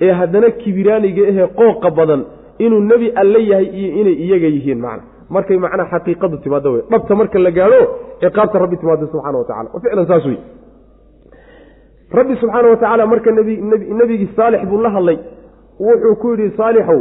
ee 0.00 0.12
haddana 0.20 0.50
kibiraaniga 0.60 1.22
ahee 1.30 1.46
qooqa 1.60 1.90
badan 1.98 2.20
inuu 2.64 2.80
nebi 2.90 3.12
alle 3.22 3.40
yahay 3.50 3.68
iyo 3.78 3.88
inay 4.00 4.16
iyaga 4.24 4.48
yihiin. 4.56 4.80
Macna 4.84 5.02
markay 5.30 5.58
macnaa 5.64 5.90
xaqiiqadu 5.92 6.36
timaado 6.44 6.72
wey 6.72 6.82
dhabta 6.90 7.14
marka 7.20 7.38
la 7.38 7.50
gaadho 7.58 7.80
ciqaabta 8.20 8.58
rabbi 8.64 8.76
timaado 8.76 9.06
subxana 9.12 9.38
wa 9.38 9.44
tacala 9.50 9.68
ficlan 9.82 10.06
saas 10.10 10.24
wey 10.30 10.38
rabbi 12.18 12.34
subxaana 12.40 12.68
wa 12.72 12.76
tacaala 12.76 13.06
marka 13.06 13.30
nebigii 14.00 14.28
saalix 14.36 14.62
buu 14.70 14.80
la 14.82 14.90
hadlay. 14.90 15.18
Wuxuu 15.80 16.14
ku 16.20 16.26
yidhi 16.32 16.56
saalixow 16.56 17.00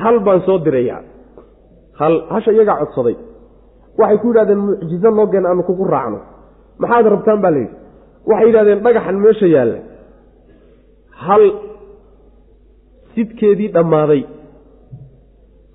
hal 0.00 0.16
baan 0.26 0.40
soo 0.46 0.58
dirayaa. 0.64 1.00
Hal 2.00 2.14
hasha 2.32 2.50
iyagaa 2.52 2.76
codsaday. 2.82 3.16
Waxay 4.00 4.18
ku 4.22 4.26
yidhahdeen 4.30 4.60
mucjizo 4.66 5.10
noo 5.16 5.26
geen 5.32 5.46
aanu 5.46 5.62
kugu 5.68 5.84
raacno. 5.94 6.18
Maxaad 6.80 7.06
rabtaan 7.14 7.40
baa 7.44 7.52
layidhi 7.56 7.74
waxay 8.30 8.46
yidhahdeen 8.48 8.80
dhagaxan 8.84 9.16
meesha 9.24 9.46
yaalla. 9.54 9.78
Hal 11.26 11.42
sidkeedii 13.14 13.68
dhammaaday. 13.76 14.22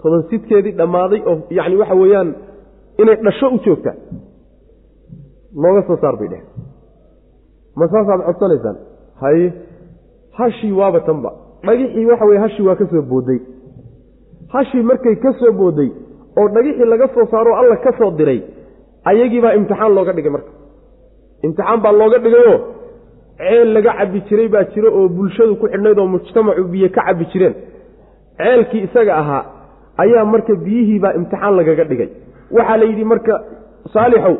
Toban 0.01 0.23
sidkeedii 0.29 0.73
dhammaaday 0.79 1.19
oo 1.29 1.35
yacni 1.57 1.75
waxa 1.81 1.95
weeyaan 2.01 2.29
inay 3.01 3.15
dhasho 3.25 3.47
u 3.55 3.59
joogta. 3.65 3.91
Nooga 5.61 5.81
soo 5.87 5.97
saar 6.01 6.15
bay 6.19 6.27
dheh 6.33 6.43
ma 7.77 7.85
saasaad 7.93 8.21
codsanaysaan? 8.27 8.77
Haye 9.21 9.47
hashii 10.37 10.71
waaba 10.79 10.99
tanba. 11.07 11.29
Dhagixii 11.65 12.05
waxa 12.11 12.25
weye 12.29 12.39
hashii 12.43 12.65
waa 12.67 12.75
ka 12.79 12.85
soo 12.91 13.01
booday 13.11 13.39
hashii 14.53 14.83
markay 14.89 15.15
ka 15.23 15.33
soo 15.39 15.51
booday 15.59 15.89
oo 16.39 16.47
dhagixii 16.55 16.85
laga 16.93 17.07
soo 17.15 17.25
saaroo 17.31 17.55
alla 17.61 17.75
ka 17.85 17.91
soo 17.99 18.11
diray 18.19 18.39
ayagiibaa 19.09 19.53
imtixaan 19.59 19.93
looga 19.97 20.13
dhigay 20.17 20.31
marka. 20.35 20.51
Imtixaan 21.45 21.79
baa 21.83 21.91
looga 22.01 22.17
dhigayoo 22.25 22.57
ceel 23.39 23.69
laga 23.75 23.91
cabbi 23.99 24.19
jiray 24.29 24.47
baa 24.53 24.63
jiro 24.73 24.89
oo 24.99 25.07
bulshadu 25.17 25.55
ku 25.61 25.65
xidhnayd 25.71 25.99
oo 25.99 26.07
mujtamacu 26.13 26.63
biyo 26.71 26.89
ka 26.95 27.01
cabbi 27.07 27.25
jireen. 27.31 27.55
Ceelkii 28.37 28.83
isaga 28.87 29.13
ahaa 29.21 29.43
ayaa 30.03 30.25
marka 30.33 30.53
biyihiibaa 30.65 31.13
imtixaan 31.19 31.53
lagaga 31.59 31.83
dhigay. 31.91 32.09
Waxaa 32.55 32.77
la 32.81 32.85
yidhi 32.89 33.03
marka 33.11 33.33
saalixow 33.93 34.35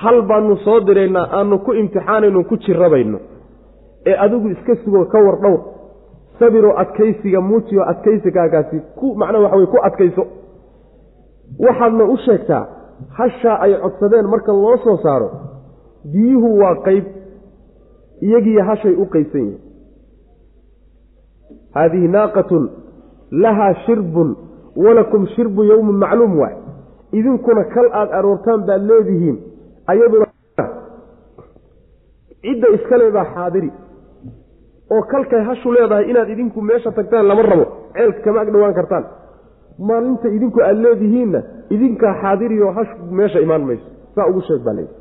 hal 0.00 0.18
baanu 0.30 0.56
soo 0.64 0.80
diraynaa 0.88 1.26
aanu 1.38 1.58
ku 1.66 1.70
imtixaanayno 1.82 2.40
ku 2.50 2.54
jirabayno 2.64 3.18
ee 4.06 4.16
adigu 4.24 4.48
iska 4.54 4.74
sugo 4.84 5.04
ka 5.12 5.18
war 5.26 5.36
dhowr 5.42 5.60
sabiroo 6.38 6.74
adkaysiga 6.82 7.40
muujiyo 7.40 7.82
adkaysigaagaasi 7.92 8.80
ku 8.98 9.14
macnaa 9.20 9.40
waxa 9.44 9.56
weye 9.56 9.66
ku 9.74 9.78
adkayso. 9.88 10.24
Waxaadna 11.66 12.04
u 12.04 12.16
sheegtaa 12.26 12.64
hashaa 13.18 13.56
ay 13.64 13.72
codsadeen 13.82 14.26
marka 14.32 14.52
loo 14.52 14.76
soo 14.84 14.96
saaro 15.04 15.28
biyuhu 16.12 16.58
waa 16.60 16.74
qayb 16.86 17.04
iyagiiyo 18.26 18.62
hashay 18.68 18.94
u 19.02 19.06
qaybsan 19.14 19.40
yihiin 19.40 19.60
haadihi 21.74 22.08
naaqatun 22.16 22.64
lahaa 23.44 23.74
shirbun 23.86 24.36
walakum 24.76 25.26
shirbu 25.34 25.64
yowmin 25.64 25.96
macluum 26.04 26.38
waay. 26.40 26.56
Idinkuna 27.12 27.64
kal 27.74 27.86
aada 27.92 28.12
aroortaan 28.18 28.60
baad 28.68 28.82
leedihiin 28.90 29.36
ayaduna 29.92 30.26
cidda 32.42 32.68
iskale 32.76 33.10
baa 33.16 33.24
xaadiri 33.34 33.70
oo 34.94 35.02
kalkay 35.12 35.42
hashu 35.48 35.72
leedahay 35.76 36.04
inaad 36.10 36.28
idinku 36.34 36.60
meesha 36.68 36.90
tagtaan 36.98 37.26
lama 37.30 37.42
rabo 37.50 37.66
ceelka 37.96 38.20
kama 38.24 38.40
ag 38.44 38.50
dhowaan 38.54 38.74
kartaan. 38.78 39.04
Maalinta 39.88 40.28
idinku 40.36 40.58
aada 40.60 40.80
leedihiinna 40.84 41.40
idinkaa 41.74 42.14
xaadiriyo 42.22 42.66
hashu 42.76 42.96
meesha 43.18 43.40
imaan 43.46 43.62
mayso. 43.68 43.86
Saa 44.14 44.26
ugu 44.30 44.40
sheeg 44.48 44.62
baa 44.66 44.74
layidhi 44.78 44.94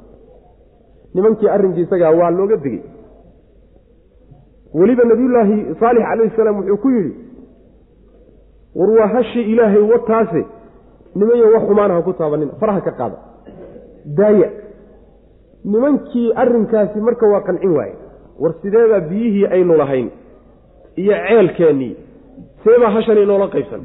nimankii 1.15 1.49
arrinkii 1.55 1.81
isagaa 1.87 2.11
waa 2.19 2.31
looga 2.37 2.57
digey 2.63 2.81
weliba 4.79 5.03
nabiyullaahi 5.11 5.55
saalix 5.79 6.03
calayhi 6.09 6.35
salaam 6.37 6.57
wuxuu 6.59 6.77
ku 6.83 6.89
yidhi 6.95 7.11
war 8.79 8.89
waa 8.97 9.07
hashii 9.15 9.45
ilaahay 9.53 9.81
wataase 9.91 10.41
nimanyo 11.15 11.45
wax 11.53 11.63
xumaana 11.69 11.93
ha 11.97 12.01
ku 12.07 12.13
taabanina 12.19 12.51
faraha 12.61 12.81
ka 12.87 12.91
qaada. 12.99 13.17
Daaya. 14.17 14.49
Nimankii 15.71 16.27
arrinkaasi 16.41 16.99
marka 17.07 17.25
waa 17.33 17.41
qancin 17.47 17.71
waaye 17.77 17.95
war 18.41 18.53
sideebaa 18.61 18.99
biyihii 19.09 19.45
aynu 19.55 19.73
lahayn? 19.81 20.09
Iyo 21.01 21.15
ceelkeennii. 21.27 21.93
Seebaa 22.63 22.91
hashan 22.95 23.17
inoola 23.23 23.47
qaybsan? 23.55 23.81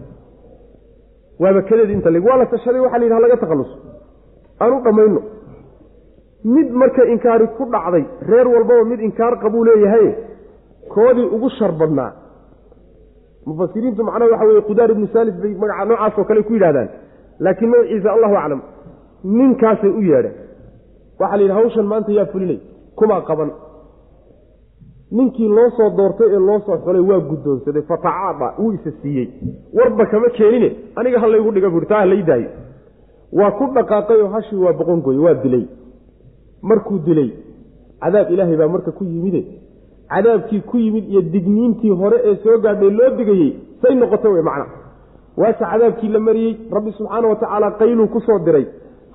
Waaba 1.43 1.63
kadeed 1.69 1.91
inta 1.97 2.11
lig 2.15 2.25
waa 2.29 2.37
la 2.41 2.47
tashaday 2.53 2.81
waxaa 2.85 2.99
la 2.99 3.05
yidhi 3.05 3.15
halaga 3.19 3.37
takhalluso 3.43 3.77
aanu 4.63 4.81
dhammayno. 4.85 5.21
Mid 6.55 6.69
marka 6.81 7.03
inkaari 7.13 7.47
ku 7.57 7.65
dhacday 7.75 8.05
reer 8.31 8.47
walbaba 8.55 8.85
mid 8.91 9.01
inkaar 9.09 9.35
qabuu 9.43 9.65
leeyahay 9.69 10.07
koodii 10.95 11.29
ugu 11.37 11.49
shar 11.59 11.73
badnaa. 11.81 12.11
Mufasiriintu 13.47 14.05
macnaha 14.05 14.31
waxa 14.33 14.47
weye 14.49 14.63
qudaar 14.69 14.91
ibnu 14.95 15.07
saalis 15.15 15.35
bay 15.43 15.53
magaca 15.63 15.85
noocaasoo 15.89 16.25
kale 16.29 16.43
ku 16.47 16.53
yidhahdaan 16.57 16.89
laakiin 17.45 17.71
magaciisa 17.71 18.09
allahu 18.17 18.35
aclam 18.43 18.61
ninkaasay 19.25 19.91
u 19.91 20.03
yeedheen. 20.11 20.35
Waxaa 21.21 21.37
la 21.37 21.43
yidhi 21.43 21.55
hawshan 21.59 21.87
maanta 21.93 22.13
yaa 22.19 22.27
fulinay. 22.33 22.59
Kumaa 22.99 23.21
qaban 23.29 23.51
ninkii 25.17 25.49
loo 25.57 25.71
soo 25.77 25.91
doortay 25.97 26.29
ee 26.35 26.39
loo 26.49 26.59
soo 26.67 26.77
xulay 26.85 27.03
waa 27.11 27.21
guddoonsaday 27.31 27.83
fatacaada 27.91 28.47
wuu 28.59 28.73
isa 28.73 28.91
siiyey. 29.03 29.29
Warba 29.77 30.07
kama 30.07 30.29
keenine 30.37 30.69
aniga 30.97 31.19
ha 31.21 31.27
laygu 31.27 31.51
dhiga 31.53 31.71
buuri 31.71 31.87
taa 31.87 32.05
lay 32.05 32.23
daayo. 32.23 32.51
Waa 33.39 33.51
ku 33.59 33.65
dhaqaaqay 33.75 34.21
oo 34.23 34.29
hashii 34.35 34.57
waa 34.65 34.73
boqongoy 34.73 35.19
waa 35.25 35.35
dilay. 35.43 35.65
Markuu 36.63 36.99
dilay 37.07 37.31
cadaab 38.03 38.31
ilaahay 38.33 38.57
baa 38.57 38.69
marka 38.69 38.91
ku 38.93 39.05
yimide. 39.05 39.43
Cadaabkii 40.13 40.61
ku 40.71 40.77
yimid 40.79 41.05
iyo 41.11 41.23
digniintii 41.23 41.91
hore 41.91 42.17
ee 42.25 42.37
soo 42.45 42.59
gaadhay 42.59 42.91
loo 42.91 43.11
digayey 43.17 43.53
say 43.83 43.95
noqota 43.95 44.29
wey 44.29 44.43
macna. 44.43 44.67
Waase 45.37 45.65
cadaabkii 45.65 46.09
la 46.09 46.19
mariyey 46.19 46.57
rabbi 46.71 46.93
subxaana 46.99 47.29
wa 47.29 47.37
tacaala 47.37 47.71
qayluu 47.81 48.09
ku 48.09 48.21
soo 48.21 48.39
diray. 48.39 48.67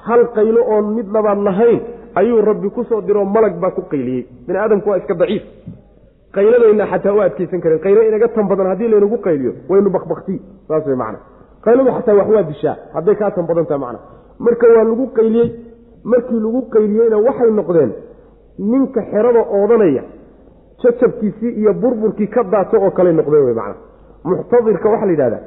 Hal 0.06 0.22
qaylo 0.36 0.62
oon 0.74 0.94
mid 0.96 1.08
labaad 1.16 1.40
lahayn 1.48 1.80
ayuu 2.16 2.42
rabbi 2.42 2.70
ku 2.70 2.84
soo 2.90 3.02
diroo 3.02 3.26
malag 3.26 3.60
baa 3.62 3.72
ku 3.72 3.82
qayliyey. 3.92 4.26
Bini 4.48 4.60
aadamku 4.60 4.90
waa 4.90 4.98
iska 4.98 5.14
daciif 5.14 5.44
qayladayna 6.36 6.86
xataa 6.92 7.14
u 7.14 7.20
adkaysan 7.22 7.62
karin 7.62 7.80
qaylo 7.80 8.02
inaga 8.10 8.28
tan 8.28 8.48
badan 8.48 8.68
haddii 8.68 8.88
laynagu 8.88 9.18
qayliyo 9.18 9.52
waynu 9.70 9.90
bakbakti. 9.90 10.42
Saas 10.68 10.86
wey 10.88 10.98
qayladu 11.66 11.92
xataa 11.98 12.16
wax 12.16 12.28
waa 12.36 12.44
dishaa 12.44 12.76
hadday 12.94 13.16
kaa 13.16 13.32
tan 13.32 13.46
badan 13.48 13.66
tahay 13.66 13.80
macna. 13.80 14.00
Marka 14.40 14.68
waa 14.76 14.84
lagu 14.84 15.08
qayliyey 15.18 15.50
markii 16.04 16.40
lagu 16.46 16.62
qayliyeyna 16.74 17.18
waxay 17.28 17.52
noqdeen 17.52 17.92
ninka 18.60 19.02
xerada 19.12 19.42
oodanaya 19.58 20.04
jajabkiisii 20.84 21.52
iyo 21.62 21.74
burburkii 21.74 22.28
ka 22.28 22.44
daato 22.44 22.78
oo 22.82 22.92
kale 22.92 23.12
noqdeen 23.14 23.46
wey 23.46 23.54
macna. 23.54 23.76
Muxtadirka 24.24 24.90
waxaa 24.90 25.06
la 25.06 25.12
yidhahdaa 25.12 25.44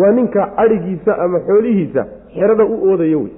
waa 0.00 0.12
ninka 0.12 0.40
adhigiisa 0.56 1.12
ama 1.24 1.38
xoolihiisa 1.46 2.02
xerada 2.34 2.64
u 2.64 2.74
oodayo 2.90 3.18
wey. 3.24 3.32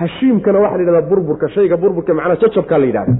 Hashiimkana 0.00 0.58
waxaa 0.58 0.76
la 0.76 0.82
yidhahdaa 0.82 1.08
burburka 1.10 1.48
shayga 1.48 1.76
burburka 1.76 2.14
macnaa 2.14 2.36
jajabkaa 2.42 2.78
la 2.78 2.86
yidhahda 2.86 3.14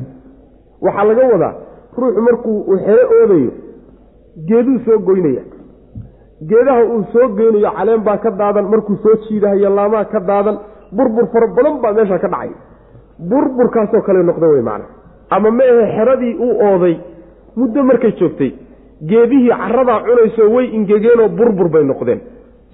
waxaa 0.82 1.04
laga 1.04 1.28
wadaa 1.32 1.54
ruuxu 2.02 2.20
markuu 2.28 2.56
uu 2.70 2.78
xero 2.86 3.04
oodayo 3.20 3.50
geeduu 4.48 4.78
soo 4.86 4.98
goynaya. 5.08 5.42
Geedaha 6.50 6.82
uu 6.94 7.02
soo 7.12 7.28
geynayo 7.38 7.70
caleen 7.76 8.02
baa 8.06 8.18
ka 8.24 8.30
daadan 8.40 8.66
markuu 8.72 8.96
soo 9.04 9.14
jiidahayo 9.24 9.70
laamaa 9.78 10.04
ka 10.12 10.20
daadan 10.30 10.56
burbur 10.96 11.26
fara 11.32 11.46
badan 11.56 11.76
baa 11.82 11.92
meesha 11.98 12.18
ka 12.24 12.28
dhacay. 12.34 12.50
Burburkaasoo 13.30 14.02
kale 14.06 14.22
noqda 14.22 14.46
wey 14.52 14.62
macna. 14.62 14.86
Ama 15.30 15.50
ma 15.50 15.64
ahe 15.72 15.84
xeradii 15.96 16.34
uu 16.44 16.54
ooday 16.68 16.94
muddo 17.56 17.82
markay 17.90 18.12
joogtay 18.20 18.50
geedihii 19.10 19.48
caradaa 19.62 20.00
cunayso 20.06 20.42
way 20.54 20.66
ingegeenoo 20.76 21.28
burbur 21.38 21.68
bay 21.74 21.84
noqdeen. 21.84 22.20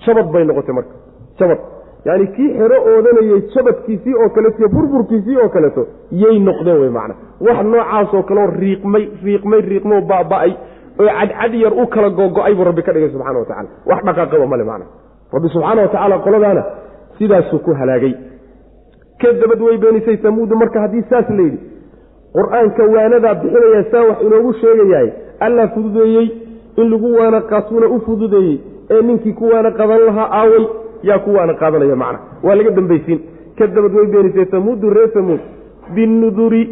Jabad 0.04 0.26
bay 0.32 0.44
noqotay 0.44 0.74
marka. 0.74 0.94
Jabad 1.38 1.58
yacni 2.06 2.26
kii 2.36 2.50
xero 2.58 2.76
oodanayey 2.92 3.40
jabadkiisii 3.54 4.14
oo 4.22 4.28
kaleeto 4.36 4.68
burburkiisii 4.74 5.36
oo 5.42 5.48
kaleeto 5.48 5.82
yay 6.22 6.38
noqdeen 6.48 6.78
wey 6.82 6.90
macna. 6.98 7.14
Wax 7.46 7.58
noocaasoo 7.72 8.22
kaleo 8.28 8.46
riiqmay 8.62 9.04
riiqmay 9.26 9.60
riiqmoo 9.70 10.00
baaba'ay 10.10 10.52
oo 11.00 11.08
cadcad 11.18 11.54
yar 11.64 11.72
u 11.82 11.86
kala 11.94 12.08
gogo-ay 12.18 12.54
buu 12.54 12.64
rabbi 12.70 12.82
ka 12.86 12.92
dhigay 12.94 13.10
subxana 13.14 13.38
wa 13.38 13.44
tacala 13.50 13.68
wax 13.90 14.00
dhaqaaqaba 14.06 14.46
male 14.52 14.64
macna. 14.70 14.86
Rabbi 15.34 15.48
subxaana 15.54 15.80
wa 15.82 15.88
tacaala 15.88 16.18
qoladaana 16.26 16.62
sidaasuu 17.18 17.58
ku 17.66 17.70
halaagay. 17.80 18.14
Kadabad 19.20 19.60
way 19.62 19.76
beenisay 19.78 20.16
samuudu 20.22 20.56
marka 20.56 20.80
haddii 20.80 21.04
saas 21.10 21.28
la 21.30 21.42
yidhi 21.42 21.58
qur'aanka 22.36 22.82
waanadaa 22.94 23.34
bixinaya 23.40 23.84
saa 23.92 24.02
wax 24.08 24.18
inoogu 24.26 24.52
sheegayahay 24.60 25.08
allaa 25.46 25.68
fududeeyey 25.74 26.26
in 26.80 26.90
lagu 26.92 27.08
waana 27.18 27.40
qaatuuna 27.50 27.86
u 27.86 28.00
fududeeyey 28.06 28.56
ee 28.90 29.02
ninkii 29.08 29.32
ku 29.40 29.44
waana 29.52 29.70
qadan 29.80 30.00
lahaa 30.08 30.28
aaway 30.40 30.64
yaa 31.02 31.18
ku 31.18 31.34
waana 31.34 31.54
qaadanaya 31.54 31.96
macna. 31.96 32.18
Waa 32.42 32.54
laga 32.54 32.70
dambaysiin. 32.70 33.20
Kadabad 33.58 33.94
way 33.94 34.06
beenisay 34.06 34.46
samuudu 34.50 34.90
reer 34.90 35.10
samuud. 35.14 35.40
Binuduri 35.94 36.62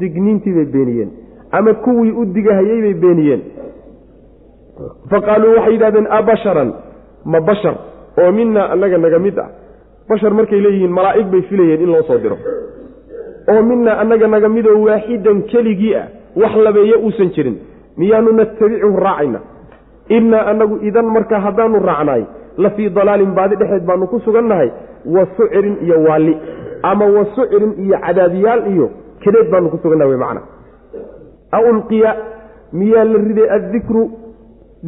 digniintii 0.00 0.52
bay 0.52 0.64
beeniyeen. 0.64 1.10
Ama 1.52 1.74
kuwii 1.74 2.10
u 2.10 2.24
digahayey 2.24 2.80
bay 2.82 2.94
beeniyeen. 2.94 3.42
Fa 5.10 5.20
qaaluu 5.20 5.54
waxay 5.56 5.72
yidhahdeen 5.72 6.06
abasharan 6.10 6.72
ma 7.24 7.40
bashar? 7.40 7.74
Oo 8.18 8.32
minaa 8.32 8.70
annaga 8.72 8.98
naga 8.98 9.18
mid 9.18 9.38
ah. 9.38 9.48
Bashar 10.08 10.34
markay 10.34 10.60
leeyihiin 10.60 10.92
malaa'ig 10.92 11.26
bay 11.30 11.42
filayeen 11.42 11.80
in 11.80 11.90
loo 11.92 12.02
soo 12.02 12.18
diro. 12.18 12.38
Oo 13.48 13.62
minaa 13.62 13.98
annaga 14.02 14.26
naga 14.26 14.48
midoo 14.48 14.82
waaxidan 14.86 15.42
keligii 15.42 15.94
ah 15.94 16.06
wax 16.36 16.56
labeeye 16.56 16.96
uusan 16.96 17.30
jirin. 17.34 17.56
Miyaanu 17.96 18.32
natabicuhu 18.32 18.96
raacayna. 19.06 19.40
Innaa 20.08 20.46
annagu 20.50 20.78
idan 20.82 21.06
markaa 21.06 21.40
haddaanu 21.40 21.78
raacnaay 21.78 22.24
la 22.58 22.70
fii 22.70 22.90
dalaalin 22.90 23.32
baadi 23.38 23.56
dhexeed 23.56 23.84
baanu 23.86 24.06
ku 24.06 24.20
sugannahay 24.26 24.70
wa 25.14 25.26
sucirin 25.36 25.76
iyo 25.86 25.96
waalli 26.08 26.34
ama 26.82 27.06
wa 27.16 27.24
sucirin 27.34 27.72
iyo 27.84 27.98
cadaadiyaal 28.06 28.62
iyo 28.72 28.86
kadeed 29.24 29.50
baanu 29.52 29.70
ku 29.70 29.78
sugannahay 29.82 30.10
wey 30.12 30.18
macna 30.24 30.40
a 31.52 31.58
ulqiya 31.70 32.10
miyaa 32.72 33.04
la 33.04 33.18
riday 33.28 33.48
addikru 33.56 34.02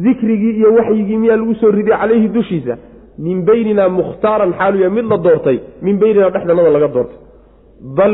dikrigii 0.05 0.53
iyo 0.59 0.73
waxyigii 0.77 1.17
miyaa 1.23 1.35
lagu 1.41 1.55
soo 1.61 1.71
riday 1.71 1.97
calayhi 2.01 2.27
dushiisa 2.37 2.77
min 3.25 3.37
beynina 3.47 3.89
mukhtaaran 3.89 4.51
xaaluya 4.59 4.89
mid 4.97 5.05
la 5.13 5.17
doortay 5.17 5.57
min 5.81 5.95
beynina 6.01 6.29
dhexdanada 6.29 6.69
laga 6.75 6.87
doortay. 6.95 7.17
Bal 7.97 8.13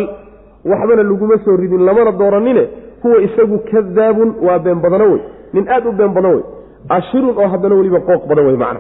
waxbana 0.72 1.04
laguma 1.10 1.38
soo 1.45 1.56
ridin 1.62 1.82
lamana 1.88 2.12
dooranine 2.22 2.64
huwa 3.04 3.18
isagu 3.28 3.58
kadaabun 3.72 4.30
waa 4.47 4.60
been 4.60 4.80
badano 4.86 5.06
wey 5.14 5.22
nin 5.54 5.66
aad 5.76 5.86
u 5.86 5.91
been 5.91 6.14
badan 6.18 6.32
wey 6.36 6.43
ashirun 6.97 7.36
oo 7.41 7.47
haddana 7.54 7.76
weliba 7.80 7.99
qooq 8.10 8.24
badan 8.30 8.45
wey 8.49 8.58
macna 8.64 8.80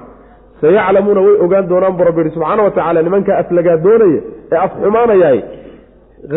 sayaclamuuna 0.61 1.21
way 1.27 1.35
ogaan 1.45 1.65
doonaan 1.71 1.97
bu 1.97 2.03
rabbi 2.09 2.21
yihi 2.21 2.33
subxaana 2.35 2.63
wa 2.67 2.71
tacaala 2.77 3.01
nimankaa 3.07 3.37
aflagaa 3.43 3.77
doonaya 3.85 4.19
ee 4.53 4.57
af 4.65 4.71
xumaanayaay 4.83 5.39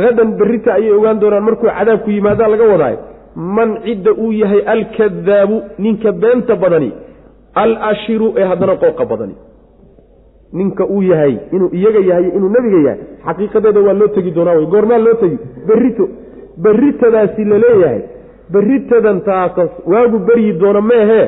hadan 0.04 0.30
berrita 0.38 0.70
ayay 0.78 0.92
ogaan 0.98 1.20
doonaan 1.22 1.44
markuu 1.48 1.68
cadaabku 1.78 2.10
yimaadaa 2.16 2.48
laga 2.54 2.64
wadaayo. 2.72 2.98
Man 3.56 3.70
cidda 3.84 4.10
uu 4.24 4.32
yahay 4.42 4.60
alkadaabu 4.74 5.56
ninka 5.84 6.12
beenta 6.22 6.54
badani 6.62 6.90
alashiru 7.62 8.28
ee 8.40 8.46
haddana 8.50 8.74
qooqa 8.82 9.04
badani. 9.10 9.34
Ninka 10.58 10.84
uu 10.94 11.02
yahay 11.10 11.34
inuu 11.54 11.70
iyaga 11.78 12.00
yahay 12.10 12.26
inuu 12.36 12.50
nebiga 12.56 12.78
yahay 12.88 13.00
xaqiiqadeeda 13.26 13.80
waa 13.86 13.96
loo 14.00 14.08
tegi 14.16 14.30
doonaa 14.36 14.54
wey 14.58 14.66
goormaa 14.74 14.98
loo 15.06 15.14
tegi. 15.22 15.38
Berrito 15.68 16.04
berritadaasi 16.64 17.42
la 17.50 17.58
leeyahay. 17.64 18.00
Berritadan 18.54 19.18
taasas 19.28 19.70
waagu 19.92 20.18
beryi 20.28 20.52
doona 20.62 20.80
meehee 20.90 21.24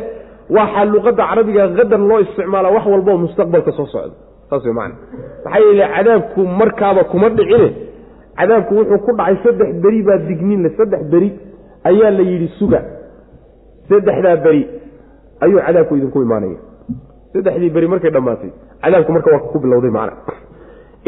waxaa 0.56 0.84
luqadda 0.92 1.22
carabiga 1.30 1.62
qadar 1.78 2.00
loo 2.10 2.18
isticmaala 2.24 2.68
wax 2.76 2.84
walba 2.92 3.10
oo 3.14 3.18
mustaqbalka 3.24 3.72
soo 3.78 3.86
socda 3.94 4.14
saas 4.50 4.64
way 4.66 4.72
macana 4.78 4.94
maxaa 5.44 5.60
yeele 5.66 5.84
cadaabku 5.96 6.40
markaaba 6.60 7.02
kuma 7.10 7.28
dhicine. 7.38 7.68
Cadaabku 8.38 8.72
wuxuu 8.78 8.98
ku 9.06 9.10
dhacay 9.18 9.36
saddex 9.44 9.70
beri 9.82 10.00
baa 10.08 10.18
digniin 10.28 10.62
le 10.64 10.70
saddex 10.78 11.02
beri 11.12 11.28
ayaa 11.90 12.10
la 12.16 12.22
yidhi 12.30 12.48
suga. 12.58 12.80
Saddexdaa 13.88 14.36
beri 14.44 14.62
ayuu 15.44 15.60
cadaabku 15.66 15.94
idinku 15.98 16.22
imaanaya. 16.26 16.58
Saddexdii 17.32 17.70
beri 17.76 17.88
markay 17.92 18.10
dhammaatay 18.16 18.50
cadaabku 18.84 19.10
marka 19.16 19.28
waa 19.34 19.42
ku 19.52 19.58
bilowday 19.64 19.90
macna. 19.90 20.34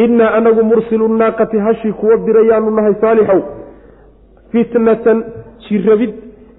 Innaa 0.04 0.30
anagu 0.38 0.62
mursilu 0.70 1.08
naaqati 1.22 1.58
hashii 1.66 1.92
kuwa 2.00 2.16
dirayaanu 2.26 2.70
nahay 2.76 2.94
saalixow 3.02 3.40
fitnatan 4.52 5.18
jirabid 5.68 6.12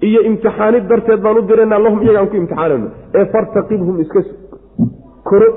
iyo 0.07 0.21
imtixaanid 0.29 0.87
darteed 0.91 1.21
baan 1.25 1.37
u 1.37 1.41
diraynaa 1.49 1.79
lahum 1.85 1.99
iyagaan 2.05 2.27
ku 2.31 2.35
imtixaanayno. 2.41 2.87
Ee 3.17 3.25
fartaqibhum 3.33 4.01
iska 4.03 4.21
koro 5.29 5.47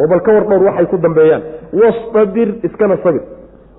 oo 0.00 0.06
bal 0.10 0.20
ka 0.26 0.30
war 0.36 0.44
dhowr 0.50 0.62
waxay 0.68 0.86
ku 0.92 0.96
dambeeyaan. 1.06 1.42
Wastabir 1.80 2.48
iskana 2.68 2.96
sabir. 3.04 3.22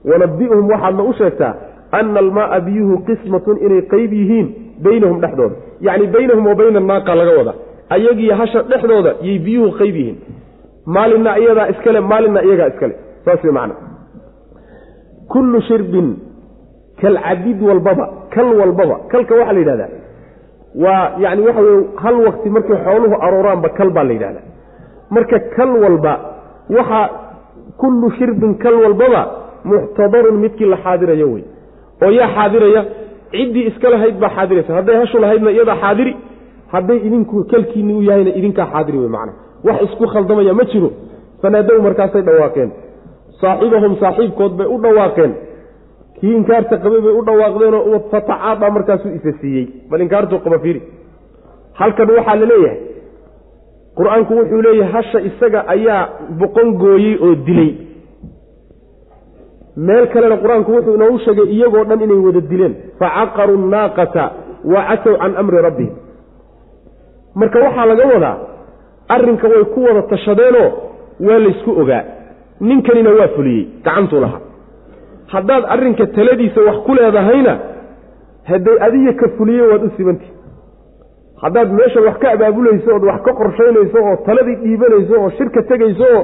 Wanabi'hum 0.09 0.65
waxaadna 0.73 1.03
u 1.03 1.13
sheegtaa 1.19 1.53
ana 1.99 2.19
almaaa 2.23 2.59
biyuhu 2.67 2.95
qismatun 3.07 3.57
inay 3.65 3.81
qeyb 3.93 4.11
yihiin 4.19 4.47
beynahum 4.85 5.17
dhexdooda. 5.23 5.55
Yacni 5.87 6.07
beynahum 6.15 6.45
wa 6.51 6.55
bayna 6.61 6.79
anaaqa 6.83 7.15
laga 7.19 7.33
wada. 7.39 7.53
Ayagiiyo 7.95 8.35
hasha 8.41 8.59
dhexdooda 8.71 9.11
yay 9.27 9.39
biyuhu 9.45 9.69
qeyb 9.79 9.95
yihiin. 10.01 10.17
Maalinna 10.95 11.31
iyadaa 11.41 11.67
iskale 11.73 11.99
maalinna 12.11 12.41
iyagaa 12.47 12.67
iskale. 12.73 12.95
Saas 13.25 13.43
wey 13.43 13.53
macna. 13.57 13.75
Kullu 15.33 15.61
shirbin 15.67 16.07
kalcabid 17.01 17.59
walbaba 17.69 18.05
kal 18.35 18.47
walbaba 18.59 18.95
kalka 19.11 19.33
waxaa 19.39 19.53
la 19.53 19.59
yidhahdaa 19.63 19.89
waa 20.83 21.11
yani 21.23 21.41
waxa 21.47 21.61
weye 21.61 21.83
hal 22.03 22.15
wakti 22.27 22.49
markay 22.55 22.77
xooluhu 22.85 23.15
arooraanba 23.25 23.69
kal 23.77 23.89
baa 23.97 24.03
la 24.09 24.13
yidhahdaa 24.17 24.45
marka 25.15 25.39
kal 25.55 25.71
walba 25.83 26.13
waxaa 26.77 27.05
kullu 27.81 28.11
shirbin 28.17 28.53
kal 28.63 28.75
walbaba 28.83 29.21
muxtadarun 29.71 30.37
midkii 30.43 30.65
la 30.73 30.77
xaadirayo 30.85 31.27
wey 31.33 31.43
oo 32.05 32.11
yaa 32.19 32.29
xaadiraya 32.35 32.81
ciddii 33.31 33.65
iska 33.71 33.89
lahayd 33.93 34.15
baa 34.23 34.29
xaadiraysa 34.37 34.73
hadday 34.77 34.95
hashu 35.01 35.17
lahaydna 35.23 35.51
iyadaa 35.55 35.77
xaadiri 35.83 36.13
hadday 36.73 36.97
idinku 37.07 37.43
kalkiinni 37.51 37.93
u 37.93 38.01
yahayna 38.09 38.31
idinkaa 38.39 38.67
xaadiri 38.73 38.97
wey 39.03 39.09
macna 39.17 39.33
wax 39.67 39.77
isku 39.87 40.05
khaldamaya 40.13 40.53
ma 40.59 40.63
jiro 40.71 40.89
fanaadow 41.41 41.77
markaasay 41.87 42.21
dhawaaqeen 42.29 42.69
saaxibahum 43.41 43.93
saaxiibkood 44.03 44.51
bay 44.59 44.67
u 44.67 44.77
dhawaaqeen 44.85 45.31
kii 46.19 46.33
inkaarta 46.39 46.75
qabay 46.83 47.01
bay 47.05 47.13
u 47.19 47.21
dhawaaqdeenoo 47.27 47.99
fatacaada 48.11 48.69
markaasuu 48.75 49.11
isa 49.17 49.31
siiyey 49.41 49.65
bal 49.89 50.01
inkaartuu 50.05 50.39
qaba 50.45 50.59
fiiri. 50.63 50.81
Halkan 51.79 52.09
waxaa 52.17 52.35
la 52.41 52.45
leeyahay 52.51 52.79
qur'aanku 53.97 54.31
wuxuu 54.39 54.61
leeyahay 54.65 54.91
hasha 54.95 55.19
isaga 55.29 55.59
ayaa 55.75 56.01
boqon 56.39 56.67
gooyey 56.81 57.13
oo 57.25 57.35
dilay. 57.47 57.71
Meel 59.87 60.05
kalena 60.13 60.37
qur'aanku 60.43 60.69
wuxuu 60.75 60.95
inoogu 60.97 61.19
sheegay 61.25 61.47
iyagoo 61.55 61.83
dhan 61.89 62.01
inay 62.05 62.19
wada 62.25 62.41
dileen. 62.51 62.73
Facaqaruu 62.99 63.57
naaqata 63.73 64.23
wa 64.73 64.81
catow 64.89 65.15
can 65.21 65.33
amri 65.41 65.57
rabbihim. 65.67 65.93
Marka 67.39 67.57
waxaa 67.65 67.85
laga 67.91 68.05
wadaa 68.13 68.35
arrinka 69.15 69.47
way 69.53 69.63
ku 69.73 69.79
wada 69.87 70.01
tashadeenoo 70.11 70.69
waa 71.27 71.39
laysku 71.45 71.71
ogaa. 71.81 72.03
Ninkanina 72.67 73.09
waa 73.19 73.27
fuliyey 73.35 73.63
gacantuu 73.85 74.19
lahaa 74.25 74.41
haddaad 75.33 75.63
arrinka 75.73 76.05
taladiisa 76.17 76.61
wax 76.67 76.77
ku 76.85 76.91
leedahayna 76.99 77.53
hadday 78.51 78.77
adiga 78.87 79.13
ka 79.21 79.27
fuliye 79.37 79.61
waad 79.71 79.83
u 79.87 79.89
sibantihi 79.97 80.31
haddaad 81.43 81.71
meesha 81.79 82.01
wax 82.07 82.17
ka 82.23 82.27
abaabulayso 82.35 82.95
ood 82.95 83.03
wax 83.11 83.21
ka 83.27 83.33
qorshaynayso 83.41 83.97
oo 84.09 84.15
taladii 84.27 84.55
dhiibanayso 84.63 85.15
oo 85.23 85.29
shirka 85.37 85.61
tegayso 85.71 86.05
oo 86.17 86.23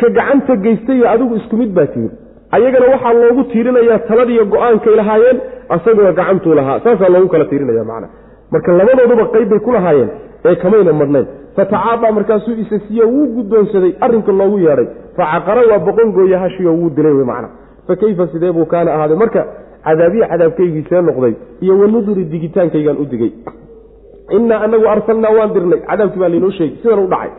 ka 0.00 0.06
gacanta 0.18 0.56
geystayo 0.64 1.04
adigu 1.14 1.36
isku 1.40 1.56
mid 1.62 1.72
baa 1.78 1.86
tihin 1.94 2.10
ayagana 2.56 2.86
waxaa 2.94 3.12
loogu 3.22 3.42
tiirinayaa 3.52 3.98
taladiiyo 4.10 4.44
go'aankay 4.54 4.94
lahaayeen 5.00 5.38
asaguna 5.74 6.12
gacantuu 6.18 6.54
lahaa. 6.58 6.80
Saasaa 6.84 7.08
loogu 7.14 7.28
kala 7.32 7.44
tiirinaya 7.50 7.84
macna. 7.90 8.08
Marka 8.52 8.72
labadooduba 8.78 9.24
qayb 9.34 9.48
bay 9.52 9.58
ku 9.66 9.70
lahaayeen 9.76 10.10
ee 10.48 10.54
kamayna 10.62 10.92
madnayn 11.00 11.26
fatacaada 11.56 12.12
markaasuu 12.16 12.54
isa 12.62 12.78
siiye 12.86 13.04
wuu 13.12 13.26
guddoonsaday 13.36 13.92
arrinka 14.06 14.32
loogu 14.40 14.58
yeedhay. 14.66 14.88
Facaqara 15.16 15.62
waa 15.70 15.78
boqon 15.88 16.08
gooye 16.16 16.36
hashiyo 16.44 16.72
wuu 16.80 16.90
dilay 16.96 17.12
wey 17.18 17.24
macna 17.32 17.48
fa 17.90 17.96
kayfa 17.96 18.26
sidee 18.32 18.52
buu 18.52 18.66
kaana 18.66 18.94
ahaaday? 18.94 19.16
Marka 19.16 19.46
cadaabiya 19.84 20.28
cadaabkaygiisee 20.32 21.02
noqday 21.02 21.34
iyo 21.60 21.78
wanuduri 21.80 22.24
digitaankaygaan 22.32 22.98
u 23.02 23.04
digay. 23.12 23.32
Innaa 24.36 24.60
anagu 24.66 24.86
arsalnaa 24.94 25.32
waan 25.38 25.54
dirnay. 25.54 25.80
Cadaabkii 25.90 26.20
baa 26.20 26.28
laynoo 26.34 26.50
sheegay. 26.58 26.76
Sidan 26.82 27.02
u 27.04 27.08
dhacay. 27.12 27.30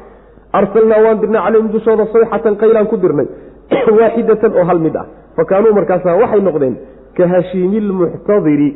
Arsalnaa 0.59 1.01
waan 1.05 1.21
dirnay 1.21 1.41
calayhim 1.45 1.71
dushooda 1.73 2.05
sayxatan 2.13 2.55
qaylaan 2.61 2.87
ku 2.91 2.97
dirnay. 3.03 3.27
Waaxidatan 3.99 4.51
oo 4.59 4.65
hal 4.69 4.79
mid 4.85 4.95
ah. 5.01 5.05
Fa 5.35 5.45
kaanuu 5.45 5.73
markaasa 5.79 6.17
waxay 6.21 6.41
noqdeen 6.47 6.75
ka 7.17 7.27
hashiimilmuxtadiri 7.33 8.69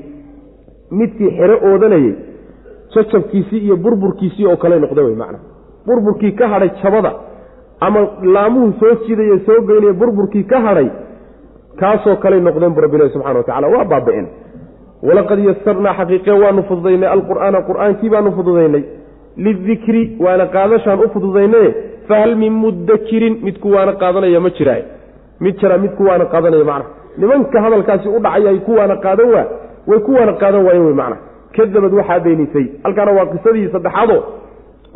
midkii 1.00 1.32
xero 1.38 1.56
oodanayey 1.68 2.16
jacabkiisii 2.96 3.66
iyo 3.68 3.76
burburkiisii 3.84 4.48
oo 4.48 4.58
kale 4.58 4.80
noqda 4.80 5.04
wey 5.08 5.16
macna. 5.22 5.40
Burburkii 5.88 6.32
ka 6.40 6.48
hadhay 6.48 6.72
jabada. 6.84 7.12
Ama 7.80 8.00
laamuhu 8.36 8.74
soo 8.80 8.96
jidayo 9.08 9.40
soo 9.46 9.60
geynaya 9.68 9.94
burburkii 9.94 10.44
ka 10.44 10.62
hadhay 10.68 10.90
kaasoo 11.80 12.16
kaley 12.24 12.42
noqdeen 12.42 12.74
bu 12.76 12.82
rabbilahi 12.82 13.10
subxana 13.14 13.40
wa 13.40 13.44
tacala 13.44 13.68
waa 13.68 13.86
baaba-een 13.86 14.28
walaqad 15.08 15.40
yasarnaa 15.50 15.94
xaqiiqe 16.00 16.32
waanu 16.44 16.64
fududaynay 16.70 17.10
alqur'aana 17.16 17.60
qur'aankii 17.70 18.10
baanu 18.10 18.32
fududaynay. 18.38 18.84
lidikri 19.38 20.18
waana 20.20 20.46
qaadashaan 20.56 21.00
u 21.06 21.10
fududaynaye 21.14 21.70
fahal 22.08 22.36
min 22.36 22.54
mudakirin 22.64 23.40
midku 23.44 23.68
waana 23.76 23.94
qaadanaya 24.02 24.40
ma 24.40 24.50
jiraa 24.58 24.82
mid 25.40 25.58
jira 25.60 25.78
midku 25.78 26.04
waana 26.10 26.26
qaadanaya 26.34 26.66
macna. 26.72 26.86
nimanka 27.18 27.62
hadalkaasi 27.66 28.08
u 28.10 28.20
dhacay 28.26 28.48
ay 28.48 28.60
kuwaana 28.68 28.96
qaadan 29.06 29.28
waa 29.36 29.46
way 29.88 30.00
kuwaana 30.00 30.34
qaadan 30.42 30.66
waayeen 30.66 30.86
wey 30.86 30.96
macna. 31.02 31.18
kadabad 31.56 31.94
waxaa 31.94 32.20
beenisay 32.20 32.66
halkaana 32.84 33.12
waa 33.12 33.26
qisadii 33.34 33.70
saddexaado 33.76 34.18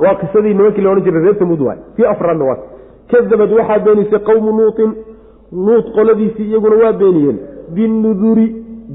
waa 0.04 0.16
qisadii 0.22 0.54
nimankii 0.54 0.82
la 0.82 0.90
odhan 0.92 1.04
jiray 1.04 1.22
reer 1.24 1.38
tamuud 1.40 1.62
waay 1.62 1.80
afraadna 2.14 2.46
waa 2.46 2.58
kadabad 3.12 3.52
waxaa 3.60 3.80
beenisay 3.80 4.20
qowmu 4.20 4.52
nuutin 4.60 4.92
nuut 5.52 5.86
qoladiisii 5.96 6.48
iyaguna 6.50 6.76
waa 6.84 6.94
beeniyeen. 6.94 7.38
Binuduri 7.76 8.48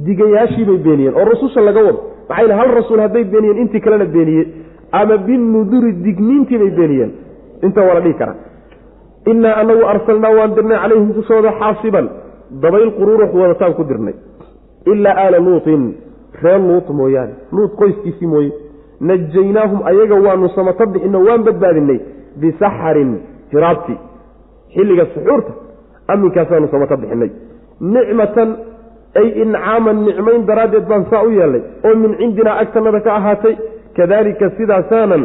digayaashii 0.07 0.65
bay 0.65 0.79
beeniyeen 0.79 1.15
oo 1.15 1.25
rasusha 1.25 1.61
laga 1.61 1.83
wado. 1.85 2.01
Maxaa 2.29 2.57
hal 2.57 2.71
rasuul 2.75 3.01
hadday 3.01 3.25
beeniyeen 3.25 3.59
intii 3.59 3.81
kalena 3.81 4.05
beeniye. 4.05 4.45
Ama 4.93 5.17
binuduri 5.17 5.93
digniintii 6.05 6.59
bay 6.59 6.71
beeniyeen. 6.71 7.13
Inta 7.63 7.81
waa 7.87 7.95
la 7.95 8.01
dhihi 8.01 8.15
karaa 8.15 8.37
innaa 9.27 9.55
anagu 9.57 9.85
arsalnaa 9.87 10.31
waan 10.39 10.55
dirnay 10.55 10.79
calayhim 10.83 11.13
dushooda 11.17 11.53
xaasiban. 11.61 12.09
Dabayl 12.63 12.91
quruurux 12.99 13.31
wadataan 13.35 13.75
ku 13.75 13.85
dirnay. 13.85 14.15
Ilaa 14.87 15.15
aala 15.25 15.39
luutin 15.39 15.95
reer 16.43 16.61
luut 16.61 16.89
mooyaane. 16.89 17.33
Luut 17.53 17.73
qoyskiisii 17.81 18.27
mooye. 18.27 18.53
Najaynaahum 19.01 19.81
ayaga 19.91 20.15
waanu 20.27 20.49
samata 20.49 20.87
bixino 20.87 21.19
waan 21.25 21.43
badbaadinay 21.47 22.01
bisaxarin 22.41 23.13
hiraabti 23.53 23.95
xilliga 24.75 25.07
suxuurta 25.15 25.53
aminkaasaanu 26.13 26.69
samata 26.73 26.97
bixinay. 27.03 27.31
Nicmatan 27.95 28.51
ay 29.21 29.29
incaaman 29.43 29.97
nicmayn 30.07 30.47
daraaddeed 30.49 30.87
baan 30.91 31.05
saa 31.11 31.23
u 31.27 31.31
yeelnay 31.39 31.63
oo 31.87 31.95
min 32.03 32.13
cindinaa 32.21 32.57
agtanada 32.63 33.01
ka 33.01 33.11
ahaatay. 33.19 33.55
Kadalika 33.97 34.51
sidaasaanan 34.59 35.23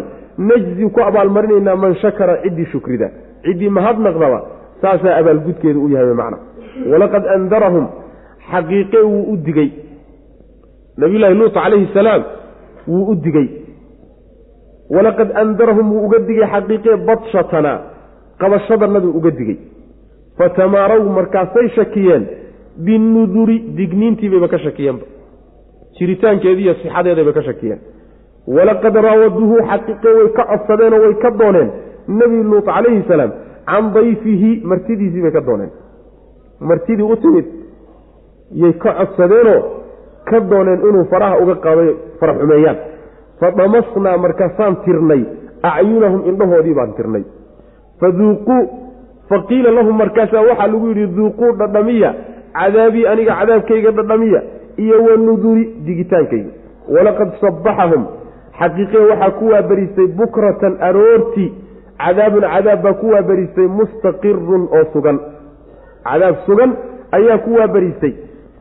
najzi 0.50 0.86
ku 0.96 1.00
abaalmarinaynaa 1.10 1.76
man 1.84 1.96
shakara 2.02 2.42
ciddii 2.44 2.66
shukrida. 2.72 3.08
Ciddii 3.46 3.70
mahadnaqdaba 3.78 4.40
saasaa 4.82 5.16
abaalgudkeedu 5.22 5.80
u 5.86 5.90
yahay 5.96 6.14
macna. 6.22 6.38
Walaqad 6.92 7.24
andarahum 7.36 7.86
xaqiiqe 8.52 9.00
wuu 9.12 9.24
u 9.34 9.38
digey 9.46 9.70
nabiyullaahi 10.98 11.36
luut 11.40 11.54
calayhi 11.54 11.88
salaam 11.94 12.24
wuu 12.88 13.06
u 13.12 13.16
digey 13.26 13.48
walaqad 14.96 15.30
andarahum 15.42 15.92
wuu 15.94 16.06
uga 16.08 16.20
digay 16.30 16.48
xaqiiqee 16.54 16.96
badshatana 17.08 17.74
qabashadanaduu 18.42 19.12
uga 19.20 19.32
digey 19.40 19.58
fatamaaraw 20.40 21.04
markaasay 21.20 21.68
shakiyeen 21.78 22.24
binuduri 22.86 23.58
digniintii 23.78 24.30
bayba 24.34 24.48
ka 24.48 24.60
shakiyeenba 24.66 25.06
jiritaankeediiyo 26.00 26.74
sixadeeday 26.82 27.34
ka 27.34 27.44
shakiyeen. 27.50 27.80
Walaqad 28.56 28.96
raawaduhu 29.06 29.56
xaqiiqe 29.70 30.10
way 30.18 30.30
ka 30.38 30.44
codsadeenoo 30.52 31.02
way 31.06 31.14
ka 31.24 31.30
dooneen 31.40 31.70
nebi 32.20 32.44
luut 32.52 32.66
calayhi 32.66 33.04
salaam 33.08 33.32
can 33.70 33.92
dayfihi 33.96 34.52
martidiisii 34.72 35.22
bay 35.26 35.32
ka 35.32 35.42
dooneen. 35.48 35.72
Martidii 36.70 37.10
u 37.14 37.16
timid 37.24 37.48
yay 38.62 38.74
ka 38.84 38.94
codsadeenoo 39.00 39.60
ka 40.30 40.40
dooneen 40.52 40.80
inuu 40.90 41.06
faraha 41.12 41.42
uga 41.44 41.56
qaaday 41.66 41.90
fara 42.20 42.34
xumeeyaan. 42.40 42.78
Fadamasnaa 43.40 44.18
markaasaan 44.26 44.76
tirnay 44.86 45.22
acyunahum 45.72 46.22
indhahoodii 46.30 46.76
baan 46.80 46.94
tirnay. 46.98 47.24
Faduuquu 48.00 48.58
faqiila 49.30 49.72
lahum 49.78 49.96
markaasaa 50.02 50.42
waxaa 50.50 50.68
lagu 50.74 50.88
yidhi 50.92 51.08
duuquu 51.18 51.52
dhadhamiya 51.62 52.14
cadaabii 52.60 53.06
aniga 53.12 53.34
cadaabkayga 53.40 53.92
dhadhamiya 53.92 54.42
iyo 54.84 54.98
wanuduri 55.08 55.64
digitaankayga. 55.88 56.52
Walaqad 56.96 57.30
sabbaxahum 57.42 58.04
xaqiiqiya 58.60 59.02
waxaa 59.12 59.32
ku 59.40 59.46
waabariistay 59.54 60.08
bukratan 60.20 60.78
aroortii. 60.88 61.50
Cadaabun 62.04 62.44
cadaab 62.54 62.82
baa 62.86 62.94
ku 63.02 63.08
waabariistay 63.14 63.68
mustaqirun 63.80 64.64
oo 64.78 64.84
sugan. 64.94 65.20
Cadaab 66.08 66.36
sugan 66.48 66.72
ayaa 67.18 67.38
ku 67.46 67.54
waabariistay. 67.60 68.14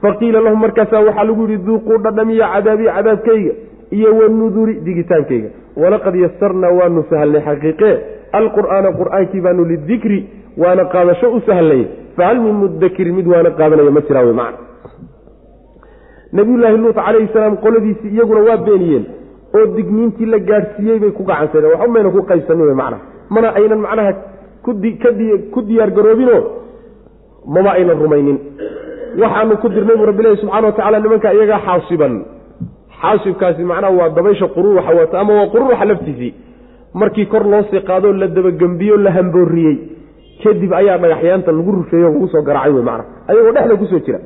Faqiila 0.03 0.41
lahum 0.47 0.61
markaasaa 0.61 1.01
waxaa 1.09 1.25
lagu 1.31 1.43
yidhi 1.49 1.65
duuquu 1.67 1.99
dhadhamiya 2.05 2.47
cadaabii 2.55 2.91
cadaabkayga 2.97 3.53
iyo 3.97 4.11
wanuduri 4.21 4.75
digitaankayga. 4.87 5.49
Walaqad 5.77 6.15
yasarnaa 6.25 6.73
waanu 6.79 7.05
sahalnay 7.11 7.43
xaqiiqee. 7.49 7.95
Alqur'aana 8.39 8.91
qur'aankii 9.01 9.41
baanu 9.47 9.65
lidikri 9.65 10.19
waana 10.63 10.85
qaadasho 10.95 11.27
u 11.37 11.41
sahlnay 11.49 11.83
fahal 12.17 12.39
min 12.47 12.55
mudakirin 12.63 13.15
mid 13.19 13.27
waana 13.33 13.51
qaadanaya 13.59 13.91
ma 13.97 14.01
jiraa 14.09 14.25
wey 14.29 14.37
macna. 14.41 14.59
Nabiyullaahi 16.33 16.77
luut 16.83 16.95
calayhi 16.97 17.29
salaam 17.33 17.57
qoladiisii 17.65 18.11
iyaguna 18.15 18.41
waa 18.49 18.57
beeniyeen 18.67 19.05
oo 19.57 19.67
digniintii 19.77 20.27
la 20.33 20.39
gaadhsiiyey 20.49 20.99
bay 21.03 21.11
ku 21.19 21.23
gacansadeen 21.31 21.73
waxba 21.73 21.93
mayna 21.95 22.11
ku 22.17 22.23
qaybsanin 22.31 22.67
wey 22.69 22.77
macnaha 22.81 23.03
mana 23.35 23.49
aynan 23.59 23.81
macnaha 23.87 24.13
ku 25.55 25.61
diyaar 25.69 25.91
garoobinoo 25.97 26.41
mama 27.55 27.71
aynan 27.79 27.99
rumaynin. 28.05 28.39
Waxaanu 29.23 29.57
ku 29.63 29.69
dirnay 29.75 29.97
buu 29.97 30.07
rabbilahi 30.11 30.37
subxana 30.43 30.67
wa 30.69 30.73
tacala 30.79 31.01
nimanka 31.01 31.33
iyagaa 31.37 31.61
xaasiban. 31.67 32.15
Xaasibkaasi 33.01 33.63
macnaha 33.71 33.93
waa 33.99 34.09
dabaysha 34.17 34.47
qururuxa 34.55 34.93
wata 35.01 35.21
ama 35.21 35.33
waa 35.39 35.49
qururuxa 35.55 35.85
laftiisii. 35.91 36.33
Markii 36.95 37.27
kor 37.33 37.45
loo 37.53 37.63
sii 37.71 37.81
qaadoo 37.89 38.13
la 38.13 38.27
dabagembiyo 38.27 38.97
la 38.97 39.11
hambooriyey 39.17 39.77
kadib 40.43 40.73
ayaa 40.81 40.99
dhagaxyaanta 41.03 41.53
lagu 41.59 41.73
rufeeyo 41.79 42.09
lagu 42.13 42.29
soo 42.33 42.43
garaacay 42.49 42.73
wey 42.77 42.83
macnaha 42.83 43.05
ayagoo 43.29 43.53
dhexda 43.57 43.77
ku 43.77 43.87
soo 43.93 44.01
jira. 44.07 44.19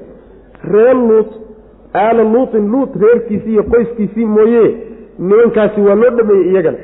Reer 0.73 0.97
luut 1.09 1.31
aala 1.95 2.23
luutin 2.35 2.65
luut 2.73 2.91
reerkiisii 3.03 3.53
iyo 3.53 3.63
qoyskiisii 3.73 4.27
mooye 4.37 4.65
nimankaasi 5.19 5.81
waa 5.81 5.95
loo 6.03 6.11
dhameeyey 6.19 6.51
iyagana 6.53 6.79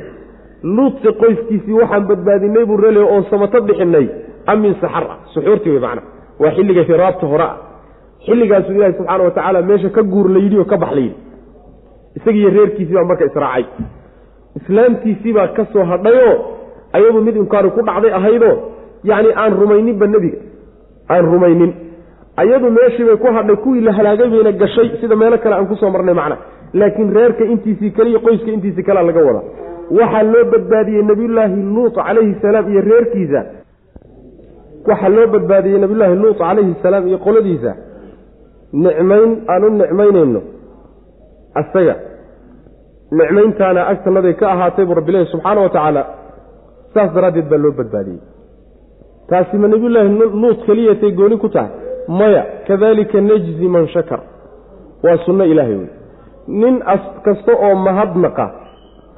luutse 0.63 1.13
qoyskiisii 1.23 1.73
waxaan 1.81 2.05
badbaadinay 2.11 2.65
buu 2.67 2.77
rele 2.85 3.01
oon 3.01 3.25
samato 3.31 3.61
bixinay 3.69 4.07
amin 4.53 4.75
saxar 4.81 5.05
ah 5.13 5.19
suxuurtii 5.35 5.71
wey 5.75 5.81
macnaha 5.87 6.07
waa 6.43 6.51
xilliga 6.57 6.83
hiraabta 6.91 7.27
hore 7.33 7.47
ah. 7.51 7.57
Xilligaasuu 8.27 8.73
ilaahi 8.77 8.95
subxaana 8.99 9.25
wa 9.25 9.31
tacaala 9.31 9.63
meesha 9.63 9.89
ka 9.97 10.03
guur 10.03 10.27
la 10.35 10.39
yidhi 10.45 10.59
oo 10.59 10.65
ka 10.65 10.77
bax 10.77 10.91
la 10.97 11.01
yidhi. 11.01 11.17
Isagiiyo 12.19 12.51
reerkiisii 12.57 12.95
baa 12.95 13.05
marka 13.11 13.25
israacay. 13.31 13.65
Islaamtiisii 14.61 15.33
baa 15.33 15.47
ka 15.57 15.67
soo 15.73 15.85
hadhayoo 15.85 16.35
ayadu 16.93 17.21
mid 17.23 17.37
inkaari 17.37 17.71
ku 17.71 17.83
dhacday 17.89 18.13
ahaydoo 18.19 18.55
yacni 19.05 19.31
aan 19.43 19.53
rumayninba 19.61 20.07
nebiga. 20.07 20.39
Aan 21.11 21.25
rumaynin. 21.33 21.73
Ayadu 22.37 22.71
meeshii 22.71 23.05
bay 23.09 23.17
ku 23.17 23.27
hadhay 23.37 23.57
kuwii 23.65 23.81
la 23.87 23.93
halaagay 23.93 24.29
bayna 24.35 24.53
gashay 24.53 24.89
sida 25.01 25.17
meelo 25.17 25.39
kale 25.39 25.55
aan 25.57 25.67
ku 25.71 25.75
soo 25.77 25.91
marnay 25.91 26.15
macna. 26.15 26.37
Laakiin 26.75 27.15
reerka 27.17 27.45
intiisii 27.45 27.91
kale 27.97 28.11
iyo 28.11 28.21
qoyska 28.21 28.51
intiisii 28.57 28.83
kalea 28.83 29.03
laga 29.03 29.21
wada. 29.29 29.43
Waxaa 29.99 30.23
loo 30.23 30.45
badbaadiyey 30.53 31.03
nebiyullaahi 31.11 31.57
luut 31.75 31.95
calayhi 31.95 32.35
salaam 32.43 32.67
iyo 32.73 32.81
reerkiisa. 32.91 33.41
Waxaa 34.89 35.09
loo 35.09 35.27
badbaadiyey 35.35 35.79
nebiyullaahi 35.83 36.17
luut 36.23 36.39
calayhi 36.39 36.75
salaam 36.83 37.05
iyo 37.09 37.19
qoladiisa. 37.27 37.73
Nicmayn 38.73 39.31
aan 39.53 39.65
u 39.65 39.71
nicmaynayno 39.81 40.41
asaga 41.61 41.95
nicmayntaana 43.19 43.81
agtanaday 43.93 44.35
ka 44.41 44.47
ahaatay 44.55 44.85
buu 44.89 44.95
rabbilahi 45.01 45.27
subxaana 45.33 45.61
wa 45.65 45.69
tacaala 45.75 46.03
saas 46.95 47.11
daraaddeed 47.17 47.49
baa 47.53 47.59
loo 47.65 47.73
badbaadiyey 47.81 48.21
taasi 49.31 49.57
ma 49.59 49.69
nebiyullaahi 49.69 50.09
luut 50.43 50.65
keliyatay 50.67 51.13
gooni 51.13 51.37
ku 51.39 51.49
tahay. 51.49 51.71
Maya 52.09 52.43
kadalika 52.69 53.21
najzi 53.21 53.69
man 53.69 53.87
shakar. 53.95 54.21
Waa 55.05 55.17
sunno 55.27 55.45
ilaahay 55.45 55.75
wey 55.77 55.89
nin 56.49 56.83
as 56.87 57.01
kasta 57.25 57.53
oo 57.53 57.75
mahadnaqa 57.87 58.47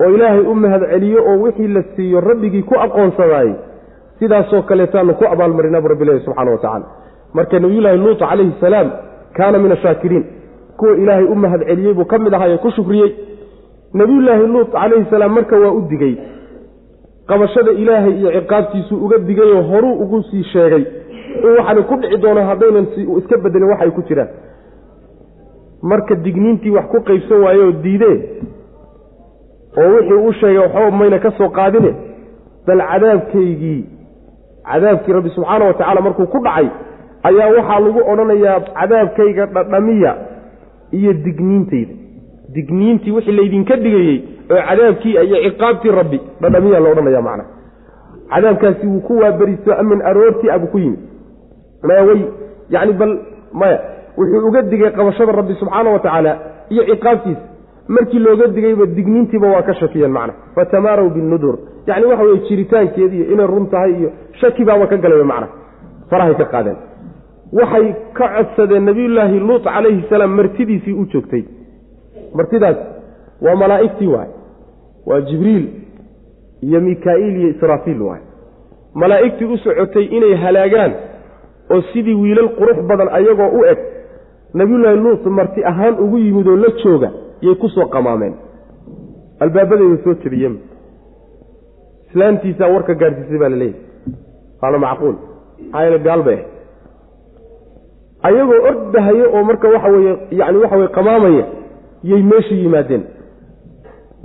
oo 0.03 0.09
ilaahay 0.15 0.41
u 0.41 0.55
mahad 0.55 0.83
celiyo 0.91 1.21
oo 1.31 1.37
wixii 1.43 1.69
la 1.69 1.83
siiyo 1.97 2.21
rabbigii 2.21 2.63
ku 2.63 2.75
aqoonsadaayey 2.85 3.55
sidaasoo 4.19 4.63
kaleetaanu 4.63 5.15
ku 5.15 5.25
abaalmarinabu 5.33 5.89
rabbilahi 5.93 6.21
subxana 6.27 6.51
wa 6.51 6.59
tacala 6.59 6.87
marka 7.35 7.59
nebiyullaahi 7.65 7.99
luut 8.05 8.19
calayhi 8.19 8.53
salaam 8.61 8.91
kaana 9.37 9.59
min 9.59 9.73
ashaakiriin 9.73 10.25
kuwa 10.79 10.97
ilaahay 11.03 11.25
u 11.25 11.35
mahad 11.35 11.63
celiyey 11.71 11.95
buu 11.95 12.05
ka 12.05 12.19
mid 12.19 12.35
ahaayee 12.35 12.59
ku 12.59 12.71
shukriyey. 12.71 13.11
Nebiyullaahi 13.95 14.47
luut 14.55 14.71
calayhi 14.73 15.07
salaam 15.11 15.33
marka 15.39 15.57
waa 15.65 15.71
u 15.79 15.81
digey 15.91 16.15
qabashada 17.31 17.73
ilaahay 17.83 18.15
iyo 18.21 18.31
ciqaabtiisuu 18.37 18.97
uga 19.05 19.19
digayoo 19.29 19.63
horuu 19.71 19.95
ugu 20.05 20.23
sii 20.31 20.45
sheegay. 20.53 20.85
In 21.45 21.51
waxaani 21.59 21.83
ku 21.89 21.95
dhici 22.03 22.17
doono 22.23 22.43
haddaynan 22.51 22.87
iska 23.19 23.37
bedelin 23.45 23.69
waxay 23.73 23.91
ku 23.97 24.03
jiraan. 24.09 24.29
Marka 25.83 26.15
digniintii 26.25 26.71
wax 26.77 26.87
ku 26.93 26.99
qaybsan 27.09 27.41
waaye 27.45 27.61
oo 27.67 27.73
diidee 27.85 28.17
oo 29.81 29.89
wixii 29.95 30.21
u 30.29 30.33
sheegay 30.41 30.59
waxba 30.65 30.91
mayna 31.01 31.19
ka 31.25 31.31
soo 31.39 31.49
qaadine 31.59 31.91
bal 32.67 32.81
cadaabkaygii 32.91 33.81
cadaabkii 34.71 35.13
rabbi 35.17 35.31
subxaana 35.37 35.65
wa 35.65 35.73
tacaala 35.79 36.01
markuu 36.07 36.27
ku 36.35 36.39
dhacay 36.47 36.67
ayaa 37.29 37.49
waxaa 37.57 37.81
lagu 37.85 38.01
odhanayaa 38.13 38.59
cadaabkayga 38.79 39.47
dhadhamiya 39.55 40.13
iyo 40.99 41.13
digniintayda 41.25 41.95
digniintii 42.57 43.11
wixii 43.17 43.37
laydinka 43.39 43.77
dhigayey 43.77 44.19
oo 44.51 44.63
cadaabkii 44.69 45.15
iyo 45.27 45.37
ciqaabtii 45.51 45.91
rabbi 46.01 46.19
dhadhamiya 46.41 46.81
la 46.81 46.89
odhanaya 46.93 47.23
macna. 47.23 47.45
Cadaabkaasi 48.33 48.87
wuu 48.87 49.01
ku 49.01 49.19
waaberiso 49.19 49.73
amin 49.81 50.03
aroortii 50.03 50.51
abuu 50.51 50.67
ku 50.73 50.79
yimid 50.79 50.99
maya 51.89 52.03
way 52.09 52.21
yacni 52.71 52.93
bal 52.93 53.13
maya 53.53 53.79
wuxuu 54.19 54.47
uga 54.49 54.63
digay 54.63 54.91
qabashada 54.91 55.33
rabbi 55.33 55.55
subxaana 55.61 55.91
wa 55.91 55.99
tacaala 55.99 56.33
iyo 56.71 56.83
ciqaabtiisa. 56.91 57.41
Markii 57.89 58.19
looga 58.19 58.47
digayba 58.47 58.87
digniintiiba 58.87 59.47
waa 59.55 59.63
ka 59.63 59.75
shakiyeen 59.75 60.13
macna. 60.13 60.33
Fatamaaraw 60.55 61.09
binudur 61.11 61.57
yacni 61.87 62.07
waxa 62.07 62.25
weye 62.25 62.39
jiritaankeedi 62.49 63.23
inay 63.33 63.47
run 63.47 63.67
tahay 63.71 63.93
iyo 64.01 64.11
shaki 64.41 64.65
baaba 64.65 64.87
ka 64.87 64.97
galayba 64.97 65.25
macna. 65.25 65.49
Farahay 66.11 66.35
ka 66.35 66.45
qaadeen. 66.45 66.77
Waxay 67.53 67.87
ka 68.19 68.27
codsadeen 68.37 68.85
nebiyullaahi 68.89 69.39
luut 69.41 69.65
calayhi 69.65 70.05
salaam 70.11 70.31
martidiisii 70.39 70.93
u 70.93 71.05
joogtay. 71.13 71.43
Martidaas 72.35 72.77
waa 73.43 73.55
malaa'igtii 73.63 74.07
waay 74.15 74.29
waa 75.11 75.21
jibriil 75.29 75.65
iyo 76.67 76.81
mikaa'iil 76.89 77.37
iyo 77.41 77.49
israafiil 77.55 78.03
waay. 78.09 78.23
Malaa'igtii 78.95 79.45
u 79.55 79.57
socotay 79.65 80.05
inay 80.17 80.35
halaagaan 80.45 80.93
oo 81.75 81.81
sidii 81.93 82.15
wiilal 82.23 82.51
qurux 82.59 82.79
badan 82.91 83.09
ayagoo 83.19 83.51
u 83.59 83.65
eg 83.73 83.79
nebiyullaahi 84.55 84.97
luut 85.05 85.25
marti 85.39 85.65
ahaan 85.71 85.95
ugu 86.05 86.19
yimid 86.19 86.47
oo 86.53 86.57
la 86.57 86.71
jooga 86.85 87.11
yay 87.47 87.55
ku 87.55 87.69
soo 87.69 87.87
qamaameen. 87.95 88.35
Albaabadayda 89.41 89.97
soo 90.05 90.15
jabiyeen 90.25 90.57
islaantiisaa 92.11 92.69
warka 92.75 92.95
gaadhsiisay 93.01 93.39
baa 93.43 93.49
la 93.49 93.57
leeyahy 93.57 93.81
waana 94.63 94.79
macquul 94.85 95.15
maxaa 95.73 95.83
yeele 95.85 95.99
gaal 96.07 96.23
bay 96.29 96.39
ahay 98.23 98.35
ayagoo 98.37 98.59
ordahayo 98.71 99.27
oo 99.35 99.43
marka 99.51 99.69
waxa 99.75 99.89
weeye 99.95 100.13
yacni 100.41 100.59
waxa 100.63 100.77
weye 100.81 100.89
qamaamaya 100.97 101.45
yay 102.11 102.23
meesha 102.31 102.55
yimaadeen 102.63 103.03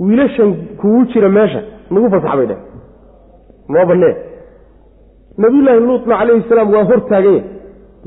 wiilashan 0.00 0.50
kugu 0.80 1.04
jira 1.12 1.28
meesha 1.28 1.60
nagu 1.90 2.10
fasax 2.14 2.36
bay 2.38 2.46
dheh 2.46 2.60
noo 3.74 3.86
bannee 3.90 4.14
nabiyullaahi 5.38 5.80
luutna 5.88 6.18
calayhi 6.20 6.48
salaam 6.48 6.72
waa 6.74 6.84
hor 6.90 7.00
taaganya 7.10 7.42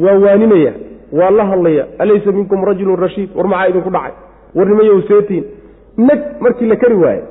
waa 0.06 0.18
waaninaya 0.26 0.74
waa 1.20 1.32
la 1.38 1.46
hadlaya 1.52 1.84
alaysa 2.00 2.32
minkum 2.32 2.66
rajulun 2.70 3.00
rashiid 3.06 3.30
war 3.38 3.48
maxaa 3.48 3.70
idinku 3.72 3.90
dhacay? 3.96 4.14
Warnimayow 4.58 5.02
seetiin 5.10 5.44
nag 5.98 6.20
markii 6.44 6.68
la 6.72 6.76
kari 6.76 6.96
waaye 7.04 7.22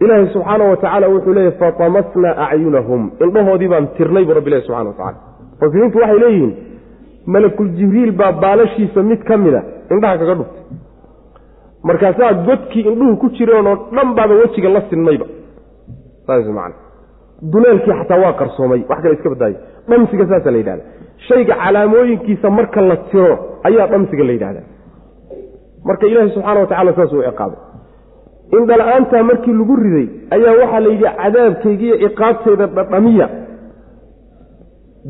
ilaahay 0.00 0.26
subxaana 0.34 0.64
wa 0.70 0.76
tacaala 0.76 1.08
wuxuu 1.08 1.34
leeyahy 1.36 1.56
fatamasnaa 1.58 2.34
acyunahum 2.46 3.02
indhahoodii 3.24 3.68
baan 3.72 3.86
tirnay 3.96 4.24
buu 4.24 4.34
rabbi 4.38 4.50
ilahi 4.50 4.62
subxana 4.66 4.88
wa 4.90 4.96
tacala 5.00 5.18
mufasiriintu 5.60 5.98
waxay 5.98 6.18
leeyihiin 6.24 6.52
malakul 7.34 7.68
jibriil 7.78 8.12
baa 8.20 8.32
baalashiisa 8.44 9.02
mid 9.10 9.20
ka 9.28 9.36
mida 9.44 9.60
indhaha 9.94 10.18
kaga 10.22 10.34
dhuftay 10.34 10.62
markaasaa 11.88 12.32
godkii 12.48 12.84
indhuhu 12.90 13.16
ku 13.22 13.28
jireen 13.36 13.66
oo 13.72 13.76
dhan 13.96 14.08
baaba 14.18 14.34
wejiga 14.42 14.68
la 14.76 14.80
sinmayba. 14.90 15.26
Saas 16.26 16.46
man 16.58 16.72
duleelkii 17.52 17.94
xataa 18.00 18.18
waa 18.24 18.32
qarsoomay 18.40 18.80
wax 18.90 18.98
kale 19.02 19.14
iska 19.18 19.30
badaayo 19.34 19.56
dhamsiga 19.90 20.24
saasa 20.30 20.50
la 20.54 20.58
yidhahda 20.60 20.84
shayga 21.28 21.54
calaamooyinkiisa 21.62 22.48
marka 22.58 22.80
la 22.90 22.96
tiro 23.10 23.32
ayaa 23.68 23.86
dhamsiga 23.92 24.24
la 24.28 24.32
yidhahda 24.36 24.62
marka 25.88 26.04
ilaahi 26.10 26.30
subxaana 26.34 26.60
wa 26.60 26.66
tacala 26.72 26.92
saas 26.98 27.12
uu 27.16 27.22
ciqaabay 27.28 27.58
indhala-aantaa 28.58 29.22
markii 29.30 29.54
lagu 29.60 29.76
riday 29.84 30.06
ayaa 30.36 30.54
waxaa 30.60 30.80
la 30.84 30.88
yidhi 30.94 31.06
cadaabkaygiiyo 31.22 31.96
ciqaabtayda 32.04 32.66
dhadhamiya. 32.76 33.26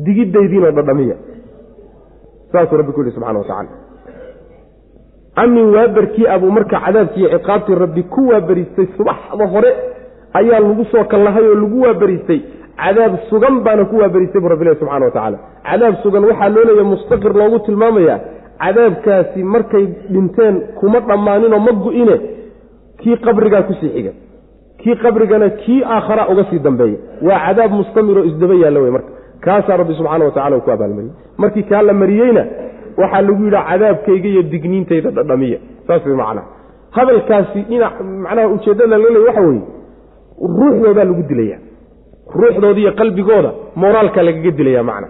Digidaydiina 0.05 0.69
dhadhamiya. 0.77 1.15
Saasuu 2.51 2.77
rabbi 2.81 2.91
ku 2.95 3.01
yihi 3.03 3.15
subxana 3.15 3.39
wa 3.39 3.45
tacala 3.49 3.69
amin 5.35 5.65
waabarkii 5.75 6.27
abuu 6.35 6.51
marka 6.51 6.79
cadaabkiiyo 6.85 7.29
ciqaabtii 7.37 7.75
rabbi 7.83 8.03
ku 8.03 8.21
waabaristay 8.31 8.87
subaxda 8.97 9.45
hore 9.53 9.71
ayaa 10.39 10.59
lagu 10.59 10.85
soo 10.91 11.03
kallahay 11.11 11.45
oo 11.51 11.55
lagu 11.63 11.81
waabaristay 11.85 12.39
cadaab 12.83 13.13
sugan 13.29 13.55
baana 13.65 13.85
ku 13.85 13.95
waabaristay 14.01 14.41
bu 14.41 14.47
rabbilahi 14.53 14.77
subxana 14.79 15.05
wa 15.05 15.11
tacaala. 15.11 15.37
Cadaab 15.69 15.95
sugan 16.03 16.23
waxaa 16.29 16.49
loo 16.55 16.63
leeya 16.69 16.83
mustaqir 16.91 17.33
loogu 17.39 17.59
tilmaamaya 17.65 18.15
cadaabkaasi 18.63 19.43
markay 19.53 19.85
dhinteen 20.13 20.55
kuma 20.79 20.99
dhammaaninoo 21.09 21.59
ma 21.67 21.71
gu-ine 21.83 22.15
kii 23.01 23.17
qabrigaa 23.25 23.63
ku 23.69 23.73
sii 23.81 23.89
xiga. 23.95 24.11
Kii 24.81 24.95
qabrigana 25.03 25.49
kii 25.49 25.79
aakhara 25.95 26.23
uga 26.31 26.43
sii 26.49 26.59
dambeeya. 26.59 26.97
Waa 27.27 27.39
cadaab 27.45 27.71
mustamiroo 27.79 28.23
isdaba 28.29 28.53
yaalla 28.63 28.79
wey 28.83 28.91
marka. 28.95 29.09
Kaasaa 29.45 29.77
rabbi 29.81 29.93
subxana 29.97 30.25
watacala 30.25 30.55
uu 30.57 30.61
ku 30.65 30.71
abaalmariyey. 30.71 31.13
Markii 31.37 31.63
kaa 31.71 31.81
la 31.81 31.93
mariyeyna 31.93 32.43
waxaa 33.01 33.21
lagu 33.27 33.41
yidhaha 33.47 33.69
cadaabkayga 33.71 34.27
iyo 34.33 34.41
digniintayda 34.53 35.09
dhadhamiya. 35.17 35.59
Saas 35.87 36.05
way 36.07 36.15
macnaha 36.21 36.47
hadalkaasi 36.97 37.59
dhinac 37.69 37.93
macnaha 38.25 38.47
ujeeddada 38.55 38.97
laga 38.97 39.09
leey 39.15 39.25
waxa 39.27 39.41
weeye 39.47 39.63
ruuxdoodaa 40.59 41.05
lagu 41.09 41.23
dilaya 41.31 41.57
ruuxdooda 42.39 42.79
iyo 42.83 42.91
qalbigooda 42.99 43.51
moraalka 43.81 44.19
lagaga 44.27 44.51
dilaya 44.59 44.83
macna. 44.89 45.07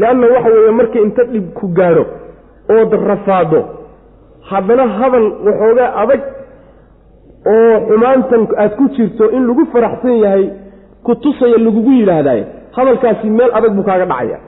Leanna 0.00 0.26
waxa 0.34 0.48
weeye 0.56 0.70
marka 0.80 0.98
inta 1.06 1.22
dhib 1.32 1.46
ku 1.58 1.66
gaadho 1.78 2.04
ood 2.76 2.92
rafaado 3.10 3.60
haddana 4.50 4.84
hadal 4.98 5.26
waxoogaa 5.46 5.90
adag 6.02 6.20
oo 7.52 7.74
xumaantan 7.88 8.42
aad 8.62 8.72
ku 8.78 8.84
jirto 8.96 9.24
in 9.36 9.42
lagu 9.48 9.64
faraxsan 9.72 10.14
yahay 10.24 10.44
ku 11.06 11.12
tusaya 11.24 11.58
lagugu 11.66 11.90
yidhaahdaye 11.98 12.42
hadalkaasi 12.76 13.30
meel 13.38 13.50
adag 13.58 13.72
buu 13.76 13.82
kaaga 13.88 14.06
dhacaya 14.12 14.38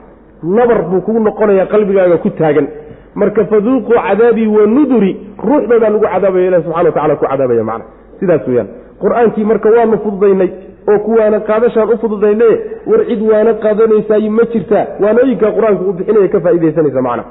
nabar 0.43 0.81
buu 0.89 1.01
kugu 1.01 1.19
noqonaya 1.19 1.65
qalbigaaga 1.65 2.17
ku 2.17 2.29
taagan. 2.29 2.67
Marka 3.15 3.45
faduuquu 3.45 3.93
cadaabii 3.93 4.47
wa 4.47 4.65
nuduri 4.67 5.11
ruuxdoodaa 5.47 5.89
lagu 5.89 6.05
cadaabaya 6.13 6.47
ilahi 6.47 6.63
subxana 6.63 6.89
watacala 6.89 7.15
ku 7.15 7.25
cadaabaya 7.31 7.63
macna. 7.63 7.85
Sidaas 8.19 8.47
weyaan 8.47 8.67
qur'aankii 9.01 9.45
marka 9.51 9.69
waanu 9.75 9.97
fududaynay 10.03 10.49
oo 10.91 10.99
kuwaana 11.05 11.39
qaadashaan 11.39 11.89
u 11.93 11.97
fududayne 12.01 12.49
war 12.89 13.01
cid 13.09 13.21
waana 13.31 13.53
qaadanaysaay 13.63 14.29
ma 14.29 14.43
jirtaa 14.53 14.85
waanooyinka 15.03 15.51
qur'aanku 15.57 15.83
uu 15.89 15.93
bixinaya 15.97 16.27
ka 16.33 16.39
faaidaysanaysa 16.45 17.01
macna. 17.07 17.23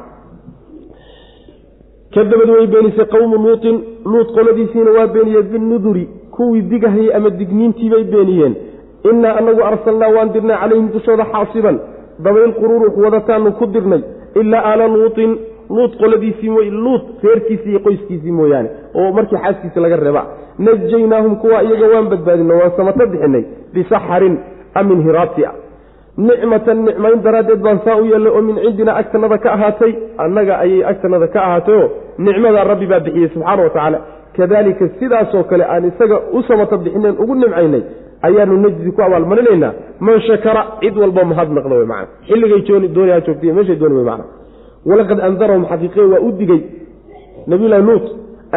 Kadabad 2.14 2.48
way 2.54 2.66
beenisay 2.66 3.06
qowmu 3.14 3.36
luutin. 3.44 3.76
Luut 4.04 4.28
qoladiisiina 4.36 4.90
waa 4.96 5.06
beeniyeen 5.06 5.48
binuduri 5.52 6.04
kuwii 6.36 6.62
digahayey 6.62 7.14
ama 7.16 7.30
digniintiibay 7.30 8.04
beeniyeen. 8.04 8.54
Innaa 9.10 9.36
anagu 9.40 9.62
arsalnaa 9.70 10.08
waan 10.16 10.32
dirnay 10.34 10.56
calayhim 10.62 10.88
dushooda 10.94 11.24
xaasiban 11.32 11.76
dabayl 12.18 12.52
qururux 12.60 12.94
wadataanu 13.04 13.52
ku 13.58 13.66
dirnay 13.66 14.02
ilaa 14.40 14.62
aala 14.70 14.88
luutin 14.88 15.30
luut 15.70 15.92
qoladiisii 16.00 16.50
mooy 16.50 16.70
luut 16.70 17.04
reerkiisii 17.22 17.70
iyo 17.70 17.80
qoyskiisii 17.86 18.32
mooyaane 18.38 18.68
oo 18.94 19.12
markii 19.12 19.36
xaaskiisa 19.44 19.80
laga 19.80 19.96
reeba. 19.96 20.22
Najaynaahum 20.58 21.36
kuwa 21.36 21.62
iyaga 21.62 21.86
waan 21.94 22.08
badbaadino 22.12 22.54
waan 22.58 22.72
samato 22.76 23.06
bixinay 23.06 23.44
bisaxarin 23.74 24.38
amin 24.74 25.02
hiraabti 25.06 25.44
a 25.44 25.52
nicmatan 26.18 26.78
nicmayn 26.86 27.22
daraaddeed 27.24 27.60
baan 27.66 27.78
saa 27.84 27.96
u 27.96 28.04
yeellay 28.04 28.32
oo 28.32 28.42
min 28.42 28.56
cindina 28.64 28.92
agtanada 29.00 29.38
ka 29.38 29.52
ahaatay 29.56 29.92
annaga 30.24 30.54
ayay 30.64 30.84
agtanada 30.90 31.26
ka 31.34 31.40
ahaatayoo 31.46 31.88
nicmadaa 32.18 32.64
rabbi 32.70 32.86
baa 32.86 33.00
bixiyey 33.06 33.28
subxaana 33.34 33.62
wa 33.62 33.70
tacaala 33.70 33.98
kadalika 34.36 34.88
sidaasoo 34.98 35.42
kale 35.50 35.64
aan 35.64 35.84
isaga 35.90 36.16
u 36.32 36.42
samato 36.48 36.78
bixineen 36.84 37.16
ugu 37.22 37.34
nimcaynay 37.34 37.82
ayaanu 38.26 38.56
najdi 38.64 38.90
ku 38.96 39.02
abaalmarinaynaa 39.06 39.72
man 40.06 40.20
shakara 40.28 40.62
cid 40.80 40.96
walba 41.02 41.24
mahadnaqda 41.32 41.74
wey 41.80 41.86
macana 41.92 42.08
xilligay 42.28 42.60
dooniha 42.96 43.20
joogtay 43.26 43.52
meeshay 43.58 43.76
dooni 43.82 43.94
wey 43.98 44.06
macana 44.10 44.24
walaqad 44.88 45.18
andarahum 45.28 45.64
xaqiiqiya 45.72 46.06
waa 46.12 46.22
u 46.28 46.30
digey 46.40 46.60
nabiyulahi 47.50 47.82
luut 47.88 48.06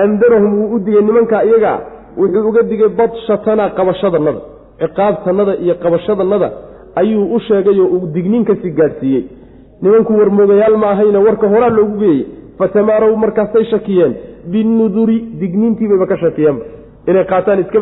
andarahum 0.03 0.51
wuu 0.59 0.75
u 0.75 0.79
digey 0.85 1.01
nimankaa 1.09 1.41
iyagaa 1.49 1.77
wuxuu 2.19 2.47
uga 2.49 2.61
digay 2.71 2.89
badshatana 2.99 3.69
qabashadanada 3.77 4.41
ciqaabtanada 4.81 5.53
iyo 5.63 5.75
qabashadanada 5.83 6.47
ayuu 6.95 7.25
u 7.35 7.39
sheegay 7.47 7.79
oo 7.79 7.89
uu 7.95 8.07
digniin 8.15 8.45
ka 8.45 8.55
sii 8.61 8.71
gaadhsiiyey. 8.71 9.23
Nimanku 9.81 10.13
warmoogayaal 10.19 10.77
ma 10.77 10.87
ahayne 10.93 11.17
warka 11.27 11.47
horaa 11.47 11.69
loogu 11.69 11.97
geeyey. 11.99 12.25
Fatamaarow 12.57 13.15
markaasay 13.23 13.65
shakiyeen 13.71 14.13
binuduri 14.51 15.17
digniintiibayba 15.41 16.07
ka 16.11 16.17
shakiyeenba. 16.17 16.63
Inay 17.07 17.25
qaataan 17.31 17.59
iska 17.63 17.79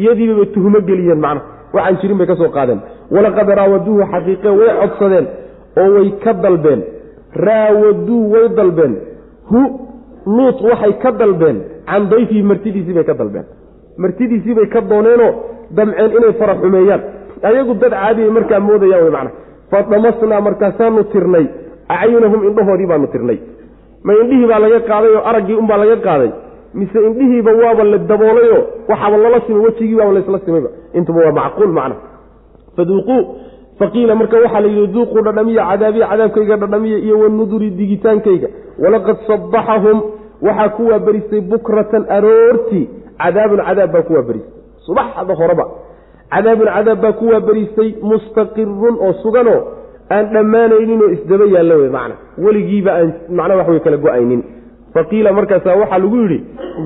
iyadiibaba 0.00 0.44
tuhumo 0.54 0.78
geliyeen 0.88 1.20
macna 1.24 1.40
waxaan 1.74 1.96
jirin 2.00 2.18
bay 2.20 2.26
ka 2.30 2.36
soo 2.40 2.50
qaadeen. 2.56 2.80
Walaqad 3.14 3.48
raawaduuhu 3.60 4.02
xaqiiqe 4.12 4.48
way 4.58 4.70
codsadeen 4.80 5.26
oo 5.80 5.88
way 5.96 6.08
ka 6.24 6.32
dalbeen. 6.44 6.80
Raawaduu 7.46 8.22
way 8.32 8.48
dalbeen. 8.58 8.92
Hu 9.50 9.60
luut 10.36 10.58
waxay 10.70 10.92
ka 11.02 11.10
dalbeen. 11.20 11.56
Can 11.90 12.02
dayfihi 12.10 12.42
martidiisii 12.50 12.94
bay 12.98 13.04
ka 13.10 13.14
dalbeen. 13.20 13.44
Martidiisii 14.02 14.54
bay 14.58 14.66
ka 14.74 14.80
dooneenoo 14.90 15.30
damceen 15.76 16.10
inay 16.18 16.32
fara 16.40 16.54
xumeeyaan. 16.62 17.00
Ayagu 17.48 17.74
dad 17.82 17.92
caadiyay 17.92 18.30
markaa 18.36 18.60
moodayaan 18.68 19.02
wey 19.04 19.12
macna. 19.16 19.30
Fadamasnaa 19.70 20.40
markaasaanu 20.46 21.02
tirnay. 21.12 21.46
Acyunahum 21.88 22.40
indhahoodii 22.48 22.86
baanu 22.90 23.06
tirnay. 23.14 23.38
Ma 24.04 24.12
indhihii 24.22 24.46
baa 24.50 24.60
laga 24.64 24.80
qaaday 24.90 25.12
oo 25.16 25.22
araggii 25.30 25.56
unbaa 25.62 25.78
laga 25.82 25.96
qaaday 26.06 26.30
mise 26.74 26.98
indhihiiba 27.08 27.52
waaba 27.62 27.84
la 27.92 27.98
daboolayoo 28.10 28.62
waxaaba 28.90 29.16
lala 29.24 29.40
simay 29.46 29.62
wejigii 29.66 29.96
baaba 30.00 30.12
laysla 30.16 30.38
simayba 30.44 30.68
intuba 30.98 31.20
waa 31.26 31.32
macquul 31.40 31.72
macna. 31.78 31.96
Faduuquu 32.76 33.16
faqiila 33.80 34.14
marka 34.20 34.36
waxaa 34.44 34.60
la 34.60 34.68
yidhi 34.74 34.86
duuquu 34.94 35.18
dhadhamiya 35.26 35.62
cadaabiya 35.70 36.06
cadaabkayga 36.12 36.56
dhadhamiya 36.62 36.98
iyo 37.06 37.16
wanuduri 37.22 37.70
digitaankayga. 37.80 38.48
Walaqad 38.82 39.16
sabaxahum 39.28 39.98
waxaa 40.46 40.68
ku 40.76 40.82
waaberistay 40.90 41.40
bukratan 41.50 42.04
aroortii 42.16 42.84
cadaabun 43.22 43.60
cadaab 43.68 43.92
baa 43.94 44.02
ku 44.08 44.12
waaberistay 44.18 44.52
subaxda 44.86 45.34
horeba 45.40 45.64
cadaabun 46.34 46.68
cadaab 46.76 47.00
baa 47.04 47.12
ku 47.20 47.24
waaberiistay 47.32 47.88
mustaqirun 48.10 48.94
oo 49.06 49.12
suganoo 49.22 49.60
aan 50.14 50.24
dhammaanaynin 50.34 51.02
oo 51.04 51.10
isdaba 51.16 51.44
yaallo 51.54 51.74
wey 51.82 51.90
macna. 51.96 52.14
Weligiiba 52.44 52.90
aan 52.98 53.08
macnaa 53.38 53.56
wax 53.60 53.68
way 53.72 53.80
kala 53.86 53.96
go'aynin 54.06 54.40
faqiila 54.94 55.32
markaasaa 55.38 55.76
waxaa 55.82 55.98
lagu 56.04 56.16
yidhi 56.22 56.38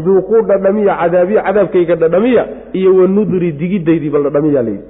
duuquu 0.06 0.42
dhadhamiya 0.50 0.94
cadaabiya 1.02 1.42
cadaabkayga 1.46 1.96
dhadhamiya 2.02 2.42
iyo 2.80 2.90
wanuduri 3.00 3.50
digidaydii 3.60 4.10
bal 4.14 4.22
dhadhamiya 4.28 4.62
layidhi 4.62 4.84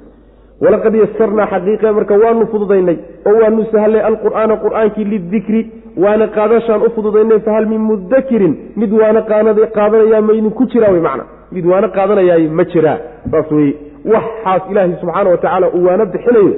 walaqad 0.65 0.95
yasarnaa 1.03 1.47
xaqiiqe 1.53 1.91
marka 1.99 2.15
waanu 2.23 2.47
fududaynay 2.53 2.97
oo 3.29 3.37
waanu 3.43 3.63
sahlay 3.73 4.03
alqur'aana 4.11 4.55
qur'aankii 4.65 5.05
lidikri 5.13 5.61
waana 6.05 6.27
qaadashaan 6.37 6.81
u 6.87 6.91
fududaynay 6.97 7.41
fahal 7.47 7.67
min 7.73 7.81
mudakirin 7.91 8.55
mid 8.81 8.93
waana 9.01 9.21
qaadanayaa 9.31 10.21
maydinku 10.29 10.63
jiraa 10.73 10.93
wey 10.95 11.03
macna 11.09 11.25
mid 11.57 11.67
waana 11.73 11.89
qaadanayaay 11.97 12.47
ma 12.59 12.65
jiraa 12.75 12.99
saas 13.33 13.51
weye 13.59 13.73
waxaas 14.15 14.63
ilaahay 14.71 14.97
subxaana 15.03 15.31
wa 15.31 15.37
tacaala 15.43 15.67
uu 15.77 15.85
waana 15.89 16.05
bixinayo. 16.15 16.53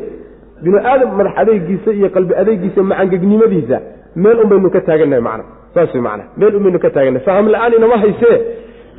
Binu 0.64 0.78
aadam 0.90 1.10
madax 1.18 1.32
adeegiisa 1.42 1.90
iyo 1.98 2.08
qalbi 2.14 2.34
adeegiisa 2.42 2.82
macangegnimadiisa 2.90 3.76
meel 4.22 4.38
un 4.44 4.48
baynu 4.52 4.70
ka 4.74 4.80
taagannahay 4.88 5.22
macna 5.28 5.44
saas 5.76 5.94
wey 5.94 6.02
macna 6.08 6.24
meel 6.40 6.56
un 6.58 6.62
baynu 6.66 6.78
ka 6.84 6.90
taagannahay 6.96 7.24
faham 7.28 7.46
la'aan 7.54 7.72
inama 7.78 7.96
haysee 8.04 8.36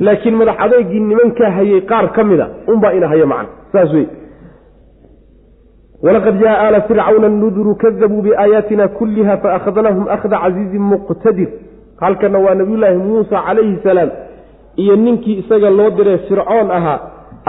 laakiin 0.06 0.34
madax 0.40 0.56
adeegii 0.64 1.00
nimankaa 1.10 1.50
hayay 1.56 1.80
qaar 1.90 2.06
ka 2.16 2.24
mida 2.30 2.46
unbaa 2.72 2.92
ina 2.98 3.08
haya 3.12 3.26
macna. 3.32 3.48
Saas 3.72 3.90
wey 3.96 4.06
walaqad 6.06 6.36
jaa 6.42 6.56
aala 6.64 6.80
fircawna 6.88 7.28
nuduru 7.28 7.72
kadabuu 7.82 8.22
biaayaatina 8.26 8.84
kulliha 8.98 9.34
faakhadnaahum 9.44 10.04
akhda 10.16 10.36
casiizin 10.44 10.82
muqtadir. 10.92 11.48
Halkana 12.02 12.38
waa 12.44 12.54
nabiyulaahi 12.60 12.96
muusa 13.06 13.36
calayhi 13.46 13.78
salaam 13.86 14.10
iyo 14.82 14.96
ninkii 15.04 15.38
isaga 15.42 15.70
loo 15.78 15.90
diray 15.98 16.18
fircoon 16.28 16.70
ahaa 16.78 16.98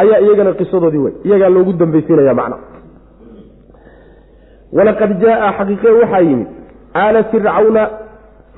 ayaa 0.01 0.19
iyagana 0.25 0.53
qisadoodii 0.59 1.03
wey 1.05 1.13
iyagaa 1.27 1.49
loogu 1.55 1.73
dambaysiinaya 1.81 2.33
macna. 2.39 2.57
Walaqad 4.77 5.11
jaaa 5.23 5.51
xaqiiqe 5.57 5.89
waxaa 6.01 6.21
yimid 6.29 6.47
aala 7.01 7.23
fircawna 7.31 7.83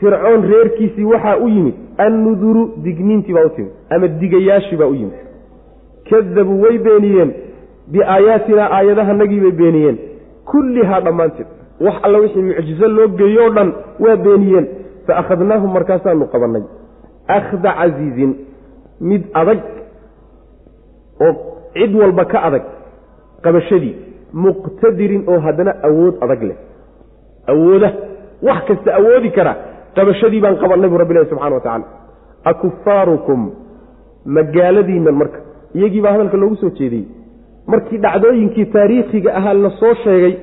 fircoon 0.01 0.41
reerkiisii 0.51 1.05
waxaa 1.13 1.37
u 1.45 1.47
yimid 1.55 1.75
annuduru 1.97 2.63
digniintii 2.83 3.33
baa 3.33 3.45
u 3.45 3.49
timid 3.55 3.71
ama 3.89 4.07
digayaashii 4.07 4.77
baa 4.77 4.85
u 4.93 4.95
yimid. 4.95 5.19
Kadabuu 6.09 6.61
way 6.63 6.77
beeniyeen 6.77 7.31
biaayaatinaa 7.91 8.69
aayadahanagii 8.77 9.39
bay 9.45 9.51
beeniyeen. 9.51 9.97
Kullihaa 10.51 11.01
dhammaanteed 11.01 11.47
wax 11.85 11.95
alla 12.03 12.17
wixii 12.23 12.41
mucjiso 12.41 12.87
loo 12.87 13.07
geeyo 13.07 13.45
o 13.45 13.49
dhan 13.55 13.73
waa 13.99 14.15
beeniyeen. 14.25 14.67
Fa 15.07 15.17
akhadnaahum 15.21 15.73
markaasaanu 15.73 16.25
qabannay. 16.33 16.63
Akhda 17.27 17.73
casiizin 17.79 18.31
mid 19.09 19.23
adag 19.33 19.59
oo 21.25 21.33
cid 21.73 21.95
walba 22.01 22.25
ka 22.25 22.39
adag 22.47 22.63
qabashadii 23.43 23.95
muqtadirin 24.33 25.23
oo 25.31 25.39
haddana 25.45 25.73
awood 25.87 26.15
adag 26.21 26.41
leh. 26.49 26.57
Awooda 27.47 27.89
wax 28.47 28.61
kasta 28.67 28.89
awoodi 28.99 29.29
kara 29.37 29.53
qabashadii 29.95 30.41
baan 30.45 30.55
qabannay 30.63 30.89
buu 30.91 30.97
rabbi 31.03 31.13
ilahi 31.13 31.29
subxana 31.31 31.55
wa 31.55 31.61
tacala 31.65 31.85
akufaarukum 32.51 33.41
magaaladiinnan 34.37 35.15
marka 35.21 35.39
iyagii 35.77 36.01
baa 36.05 36.11
hadalka 36.15 36.37
loogu 36.37 36.55
soo 36.61 36.69
jeediyey. 36.79 37.05
Markii 37.67 37.97
dhacdooyinkii 38.05 38.65
taariikhiga 38.75 39.35
ahaa 39.39 39.53
la 39.53 39.69
soo 39.79 39.93
sheegay 40.03 40.33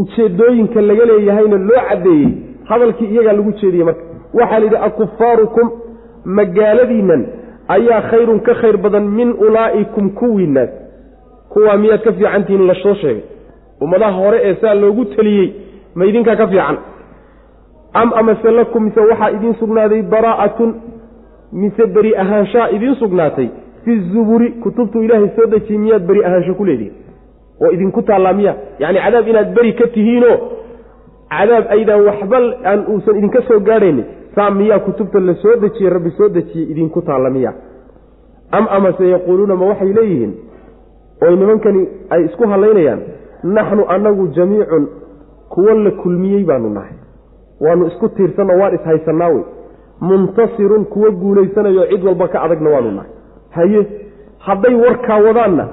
ujeedooyinka 0.00 0.80
laga 0.80 1.04
leeyahayna 1.10 1.56
loo 1.68 1.80
caddeeyey 1.88 2.28
hadalkii 2.70 3.06
iyagaa 3.12 3.32
lagu 3.32 3.52
jeediyey 3.60 3.84
marka. 3.84 4.02
Waxaa 4.34 4.58
la 4.58 4.64
yidhi 4.64 4.76
akufaarukum 4.88 5.66
magaaladiinnan 6.24 7.22
ayaa 7.76 8.00
khayrun 8.10 8.40
ka 8.46 8.54
khayr 8.60 8.76
badan 8.84 9.04
min 9.18 9.28
ulaa'ikum 9.46 10.10
kuwiinaas 10.20 10.70
kuwaa 11.52 11.76
miyaad 11.82 12.02
ka 12.06 12.12
fiicantihiin 12.12 12.66
la 12.70 12.74
soo 12.82 12.94
sheegay? 12.94 13.22
Ummadaha 13.80 14.12
hore 14.22 14.38
ee 14.48 14.54
saa 14.60 14.74
loogu 14.74 15.04
teliyey 15.04 15.48
ma 15.94 16.04
idinkaa 16.10 16.36
ka 16.36 16.46
fiican 16.46 16.76
am 17.92 18.12
amase 18.14 18.50
lakum 18.50 18.84
mise 18.84 19.00
waxaa 19.00 19.30
idiin 19.30 19.54
sugnaaday 19.54 20.02
baraa'atun 20.02 20.74
mise 21.52 21.86
beri 21.86 22.16
ahaanshaa 22.16 22.68
idiin 22.70 22.94
sugnaatay. 22.94 23.48
Fi 23.84 24.00
zuburi 24.12 24.50
kutubtu 24.62 25.02
ilaahay 25.02 25.28
soo 25.36 25.46
dejiyey 25.46 25.78
miyaad 25.78 26.06
beri 26.06 26.24
ahaansho 26.24 26.54
ku 26.54 26.64
leedihin 26.64 26.92
oo 27.64 27.70
idinku 27.72 28.02
taallaa 28.02 28.32
miya 28.32 28.54
yacni 28.78 29.00
cadaab 29.04 29.28
inaad 29.28 29.54
beri 29.54 29.72
ka 29.72 29.86
tihiinoo 29.94 30.36
cadaab 31.30 31.64
aydaan 31.76 32.04
waxba 32.08 32.38
aan 32.64 32.84
uusan 32.92 33.16
idinka 33.18 33.42
soo 33.48 33.60
gaadhaynin 33.60 34.04
saa 34.34 34.50
miyaa 34.50 34.78
kutubta 34.78 35.20
la 35.20 35.34
soo 35.34 35.56
dejiyey 35.64 35.90
rabbi 35.96 36.10
soo 36.18 36.28
dejiyey 36.28 36.70
idinku 36.72 37.02
taalla 37.02 37.30
miya 37.30 37.52
am 38.52 38.68
amase 38.76 39.08
yaquuluuna 39.10 39.56
ma 39.56 39.66
waxay 39.66 39.92
leeyihiin? 39.98 40.32
Oy 41.22 41.36
nimankani 41.36 41.88
ay 42.10 42.24
isku 42.24 42.48
hallaynayaan 42.52 43.00
naxnu 43.44 43.84
annagu 43.88 44.28
jamiicun 44.36 44.88
kuwo 45.48 45.74
la 45.74 45.90
kulmiyey 45.90 46.44
baanu 46.44 46.70
nahay 46.70 46.99
waanu 47.60 47.86
isku 47.86 48.08
tiirsanoo 48.08 48.58
waan 48.60 48.74
ishaysannaa 48.74 49.28
wey. 49.28 49.42
Muntasirun 50.00 50.84
kuwo 50.84 51.10
guulaysanayo 51.10 51.86
cid 51.86 52.04
walba 52.04 52.28
ka 52.28 52.42
adagna 52.42 52.70
waanu 52.70 52.90
nahay. 52.90 53.10
Haye 53.50 53.86
hadday 54.38 54.74
warkaa 54.74 55.18
wadaanna 55.18 55.68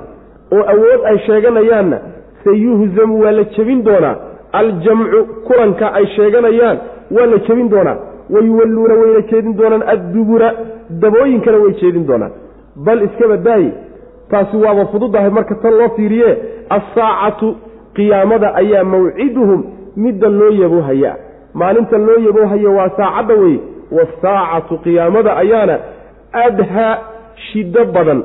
oo 0.51 0.63
awood 0.73 1.05
ay 1.05 1.17
sheeganayaanna 1.19 1.99
sayuhzamu 2.43 3.19
waa 3.23 3.31
la 3.31 3.43
jebin 3.43 3.83
doonaa. 3.83 4.15
Aljamcu 4.51 5.25
kulanka 5.47 5.93
ay 5.93 6.05
sheeganayaan 6.15 6.77
waa 7.11 7.25
la 7.25 7.37
jebin 7.37 7.69
doonaa. 7.69 7.97
Wayuwalluuna 8.29 8.93
wayna 8.93 9.21
jeedin 9.21 9.57
doonaan. 9.57 9.83
Addubura 9.93 10.53
dabooyinkana 10.89 11.57
way 11.57 11.73
jeedin 11.81 12.07
doonaan. 12.07 12.31
Bal 12.75 13.01
iskaba 13.03 13.37
daaye 13.37 13.71
taasi 14.29 14.57
waaba 14.57 14.85
fududahay 14.85 15.29
marka 15.29 15.55
tan 15.55 15.73
loo 15.77 15.89
fiiriye 15.95 16.37
assaacatu 16.69 17.55
qiyaamada 17.93 18.55
ayaa 18.55 18.83
mawciduhum 18.83 19.63
midda 19.97 20.29
loo 20.29 20.49
yaboohaya 20.51 21.15
maalinta 21.61 21.97
loo 22.07 22.17
yaboohayo 22.27 22.69
waa 22.77 22.89
saacadda 22.99 23.33
weye 23.43 23.59
waasaacatu 23.97 24.73
qiyaamada 24.85 25.31
ayaana 25.43 25.75
adhaa 26.45 26.91
shiddo 27.47 27.81
badan 27.95 28.19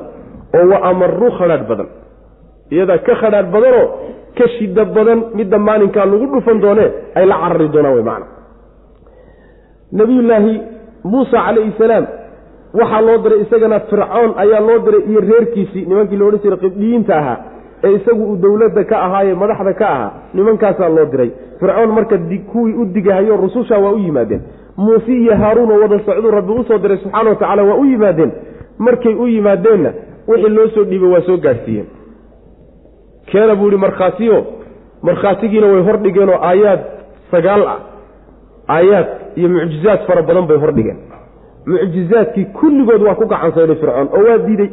oo 0.57 0.65
wa 0.71 0.77
amaru 0.89 1.29
khadhaadh 1.37 1.65
badan. 1.71 1.87
Iyadaa 2.73 2.97
ka 3.07 3.13
khadhaadh 3.21 3.49
badanoo 3.55 3.85
ka 4.37 4.45
shiddo 4.57 4.83
badan 4.95 5.19
midda 5.37 5.57
maalinkaa 5.67 6.05
lagu 6.11 6.25
dhufan 6.33 6.57
doonee 6.63 6.89
ay 7.17 7.25
la 7.31 7.35
carari 7.43 7.67
doonaan 7.73 7.95
wey 7.97 8.03
macana 8.09 8.25
nabiyullaahi 9.99 10.53
muusa 11.11 11.37
calayhi 11.45 11.73
salaam 11.77 12.05
waxaa 12.79 13.01
loo 13.07 13.17
diray 13.23 13.39
isagana 13.45 13.79
fircoon 13.89 14.31
ayaa 14.43 14.61
loo 14.67 14.79
diray 14.85 15.01
iyo 15.09 15.19
reerkiisii 15.29 15.83
nimankii 15.89 16.17
la 16.21 16.25
odhan 16.29 16.41
jiray 16.45 16.59
qibdhiyiinta 16.65 17.13
ahaa 17.21 17.37
ee 17.83 17.91
isagu 17.97 18.23
uu 18.31 18.35
dowladda 18.35 18.83
ka 18.83 18.95
ahaaye 19.05 19.33
madaxda 19.33 19.73
ka 19.73 19.87
ahaa 19.89 20.11
nimankaasaa 20.33 20.89
loo 20.89 21.05
diray. 21.05 21.31
Fircoon 21.59 21.91
marka 21.97 22.17
kuwii 22.51 22.73
u 22.73 22.85
digahayo 22.85 23.37
rususha 23.37 23.77
waa 23.77 23.91
u 23.91 23.97
yimaadeen. 23.97 24.41
Muuse 24.77 25.13
iyo 25.13 25.35
haaruun 25.35 25.71
oo 25.71 25.79
wada 25.81 25.99
socduu 26.05 26.31
rabbi 26.31 26.51
u 26.51 26.63
soo 26.63 26.77
diray 26.77 26.97
subxaana 26.97 27.29
wa 27.29 27.35
tacaala 27.35 27.63
waa 27.63 27.75
u 27.75 27.85
yimaadeen. 27.85 28.31
Markay 28.77 29.13
u 29.13 29.27
yimaadeenna 29.27 29.93
wixii 30.27 30.49
loo 30.49 30.67
soo 30.67 30.83
dhiibay 30.83 31.09
waa 31.13 31.21
soo 31.21 31.37
gaadhsiiyeen 31.37 31.87
keena 33.31 33.55
buu 33.55 33.65
yihi 33.65 33.77
markhaatiyo 33.77 34.45
markhaatigiina 35.01 35.67
way 35.67 35.81
hordhigeenoo 35.83 36.39
aayaad 36.49 36.79
sagaal 37.31 37.67
ah. 37.67 37.79
Aayaad 38.69 39.07
iyo 39.35 39.49
mucjizaad 39.49 39.99
fara 40.07 40.21
badan 40.21 40.47
bay 40.47 40.57
hordhigeen 40.57 40.97
mucjizaadkii 41.65 42.45
kulligood 42.45 43.01
waa 43.07 43.15
ku 43.15 43.25
gacansaynay 43.25 43.75
fircoon 43.75 44.07
oo 44.17 44.23
waa 44.29 44.37
diidey 44.37 44.69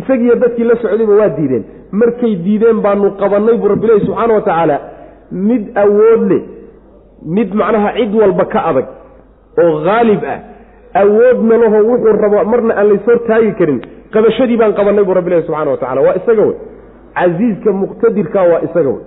isagiiyo 0.00 0.34
dadkii 0.42 0.64
la 0.70 0.76
socdayba 0.82 1.14
waa 1.20 1.28
diideen. 1.38 1.64
Markay 2.00 2.34
diideen 2.44 2.78
baanu 2.84 3.10
qabannay 3.20 3.56
buu 3.62 3.68
rabbilahi 3.74 4.00
subxaana 4.06 4.34
wa 4.38 4.40
tacaala 4.48 4.76
mid 5.48 5.62
awood 5.84 6.22
leh 6.30 6.42
mid 7.36 7.54
macnaha 7.60 7.90
cid 7.98 8.14
walba 8.20 8.44
ka 8.54 8.60
adag 8.70 8.86
oo 9.62 9.74
haalib 9.86 10.22
ah 10.34 10.38
awoodna 11.02 11.56
laho 11.62 11.78
wuxuu 11.90 12.16
rabo 12.24 12.44
marna 12.52 12.72
aan 12.80 12.88
lays 12.90 13.04
hortaagi 13.10 13.52
karin. 13.58 13.80
Qabashadii 14.14 14.56
baan 14.60 14.72
qabannay 14.78 15.04
buu 15.08 15.14
rabbilahi 15.18 15.46
subxana 15.48 15.70
wa 15.74 15.80
tacala 15.82 16.00
waa 16.06 16.16
isaga 16.20 16.42
wey. 16.48 16.56
Casiiska 17.16 17.70
muqtadirka 17.82 18.40
waa 18.52 18.60
isaga 18.66 18.90
wey. 18.94 19.02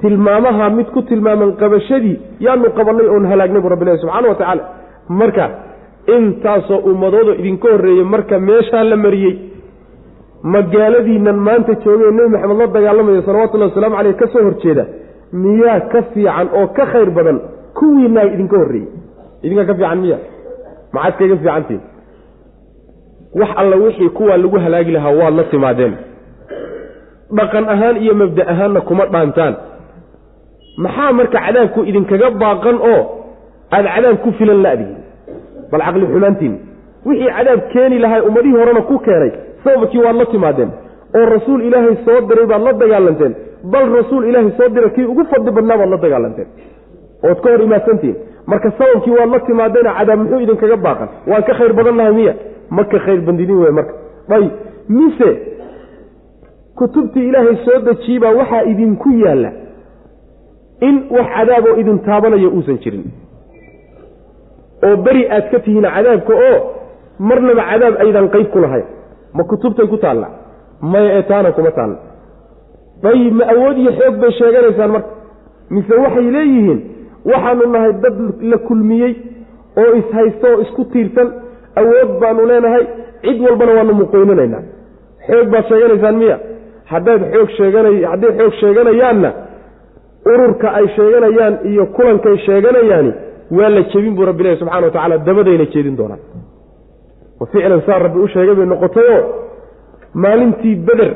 Tilmaamaha 0.00 0.70
mid 0.78 0.88
ku 0.94 1.02
tilmaaman 1.10 1.52
qabashadii 1.60 2.16
yaanu 2.46 2.70
qabannay 2.78 3.06
oon 3.14 3.24
halaagnay 3.30 3.60
buu 3.64 3.72
rabbilahi 3.74 3.98
subxaana 4.02 4.28
wa 4.32 4.34
tacaala 4.40 4.62
marka 5.20 5.44
intaasoo 6.16 6.80
ummadoodo 6.90 7.32
idinka 7.40 7.68
horreeyey 7.74 8.04
marka 8.14 8.38
meeshaa 8.48 8.84
la 8.90 8.96
mariyey 9.04 9.34
magaaladiinan 10.42 11.36
maanta 11.46 11.74
joogee 11.84 12.10
nebi 12.16 12.28
maxamed 12.34 12.58
la 12.60 12.66
dagaalamayo 12.66 13.22
salawatullahi 13.22 13.70
wasalaamu 13.70 13.96
caleyh 13.96 14.16
ka 14.20 14.26
soo 14.32 14.42
horjeeda 14.46 14.84
miyaa 15.32 15.80
ka 15.92 16.02
fiican 16.12 16.48
oo 16.58 16.66
ka 16.76 16.84
khayr 16.92 17.10
badan 17.10 17.38
kuwiinaa 17.78 18.24
idinka 18.34 18.56
horreeyey. 18.58 18.88
Idinkaa 19.42 19.64
ka 19.70 19.74
fiican 19.74 19.98
miya 20.02 20.18
maxaad 20.92 21.14
kaga 21.18 21.36
fiicantiin? 21.36 21.80
Wax 23.40 23.48
alla 23.56 23.76
wixii 23.76 24.08
kuwaa 24.08 24.36
lagu 24.36 24.58
halaagi 24.58 24.92
lahaa 24.92 25.10
waad 25.20 25.34
la 25.38 25.44
timaadeen. 25.44 25.94
Dhaqan 27.36 27.64
ahaan 27.68 27.96
iyo 27.96 28.14
mabda 28.14 28.42
ahaanna 28.52 28.80
kuma 28.80 29.06
dhaantaan. 29.06 29.54
Maxaa 30.84 31.12
marka 31.12 31.38
cadaabku 31.46 31.80
idinkaga 31.90 32.30
baaqan 32.30 32.76
oo 32.90 33.00
aada 33.74 33.88
cadaab 33.94 34.16
ku 34.24 34.30
filan 34.38 34.62
la'dihin 34.62 34.96
bal 35.70 35.80
caqli 35.86 36.06
xumaantiin. 36.12 36.54
Wixii 37.06 37.30
cadaab 37.36 37.60
keeni 37.72 37.98
lahay 37.98 38.20
ummadihii 38.28 38.58
horena 38.60 38.80
ku 38.90 38.96
keenay 39.06 39.32
sababkii 39.68 40.02
waad 40.06 40.16
la 40.22 40.26
timaadeen 40.34 40.70
oo 41.18 41.24
rasuul 41.34 41.60
ilaahay 41.68 41.96
soo 42.06 42.20
diray 42.28 42.46
baad 42.52 42.62
la 42.68 42.72
dagaalanteen 42.82 43.34
bal 43.72 43.86
rasuul 43.98 44.24
ilaahay 44.30 44.52
soo 44.58 44.68
diray 44.74 44.90
kii 44.96 45.04
ugu 45.12 45.24
fadli 45.32 45.50
badnaa 45.58 45.76
baad 45.80 45.90
la 45.90 45.96
dagaalanteen. 46.06 46.48
Ood 47.28 47.38
ka 47.44 47.50
hor 47.52 47.62
imaadsantihin 47.68 48.16
marka 48.52 48.70
sababkii 48.78 49.14
waad 49.18 49.30
la 49.34 49.40
timaadeena 49.48 49.92
cadaab 49.98 50.18
muxuu 50.22 50.40
idinkaga 50.44 50.76
baaqan. 50.86 51.08
Waan 51.30 51.42
ka 51.48 51.52
khayr 51.58 51.72
badan 51.78 51.96
lahay 52.00 52.12
miya. 52.18 52.34
Ma 52.76 52.84
ka 52.92 52.98
khayr 53.04 53.20
bandidin 53.26 53.58
wey 53.62 53.72
marka. 53.78 53.92
Ayb 54.36 54.50
mise 54.98 55.30
kutubtii 56.78 57.28
ilaahay 57.28 57.56
soo 57.64 57.78
dejiyey 57.86 58.18
baa 58.22 58.32
waxaa 58.40 58.62
idinku 58.72 59.08
yaalla 59.24 59.50
in 60.88 60.96
wax 61.16 61.26
cadaaboo 61.36 61.74
idin 61.80 61.98
taabanayo 62.06 62.48
uusan 62.56 62.78
jirin. 62.84 63.04
Oo 64.86 64.96
beri 65.06 65.22
aad 65.36 65.50
ka 65.50 65.58
tihiin 65.64 65.86
cadaabka 65.96 66.32
oo 66.48 66.58
marnaba 67.28 67.62
cadaab 67.70 67.94
aydan 68.04 68.28
qayb 68.34 68.48
ku 68.54 68.58
lahayn 68.64 68.86
ma 69.38 69.44
kutubtay 69.50 69.86
ku 69.92 69.96
taalla? 70.04 70.28
Maya 70.92 71.10
ee 71.18 71.22
taana 71.30 71.52
kuma 71.56 71.70
taalla. 71.78 71.96
Dayib 73.02 73.32
ma 73.40 73.44
awood 73.54 73.76
iyo 73.82 73.92
xoog 73.98 74.14
bay 74.22 74.30
sheeganaysaan 74.38 74.90
marka. 74.94 75.10
Mise 75.74 75.94
waxay 76.04 76.28
leeyihiin 76.36 76.80
waxaanu 77.30 77.64
nahay 77.74 77.92
dad 78.04 78.16
la 78.50 78.58
kulmiyey 78.68 79.12
oo 79.82 79.90
ishaysto 80.00 80.46
oo 80.52 80.60
isku 80.64 80.82
tiirsan 80.92 81.28
awood 81.80 82.10
baanu 82.22 82.46
leenahay 82.50 82.84
cid 83.24 83.38
walbana 83.46 83.72
waanu 83.78 83.92
muqoyninaynaa 84.02 84.62
xoog 85.28 85.46
baad 85.54 85.64
sheeganaysaan 85.70 86.16
miya. 86.22 86.36
Haddaad 86.92 87.22
xoog 87.34 87.48
sheegana 87.58 87.88
hadday 88.12 88.30
xoog 88.38 88.54
sheeganayaanna 88.62 89.30
ururka 90.32 90.68
ay 90.78 90.86
sheeganayaan 90.96 91.54
iyo 91.70 91.84
kulankay 91.96 92.36
sheeganayaani 92.46 93.12
waa 93.58 93.68
la 93.74 93.82
jebin 93.92 94.14
buu 94.16 94.24
rabbi 94.30 94.42
ilahi 94.44 94.58
subxana 94.60 94.86
wa 94.86 94.92
tacala 94.96 95.18
dabadayna 95.28 95.64
jeedin 95.74 95.96
doonaan 96.00 96.20
ficlan 97.46 97.82
saa 97.86 97.98
rabbi 97.98 98.18
u 98.18 98.28
sheegay 98.28 98.54
bay 98.54 98.66
noqotayoo 98.66 99.22
maalintii 100.14 100.74
beder 100.88 101.10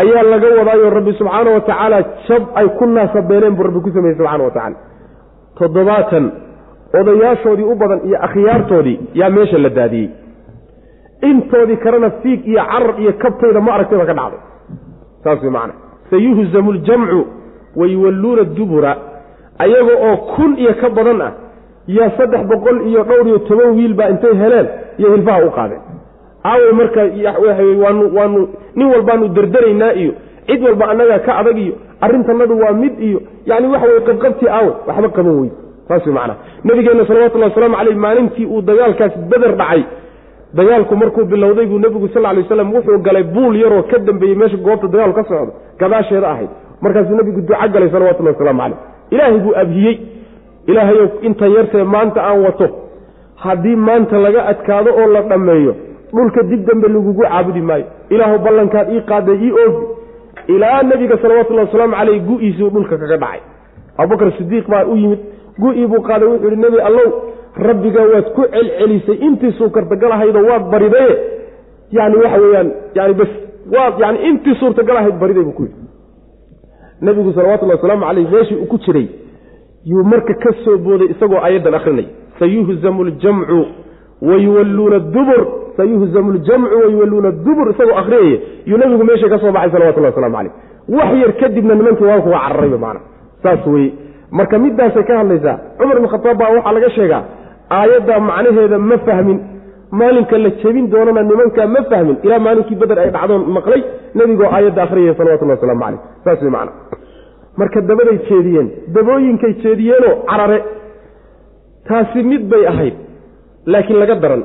ayaa 0.00 0.22
laga 0.32 0.48
wadaayo 0.58 0.90
rabbi 0.90 1.12
subxaana 1.18 1.50
wa 1.56 1.60
tacaala 1.60 1.98
jab 2.28 2.42
ay 2.54 2.68
ku 2.78 2.86
naasabeeleen 2.86 3.54
buu 3.56 3.62
rabbi 3.68 3.80
ku 3.86 3.90
sameeyey 3.96 4.16
subxana 4.18 4.44
wa 4.44 4.50
tacaala 4.50 4.76
toddobaatan 5.58 6.24
odayaashoodii 7.00 7.64
u 7.72 7.74
badan 7.82 8.00
iyo 8.08 8.18
akhyaartoodii 8.26 8.96
yaa 9.14 9.30
meesha 9.30 9.58
la 9.58 9.68
daadiyey. 9.68 10.10
Intoodii 11.22 11.76
kalena 11.76 12.10
fiig 12.22 12.46
iyo 12.46 12.62
carar 12.70 13.00
iyo 13.00 13.12
kabtayda 13.22 13.60
ma 13.60 13.74
aragtayba 13.74 14.06
ka 14.06 14.14
dhacday. 14.14 14.40
Saas 15.24 15.42
way 15.42 15.50
macana 15.50 15.74
sayuhzamu 16.10 16.72
ljamcu 16.72 17.20
wayuwalluuna 17.76 18.44
dubura. 18.56 18.92
Ayaga 19.58 19.94
oo 20.08 20.16
kun 20.34 20.58
iyo 20.58 20.74
ka 20.80 20.88
badan 20.90 21.20
ah 21.20 21.32
yaa 21.86 22.10
saddex 22.16 22.42
boqol 22.50 22.76
iyo 22.88 23.04
dhowr 23.08 23.26
iyo 23.26 23.38
toban 23.48 23.70
wiil 23.76 23.94
baa 23.94 24.08
intay 24.14 24.34
heleen 24.42 24.66
iyo 24.98 25.14
hilfaha 25.14 25.44
u 25.46 25.50
qaadeen 25.58 25.80
aawey 26.44 26.72
marka 26.80 27.00
waanu 27.84 28.04
waanu 28.16 28.48
nin 28.76 28.86
walbaanu 28.92 29.28
derderaynaa 29.28 29.92
iyo 29.92 30.12
cid 30.46 30.62
walba 30.62 30.88
annagaa 30.92 31.18
ka 31.18 31.36
adag 31.40 31.58
iyo 31.58 31.74
arrintanadu 32.00 32.58
waa 32.62 32.72
mid 32.72 32.94
iyo 33.08 33.22
yani 33.46 33.66
waxa 33.72 33.86
weye 33.86 34.00
qabqabtii 34.00 34.48
aawe 34.48 34.72
waxba 34.86 35.08
qaban 35.08 35.40
wey 35.40 35.50
saas 35.88 36.06
wey 36.06 36.14
macana 36.14 36.34
nabigeenna 36.64 37.06
salawatullahi 37.06 37.50
wasalaamu 37.50 37.76
caleyh 37.76 37.96
maalintii 37.96 38.46
uu 38.46 38.62
dagaalkaas 38.62 39.12
beder 39.32 39.52
dhacay. 39.56 39.82
Dagaalku 40.54 40.96
markuu 40.96 41.24
bilowday 41.24 41.66
buu 41.66 41.78
nebigu 41.78 42.08
sal 42.14 42.22
lay 42.22 42.42
waslam 42.42 42.72
wuxuu 42.74 42.98
galay 43.06 43.22
buul 43.22 43.56
yaroo 43.62 43.82
ka 43.90 43.98
dambeeyey 43.98 44.36
meesha 44.40 44.56
goobta 44.56 44.86
dagaalku 44.92 45.16
ka 45.16 45.24
socdo 45.30 45.52
gadaasheeda 45.80 46.28
ahayd. 46.30 46.50
Markaasuu 46.80 47.16
nebigu 47.16 47.40
duco 47.40 47.68
galay 47.74 47.90
salawatullahi 47.94 48.34
wasalaamu 48.36 48.60
caleyh 48.62 48.76
ilaahay 49.10 49.38
buu 49.44 49.54
abhiyey. 49.62 49.96
Ilaahayow 50.66 51.08
inta 51.22 51.46
yartee 51.56 51.82
maanta 51.94 52.20
aan 52.28 52.40
wato 52.44 52.66
haddii 53.44 53.76
maanta 53.76 54.18
laga 54.26 54.46
adkaado 54.52 54.90
oo 55.00 55.06
la 55.14 55.22
dhammeeyo 55.30 55.74
dhulka 56.14 56.42
dib 56.50 56.66
dambe 56.68 56.88
lagugu 56.88 57.22
caabudi 57.22 57.60
maayo. 57.60 57.84
Ilaahu 58.10 58.38
ballankaad 58.44 58.88
ii 58.94 59.00
qaaday 59.10 59.36
ii 59.46 59.52
oogi. 59.62 59.86
Ilaa 60.54 60.82
nebiga 60.82 61.18
salawatullahi 61.22 61.66
wasalaamu 61.66 61.94
caleyh 61.96 62.20
gu-iisuu 62.28 62.70
dhulka 62.74 62.98
kaga 62.98 63.16
dhacay. 63.16 63.40
Abubakar 63.98 64.32
sidiiq 64.38 64.66
baa 64.72 64.84
u 64.84 64.96
yimid 64.96 65.18
gu-ii 65.62 65.86
buu 65.86 66.02
qaaday 66.08 66.28
wuxuu 66.28 66.50
yihi 66.50 66.62
nebi 66.62 66.80
allow 66.88 67.08
rabbigaa 67.68 68.06
waad 68.12 68.26
ku 68.36 68.42
celcelisay 68.54 69.16
intii 69.26 69.52
suurtagalahaydoo 69.58 70.44
waad 70.50 70.64
baridaye 70.72 71.14
yani 71.96 72.16
waxa 72.22 72.40
weeyaan 72.44 72.70
yani 72.94 73.14
bas 73.14 73.28
waad 73.74 73.94
yani 74.04 74.18
intii 74.28 74.54
suurtagal 74.60 74.96
ahayd 74.96 75.16
bariday 75.22 75.44
buu 75.44 75.52
ku 75.58 75.62
yidhi. 75.62 75.80
Nebigu 77.00 77.32
salawatullahi 77.32 77.78
wasalaamu 77.78 78.06
caleyh 78.06 78.30
meeshii 78.32 78.56
uu 78.62 78.66
ku 78.66 78.78
jiray 78.78 79.06
yuu 79.84 80.04
marka 80.04 80.34
ka 80.34 80.50
soo 80.64 80.78
booday 80.78 81.08
isagoo 81.14 81.40
aayaddan 81.46 81.74
akrinay 81.74 82.06
sayuhzamu 82.38 83.04
ljamcu 83.10 83.58
wayuwalluuna 84.22 84.98
dubur 85.14 85.40
sayuhzamu 85.76 86.32
ljamcu 86.32 86.74
wayuwalluuna 86.84 87.30
dubur 87.46 87.66
isagoo 87.70 87.96
akhriyaya 88.02 88.38
yuu 88.66 88.78
nebigu 88.78 89.04
meesha 89.04 89.28
ka 89.28 89.38
soo 89.38 89.52
baxay 89.56 89.70
salawatullahi 89.74 90.14
waslamu 90.14 90.36
caleyh 90.36 90.52
wax 90.98 91.10
yar 91.22 91.32
kadibna 91.40 91.74
nimankii 91.74 92.04
waanku 92.10 92.28
waa 92.34 92.48
cararayba 92.48 92.78
macana 92.78 93.00
saas 93.42 93.66
weye 93.66 93.92
marka 94.38 94.58
midaasay 94.64 95.02
ka 95.10 95.18
hadlaysaa 95.20 95.56
cumar 95.78 95.96
ibn 95.98 96.08
khataab 96.14 96.38
baa 96.42 96.50
waxaa 96.56 96.72
laga 96.76 96.90
sheegaa 96.96 97.22
aayadda 97.78 98.20
macnaheeda 98.20 98.78
ma 98.78 98.98
fahmin. 99.08 99.38
Maalinka 100.00 100.38
la 100.38 100.50
jebin 100.62 100.86
doonana 100.92 101.22
nimankaa 101.22 101.66
ma 101.74 101.80
fahmin. 101.90 102.16
Ilaa 102.26 102.38
maalinkii 102.46 102.74
beder 102.80 102.98
ay 102.98 103.10
dhacdoon 103.16 103.42
maqlay 103.56 103.82
nebigoo 104.18 104.48
aayadda 104.56 104.82
akhriyaya 104.86 105.14
salawatullahi 105.18 105.58
waslamu 105.60 105.80
caleyh 105.84 106.00
saas 106.24 106.42
wey 106.42 106.50
macana 106.50 106.72
marka 107.60 107.80
dabaday 107.90 108.18
jeediyeen 108.28 108.68
dabooyinkay 108.96 109.52
jeediyeenoo 109.64 110.14
carare 110.30 110.58
taasi 111.88 112.22
mid 112.22 112.42
bay 112.52 112.66
ahayd 112.72 112.94
laakiin 113.72 113.98
laga 114.02 114.14
daran. 114.22 114.42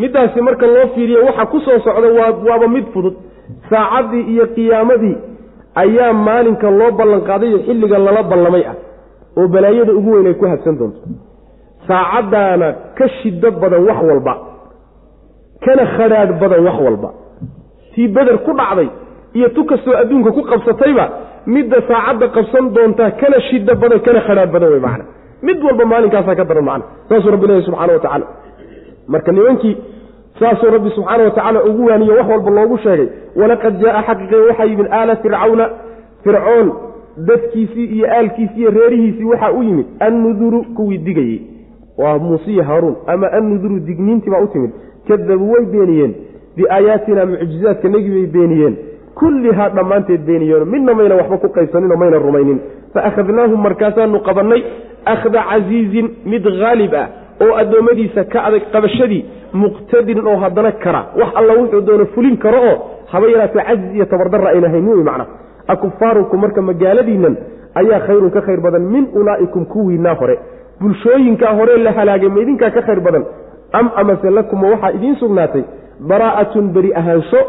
Middaasi 0.00 0.40
marka 0.48 0.66
loo 0.66 0.86
fiiriyo 0.94 1.24
waxa 1.28 1.46
ku 1.52 1.58
soo 1.60 1.78
socda 1.86 2.08
waa 2.18 2.30
waaba 2.48 2.68
mid 2.76 2.86
fudud. 2.94 3.14
Saacaddii 3.70 4.24
iyo 4.32 4.46
qiyaamadii 4.56 5.16
ayaa 5.82 6.12
maalinka 6.26 6.70
loo 6.70 6.90
ballanqaadayo 6.98 7.58
xilliga 7.66 7.98
lala 8.06 8.22
ballamay 8.30 8.64
ah 8.72 8.76
oo 9.38 9.48
balaayada 9.54 9.92
ugu 9.98 10.10
weyn 10.14 10.26
ay 10.26 10.34
ku 10.40 10.46
habsan 10.52 10.76
doonto. 10.80 11.00
Saacaddaana 11.88 12.68
ka 12.98 13.08
shiddo 13.18 13.50
badan 13.62 13.82
wax 13.88 13.98
walba 14.10 14.34
kana 15.64 15.84
khadhaadh 15.96 16.32
badan 16.42 16.60
wax 16.68 16.78
walba. 16.86 17.10
Tii 17.94 18.08
beder 18.16 18.38
ku 18.46 18.52
dhacday 18.60 18.88
iyo 19.34 19.48
tu 19.56 19.64
kastoo 19.70 19.94
adduunka 20.02 20.30
ku 20.36 20.42
qabsatayba 20.50 21.04
midda 21.46 21.76
saacadda 21.88 22.26
qabsan 22.36 22.64
doontaa 22.76 23.10
kana 23.20 23.38
shiddo 23.48 23.74
badan 23.82 24.00
kana 24.06 24.20
khadhaadh 24.26 24.52
badan 24.54 24.70
wey 24.74 24.80
macana 24.86 25.04
mid 25.42 25.58
walba 25.66 25.84
maalinkaasaa 25.92 26.34
ka 26.40 26.44
daran 26.50 26.64
macana 26.64 26.84
saasuu 27.08 27.30
rabbi 27.34 27.46
leeyahy 27.46 27.64
subxana 27.66 27.92
wa 27.92 27.98
tacaala. 27.98 28.26
Marka 29.08 29.32
nimankii 29.32 29.76
saasuu 30.40 30.70
rabbi 30.76 30.90
subxaana 30.96 31.24
wa 31.24 31.30
tacaala 31.30 31.64
ugu 31.64 31.84
waaniyo 31.86 32.14
wax 32.18 32.28
walba 32.30 32.50
loogu 32.50 32.78
sheegay 32.84 33.08
walaqad 33.40 33.80
jaaa 33.82 34.02
xaqiiqe 34.08 34.36
waxaa 34.48 34.64
yimid 34.70 34.86
aala 34.98 35.16
fircawna. 35.16 35.66
Fircoon 36.24 36.68
dadkiisii 37.28 37.84
iyo 37.96 38.06
aalkiisii 38.16 38.60
iyo 38.60 38.70
reerihiisii 38.70 39.24
waxaa 39.24 39.52
u 39.52 39.62
yimid 39.62 39.86
annuduru 40.00 40.64
kuwii 40.76 40.98
digayey. 40.98 41.40
Waa 41.98 42.18
muusiya 42.18 42.64
haaruun 42.64 42.96
ama 43.06 43.32
annuduru 43.32 43.78
digniintii 43.80 44.30
baa 44.30 44.40
u 44.40 44.46
timid. 44.46 44.70
Kadabuu 45.08 45.52
way 45.52 45.64
beeniyeen. 45.64 46.14
Biaayaatina 46.56 47.26
mucjizaadka 47.26 47.88
negi 47.88 48.10
bay 48.10 48.26
beeniyeen. 48.26 48.76
Kullihaa 49.14 49.68
dhammaanteed 49.68 50.20
beeniyeen. 50.26 50.64
Midna 50.72 50.94
mayna 50.94 51.14
waxba 51.20 51.36
ku 51.42 51.48
qaybsaninoo 51.56 51.96
mayna 52.02 52.18
rumaynin. 52.18 52.58
Fa 52.94 53.00
akhadnaahum 53.08 53.60
markaasaanu 53.66 54.20
qabannay 54.28 54.62
akhda 55.04 55.42
casiizin 55.50 56.10
mid 56.24 56.44
haalib 56.62 56.94
ah 56.94 57.06
oo 57.44 57.54
addoommadiisa 57.62 58.24
ka 58.24 58.44
adag 58.48 58.62
qabashadii 58.72 59.24
muqtadirin 59.52 60.26
oo 60.26 60.36
haddana 60.44 60.72
kara 60.72 61.02
wax 61.20 61.30
alla 61.40 61.52
wuxuu 61.60 61.80
doono 61.80 62.06
fulin 62.14 62.36
karo 62.36 62.58
oo 62.70 62.76
haba 63.12 63.26
yaraatee 63.34 63.64
cajiz 63.68 63.94
iyo 63.94 64.04
tabardarra 64.12 64.48
ayna 64.54 64.68
haynin 64.68 64.94
wey 64.94 65.04
macna 65.04 65.26
akufaarukum 65.68 66.40
marka 66.40 66.62
magaaladiinnan 66.62 67.36
ayaa 67.80 68.00
khayrun 68.06 68.30
ka 68.30 68.40
khayr 68.46 68.60
badan 68.60 68.82
min 68.94 69.08
ulaa'ikum 69.20 69.64
kuwiinaa 69.64 70.14
hore 70.14 70.38
bulshooyinkaa 70.80 71.54
hore 71.58 71.76
la 71.86 71.92
halaagay 71.92 72.28
ma 72.28 72.40
idinkaa 72.44 72.70
ka 72.70 72.82
khayr 72.82 73.00
badan 73.00 73.24
am 73.72 73.90
amase 73.96 74.30
lakuma 74.30 74.70
waxaa 74.72 74.92
idiin 74.98 75.16
sugnaatay 75.16 75.64
baraa'atun 76.08 76.72
beri 76.76 76.94
ahaansho 77.00 77.40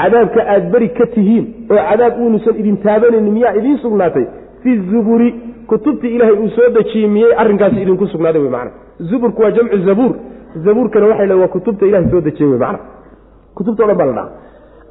cadaabka 0.00 0.40
aad 0.54 0.70
beri 0.72 0.88
ka 0.98 1.06
tihiin 1.14 1.46
oo 1.70 1.82
cadaab 1.90 2.20
uunusan 2.22 2.54
idin 2.60 2.76
taabanaynin 2.84 3.32
miyaa 3.32 3.54
idiin 3.60 3.78
sugnaatay 3.84 4.24
fi 4.62 4.76
zuburi 4.90 5.30
kutubtii 5.70 6.14
ilaahay 6.16 6.36
uu 6.42 6.48
soo 6.56 6.68
dejiyey 6.76 7.08
miyey 7.14 7.32
arrinkaasi 7.42 7.82
idinku 7.84 8.06
sugnaaday 8.12 8.42
wey 8.42 8.50
macana 8.50 8.70
zuburku 9.10 9.42
waa 9.42 9.50
jamcu 9.56 9.78
zabuur. 9.88 10.12
Zabuurkana 10.64 11.06
waxay 11.10 11.26
le 11.30 11.34
waa 11.42 11.48
kutubta 11.54 11.86
ilahay 11.86 12.10
soo 12.10 12.20
dejiyey 12.20 12.50
wey 12.52 12.58
macana 12.58 12.78
kutubta 13.56 13.84
o 13.84 13.86
dhan 13.86 13.96
baa 14.00 14.06
la 14.06 14.12
dhaha 14.12 14.28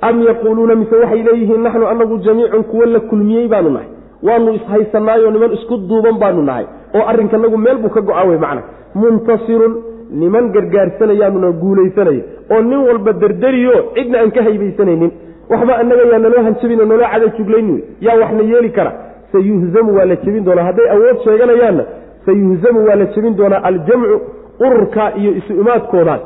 am 0.08 0.22
yaquuluuna 0.28 0.76
mise 0.82 0.96
waxay 1.04 1.22
leeyihiin 1.28 1.62
naxnu 1.68 1.86
anagu 1.94 2.18
jamiicun 2.26 2.64
kuwo 2.72 2.86
la 2.86 3.00
kulmiyey 3.10 3.48
baanu 3.54 3.70
nahay. 3.76 3.90
Waanu 4.28 4.54
ishaysanaayo 4.58 5.32
niman 5.32 5.52
isku 5.58 5.78
duuban 5.90 6.18
baanu 6.24 6.42
nahay 6.50 6.66
oo 6.96 7.04
arrinkanagu 7.12 7.58
meel 7.58 7.78
buu 7.84 7.90
ka 7.90 8.02
go-a 8.02 8.24
wey 8.30 8.38
macna. 8.46 8.62
Muntasirun 8.96 9.74
niman 10.22 10.46
gargaarsanayaanuna 10.56 11.52
guulaysanaya 11.62 12.24
oo 12.52 12.62
nin 12.62 12.80
walba 12.88 13.14
derderiyo 13.14 13.74
cidna 13.96 14.18
aan 14.22 14.32
ka 14.32 14.42
haybaysanaynin. 14.48 15.12
Waxba 15.50 15.74
annaga 15.82 16.04
yaa 16.12 16.20
naloo 16.26 16.44
hanjabin 16.48 16.80
oo 16.82 16.86
naloo 16.92 17.10
cadajuglayn 17.14 17.68
wey 17.74 17.82
yaa 18.06 18.18
waxna 18.22 18.44
yeeli 18.52 18.70
kara 18.78 18.92
sayuhzamu 19.32 19.96
waa 19.98 20.06
la 20.06 20.16
jebin 20.16 20.44
doonaa. 20.46 20.64
Hadday 20.70 20.90
awood 20.96 21.18
sheeganayaanna 21.24 21.84
sayuhzamu 22.26 22.80
waa 22.88 22.96
la 22.96 23.06
jebin 23.06 23.36
doonaa. 23.40 23.62
Aljamcu 23.70 24.22
ururkaa 24.66 25.12
iyo 25.22 25.32
isu 25.40 25.54
imaadkoodaas 25.62 26.22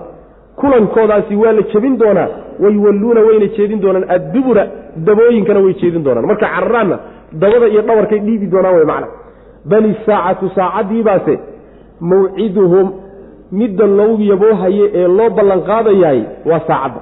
kulankoodaasi 0.60 1.36
waa 1.36 1.52
la 1.52 1.62
jebin 1.74 1.98
doonaa. 1.98 2.28
Wayuwalluuna 2.64 3.22
wayna 3.28 3.48
jeedin 3.58 3.80
doonaan. 3.82 4.06
Addubura 4.16 4.68
dabooyinkana 5.08 5.60
way 5.66 5.74
jeedin 5.82 6.04
doonaan. 6.06 6.26
Marka 6.26 6.48
cararaanna 6.56 6.98
dabada 7.42 7.68
iyo 7.68 7.82
dhabarkay 7.82 8.20
dhiibi 8.20 8.48
doonaan 8.54 8.76
wey 8.76 8.86
macna. 8.86 9.08
Bal 9.66 9.86
isaacatu 9.94 10.50
saacaddiibaase 10.56 11.40
mawciduhum 12.02 12.88
midda 13.52 13.86
loo 13.98 14.18
yaboohaye 14.32 14.86
ee 15.00 15.08
loo 15.18 15.30
ballanqaadayaay 15.38 16.22
waa 16.50 16.60
saacadda. 16.68 17.02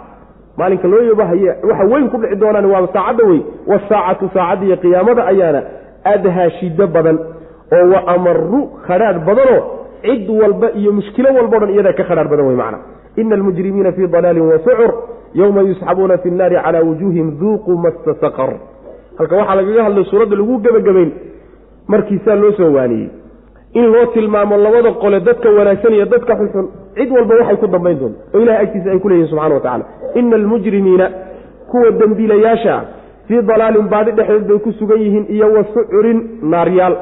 Maalinka 0.57 0.87
loo 0.87 1.01
yaboohaye 1.09 1.49
waxa 1.69 1.85
weyn 1.93 2.09
ku 2.09 2.17
dhici 2.21 2.35
doonaan 2.35 2.65
waa 2.73 2.87
saacadda 2.95 3.23
wey 3.29 3.39
wasaacatu 3.71 4.29
saacadda 4.33 4.65
iyo 4.67 4.77
qiyaamada 4.83 5.25
ayaana 5.31 5.61
adhaa 6.03 6.49
shiddo 6.59 6.87
badan 6.87 7.17
oo 7.77 7.85
wa 7.93 7.99
amaru 8.15 8.59
khadhaadh 8.87 9.19
badanoo 9.27 9.61
cid 10.05 10.29
walba 10.29 10.71
iyo 10.79 10.91
mushkilo 10.91 11.29
walbao 11.37 11.59
dhan 11.59 11.69
iyadaa 11.75 11.93
ka 11.93 12.03
khadhaadh 12.03 12.29
badan 12.33 12.45
wey 12.47 12.55
macna. 12.55 12.77
Ina 13.17 13.35
almujrimiina 13.35 13.91
fii 13.91 14.07
dalaalin 14.07 14.41
wa 14.51 14.57
sucur 14.65 14.91
yowma 15.33 15.61
yusxabuuna 15.61 16.17
fi 16.17 16.29
nnaari 16.31 16.55
calaa 16.65 16.83
wujuuhim 16.89 17.27
duuquu 17.39 17.77
massa 17.77 18.13
saqar. 18.21 18.51
Halka 19.17 19.35
waxaa 19.35 19.55
lagaga 19.55 19.83
hadlay 19.83 20.05
suuradda 20.11 20.35
lagu 20.35 20.57
gebagabayn 20.65 21.11
markiisaa 21.87 22.35
loo 22.35 22.51
soo 22.51 22.71
waaniyey. 22.73 23.09
In 23.73 23.85
loo 23.93 24.05
tilmaamo 24.13 24.57
labada 24.57 24.91
qole 24.91 25.19
dadka 25.19 25.49
wanaagsan 25.57 25.93
iyo 25.93 26.05
dadka 26.05 26.35
xunxun 26.39 26.65
cid 26.95 27.11
walba 27.11 27.35
waxay 27.39 27.57
ku 27.61 27.67
dambayn 27.67 27.99
doonto 27.99 28.19
oo 28.33 28.39
ilahay 28.43 28.63
agtiisa 28.65 28.91
ay 28.91 28.99
ku 28.99 29.09
leeyihiin 29.09 29.29
subxana 29.31 29.55
wa 29.55 29.61
tacala 29.61 29.85
ina 30.15 30.35
almujrimiina 30.35 31.05
kuwa 31.71 31.91
dembiilayaasha 31.91 32.73
ah 32.75 32.83
fii 33.31 33.41
dalaalin 33.47 33.87
baadi 33.91 34.11
dhexdeed 34.17 34.47
bay 34.49 34.59
ku 34.59 34.71
sugan 34.79 34.99
yihiin 35.01 35.25
iyo 35.35 35.47
wa 35.55 35.63
sucurin 35.73 36.19
naaryaal. 36.51 36.95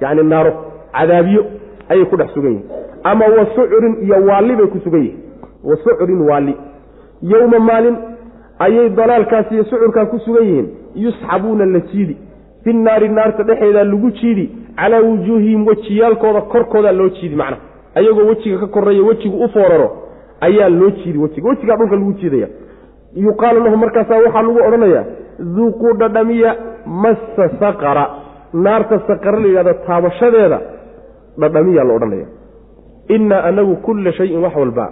Yacni 0.00 0.22
naaro 0.32 0.52
cadaabyo 0.96 1.42
ayay 1.88 2.04
ku 2.10 2.16
dhex 2.16 2.30
sugan 2.34 2.52
yihiin. 2.52 2.66
Ama 3.10 3.24
wa 3.36 3.44
sucurin 3.54 3.94
iyo 4.04 4.16
waalli 4.28 4.56
bay 4.60 4.66
ku 4.74 4.78
sugan 4.84 5.02
yihiin. 5.06 5.20
Wa 5.64 5.76
sucurin 5.84 6.20
waalli. 6.28 6.54
Yowma 7.22 7.58
maalin 7.58 7.96
ayay 8.58 8.88
dalaalkaas 8.90 9.52
iyo 9.52 9.64
sucurkaa 9.70 10.06
ku 10.06 10.18
sugan 10.26 10.44
yihiin. 10.44 10.68
Yusxabuuna 11.04 11.66
la 11.66 11.80
jiidi. 11.90 12.16
Fi 12.64 12.72
naari 12.72 13.08
naarta 13.08 13.42
dhexeedaa 13.42 13.84
lagu 13.84 14.10
jiidi. 14.10 14.46
Calaa 14.76 15.00
wujuuhihim 15.00 15.66
wejiyaalkooda 15.66 16.40
korkoodaa 16.40 16.92
loo 16.92 17.08
jiidi 17.08 17.36
macnaha. 17.36 17.62
Ayagoo 17.94 18.26
wejiga 18.30 18.58
ka 18.58 18.66
koreeya 18.66 19.02
wejigu 19.08 19.36
u 19.44 19.48
fooraro 19.48 19.88
ayaa 20.40 20.68
loo 20.68 20.90
jiidi. 20.90 21.18
Wejiga 21.18 21.48
wejigaa 21.48 21.76
dhulka 21.76 21.96
lagu 21.96 22.12
jiidaya 22.12 22.48
yuqaalu 23.16 23.64
lahu 23.64 23.76
markaasaa 23.76 24.18
waxaa 24.24 24.42
lagu 24.42 24.60
odhanayaa 24.68 25.04
duuquu 25.56 25.88
dhadhamiya 26.00 26.50
massa 26.86 27.48
saqara. 27.60 28.04
Naarta 28.52 28.96
saqara 29.08 29.38
la 29.42 29.46
yidhahdo 29.48 29.74
taabashadeeda 29.86 30.58
dhadhamiyaa 31.42 31.84
la 31.88 31.92
odhanaya 31.98 32.26
innaa 33.16 33.42
anagu 33.50 33.76
kulla 33.86 34.12
shayin 34.18 34.42
wax 34.44 34.54
walba 34.62 34.86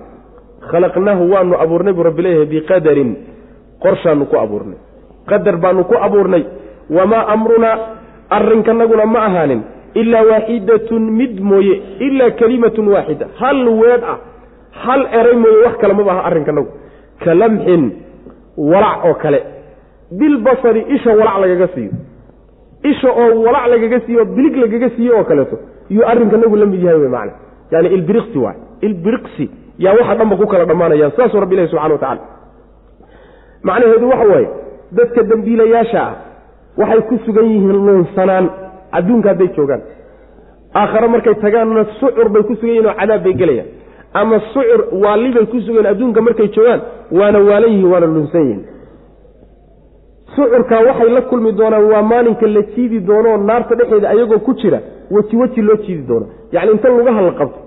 khalaqnaahu 0.71 1.25
waanu 1.33 1.55
abuurnay 1.65 1.93
buu 1.93 2.03
rabbi 2.09 2.23
leeyahay 2.27 2.47
biqadarin 2.55 3.11
qorshaanu 3.83 4.27
ku 4.31 4.37
abuurnay. 4.45 4.79
Qadar 5.31 5.57
baanu 5.57 5.85
ku 5.91 5.95
abuurnay. 6.07 6.45
Wamaa 6.97 7.25
amrunaa 7.35 7.77
arrinkanaguna 8.37 9.07
ma 9.07 9.21
ahaanin 9.29 9.61
ilaa 9.95 10.23
waaxidatun 10.31 11.03
mid 11.19 11.41
mooye 11.51 11.75
ilaa 12.07 12.31
kelimatun 12.41 12.89
waaxida 12.95 13.27
hal 13.41 13.69
weed 13.81 14.03
ah 14.13 14.19
hal 14.85 15.03
eray 15.21 15.37
mooye 15.43 15.59
wax 15.67 15.75
kale 15.83 15.95
maba 15.99 16.13
aha 16.13 16.23
arrinkanagu 16.29 16.69
ka 17.25 17.35
lamxin 17.41 17.83
walac 18.71 19.05
oo 19.09 19.15
kale. 19.23 19.41
Bilbasari 20.19 20.81
isha 20.95 21.11
walac 21.21 21.37
lagaga 21.43 21.69
siiyo. 21.75 21.93
Isha 22.91 23.09
oo 23.23 23.43
walac 23.47 23.67
lagaga 23.73 24.01
siiyo 24.07 24.25
bilig 24.37 24.57
lagaga 24.57 24.89
siiyo 24.97 25.13
oo 25.19 25.25
kaleeto 25.25 25.57
yuu 25.91 26.05
arrinkanagu 26.11 26.57
la 26.57 26.67
mid 26.67 26.83
yahay 26.83 27.09
macana 27.09 27.33
yani 27.73 27.89
ilbiriqsi 27.97 28.39
waay. 28.45 28.57
Ilbiriqsi 28.87 29.45
yaa 29.85 29.93
waxa 29.99 30.15
dhanba 30.19 30.37
ku 30.41 30.47
kala 30.47 30.65
dhammaanayaan 30.71 31.13
saasuu 31.17 31.41
rabbi 31.41 31.55
ilahi 31.57 31.69
subxana 31.73 31.95
wa 31.95 31.99
tacala 31.99 32.21
macnaheedu 33.63 34.09
waxa 34.13 34.27
waaye 34.33 34.49
dadka 34.99 35.23
dembiilayaasha 35.31 36.01
ah 36.07 36.15
waxay 36.81 37.01
ku 37.09 37.19
sugan 37.27 37.45
yihiin 37.53 37.79
luunsanaan 37.87 38.47
adduunka 38.99 39.29
hadday 39.33 39.49
joogaan. 39.57 39.83
Aakhare 40.75 41.09
markay 41.15 41.35
tagaanna 41.45 41.85
sucur 42.01 42.29
bay 42.35 42.43
ku 42.49 42.55
sugan 42.61 42.71
yihiin 42.75 42.87
oo 42.91 42.95
cadaab 43.01 43.23
bay 43.27 43.35
gelayaan 43.41 43.69
ama 44.15 44.41
sucur 44.53 44.81
waali 45.05 45.33
bay 45.33 45.47
ku 45.47 45.61
sugan 45.61 45.87
adduunka 45.87 46.21
markay 46.21 46.49
joogaan 46.49 46.81
waana 47.13 47.39
waalan 47.39 47.71
yihiin 47.73 47.91
waana 47.93 48.07
lunsan 48.07 48.43
yihiin. 48.43 48.65
Sucurkaa 50.37 50.81
waxay 50.87 51.11
la 51.11 51.21
kulmi 51.23 51.53
doonaan 51.53 51.85
waa 51.93 52.03
maalinka 52.03 52.47
la 52.47 52.63
jiidi 52.63 53.01
doono 53.01 53.29
oo 53.33 53.37
naarta 53.39 53.75
dhexeeda 53.75 54.09
ayagoo 54.11 54.39
ku 54.39 54.55
jira 54.55 54.81
weji 55.11 55.37
weji 55.37 55.63
loo 55.63 55.77
jiidi 55.77 56.03
doono. 56.09 56.27
Yacni 56.53 56.73
inta 56.73 56.89
lugaha 56.89 57.21
la 57.23 57.33
qabto 57.33 57.59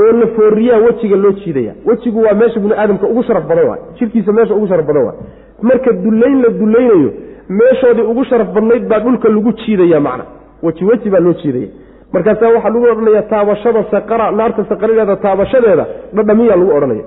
oo 0.00 0.12
la 0.12 0.26
fooriyaa 0.26 0.78
wejiga 0.78 1.16
loo 1.16 1.32
jiidaya. 1.32 1.74
Wejigu 1.86 2.22
waa 2.22 2.34
meesha 2.34 2.60
bini 2.60 2.74
aadamka 2.74 3.06
ugu 3.06 3.22
sharaf 3.22 3.46
badan 3.48 3.68
waay 3.68 3.80
jirkiisa 3.98 4.32
meesha 4.32 4.54
ugu 4.54 4.66
sharaf 4.68 4.86
badan 4.86 5.02
waay 5.04 5.18
marka 5.62 5.92
dullayn 5.92 6.42
la 6.42 6.48
dullaynayo 6.48 7.10
meeshoodii 7.48 8.02
ugu 8.02 8.24
sharaf 8.24 8.48
badnayd 8.54 8.88
baa 8.88 8.98
dhulka 9.00 9.28
lagu 9.28 9.52
jiidaya 9.52 10.00
macna. 10.00 10.24
Weji 10.62 10.84
weji 10.84 11.10
baa 11.10 11.20
loo 11.20 11.32
jiidaya 11.32 11.68
markaasaa 12.14 12.50
waxaa 12.56 12.70
lagu 12.74 12.86
odhanaya 12.92 13.22
taabashada 13.32 13.80
saqara 13.92 14.26
naarta 14.38 14.62
saqaradeeda 14.70 15.16
taabashadeeda 15.24 15.84
dhadhamiyaa 16.16 16.56
lagu 16.60 16.72
odhanaya 16.78 17.04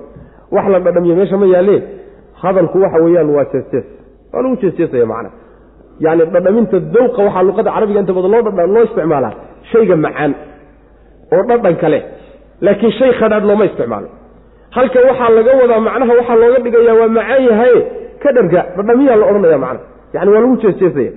wax 0.54 0.66
la 0.74 0.78
dhadhamiya 0.86 1.14
meesha 1.18 1.36
ma 1.42 1.46
yaalee? 1.54 1.80
Hadalku 2.42 2.76
waxa 2.84 2.98
weeyaan 3.04 3.30
waa 3.36 3.44
jeesjees. 3.52 3.84
Waa 4.32 4.42
lagu 4.44 4.56
jeesjeesaya 4.62 5.06
macna. 5.12 5.30
Yacni 6.04 6.24
dhadhaminta 6.34 6.76
dawqa 6.94 7.20
waxaa 7.26 7.42
luqada 7.48 7.70
carabiga 7.76 8.00
inta 8.02 8.12
badan 8.16 8.30
loo 8.34 8.66
loo 8.74 8.82
isticmaalaa 8.88 9.32
shayga 9.72 9.96
macaan 10.04 10.32
oo 11.34 11.42
dhadhan 11.50 11.76
kale. 11.82 11.98
Laakiin 12.64 12.92
shay 12.98 13.10
khadhaadh 13.20 13.44
looma 13.50 13.64
isticmaalo. 13.70 14.08
Halka 14.76 14.98
waxaa 15.08 15.30
laga 15.36 15.52
wadaa 15.62 15.80
macnaha 15.88 16.12
waxaa 16.20 16.36
looga 16.42 16.58
dhigaya 16.64 16.92
waa 17.00 17.08
macaan 17.18 17.42
yahaye 17.50 17.80
ka 18.22 18.28
dharga 18.36 18.60
dhadhamiyaa 18.76 19.16
la 19.20 19.24
odhanaya 19.30 19.58
macna. 19.64 19.80
Yani 20.14 20.28
waa 20.34 20.40
lagu 20.44 20.56
jeesjeesaya 20.64 21.10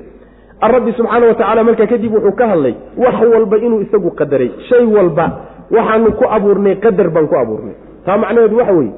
rabbi 0.61 0.91
subxaana 0.93 1.27
watacaala 1.27 1.63
markaa 1.63 1.87
kadib 1.87 2.13
wuxuu 2.13 2.35
ka 2.35 2.47
hadlay 2.47 2.75
wax 2.97 3.15
walba 3.33 3.57
inuu 3.57 3.81
isagu 3.81 4.11
qadaray. 4.11 4.51
Shay 4.69 4.85
walba 4.85 5.31
waxaanu 5.71 6.11
ku 6.11 6.25
abuurnay 6.29 6.75
qadar 6.75 7.09
baan 7.09 7.27
ku 7.27 7.35
abuurnay. 7.35 7.75
Taa 8.05 8.17
macnaheedu 8.17 8.57
waxa 8.57 8.73
weeye 8.73 8.93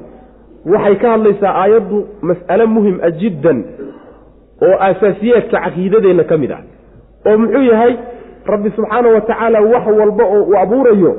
waxay 0.66 0.96
ka 0.96 1.12
hadlaysaa 1.12 1.54
aayaddu 1.64 2.06
mas'ale 2.22 2.66
muhiim 2.66 3.00
a 3.02 3.12
jiddan 3.12 3.64
oo 4.62 4.76
asaasiyaadka 4.90 5.58
caqiidadeenna 5.66 6.24
ka 6.24 6.38
mid 6.38 6.52
ah. 6.52 6.62
Oo 7.26 7.38
muxuu 7.38 7.64
yahay 7.72 7.98
rabbi 8.46 8.70
subxaana 8.76 9.10
wa 9.10 9.22
tacaala 9.22 9.62
wax 9.62 9.86
walba 10.00 10.24
oo 10.24 10.44
uu 10.44 10.58
abuurayo 10.64 11.16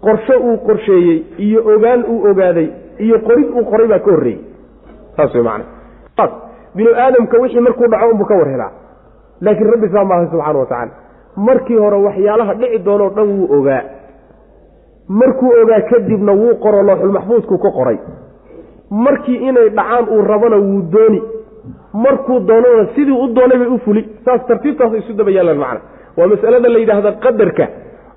qorsho 0.00 0.40
uu 0.40 0.56
qorsheeyey 0.66 1.22
iyo 1.38 1.60
ogaan 1.74 2.04
uu 2.04 2.30
ogaaday 2.30 2.68
iyo 2.98 3.18
qorid 3.18 3.48
uu 3.50 3.64
qoray 3.64 3.86
baa 3.86 3.98
ka 3.98 4.10
horreeyey. 4.10 4.40
Saas 5.16 5.34
wey 5.34 5.42
macana 5.42 5.64
binu 6.74 6.90
aadamka 6.94 7.38
wixii 7.38 7.60
markuu 7.60 7.86
dhaco 7.86 8.10
unbuu 8.10 8.26
ka 8.26 8.34
war 8.34 8.48
helaa 8.48 8.72
laakiin 9.40 9.70
rabbi 9.70 9.88
saa 9.92 10.04
maaha 10.04 10.52
wa 10.58 10.66
tacaala. 10.66 10.90
Markii 11.36 11.76
hore 11.76 11.96
waxyaalaha 11.96 12.54
dhici 12.54 12.78
doonoo 12.84 13.10
dhan 13.16 13.28
wuu 13.38 13.48
ogaa. 13.58 13.82
Markuu 15.08 15.52
ogaa 15.62 15.80
kadibna 15.90 16.32
wuu 16.32 16.54
qoro 16.54 16.82
looxulmaxfuudku 16.82 17.58
ka 17.58 17.70
qoray. 17.70 17.98
Markii 18.90 19.36
inay 19.48 19.68
dhacaan 19.70 20.08
uu 20.08 20.22
rabona 20.22 20.56
wuu 20.56 20.82
dooni. 20.92 21.22
Markuu 21.94 22.40
doonona 22.40 22.86
sidii 22.94 23.20
u 23.24 23.26
doonay 23.34 23.58
bay 23.58 23.68
u 23.68 23.78
fuli. 23.78 24.08
Saas 24.24 24.46
tartiibtaas 24.46 24.92
isu 24.94 25.12
daba 25.12 25.30
yaallaan 25.30 25.58
macna. 25.58 25.80
Waa 26.16 26.26
masalada 26.26 26.68
la 26.68 26.78
yidhaahda 26.78 27.12
qadarka 27.12 27.66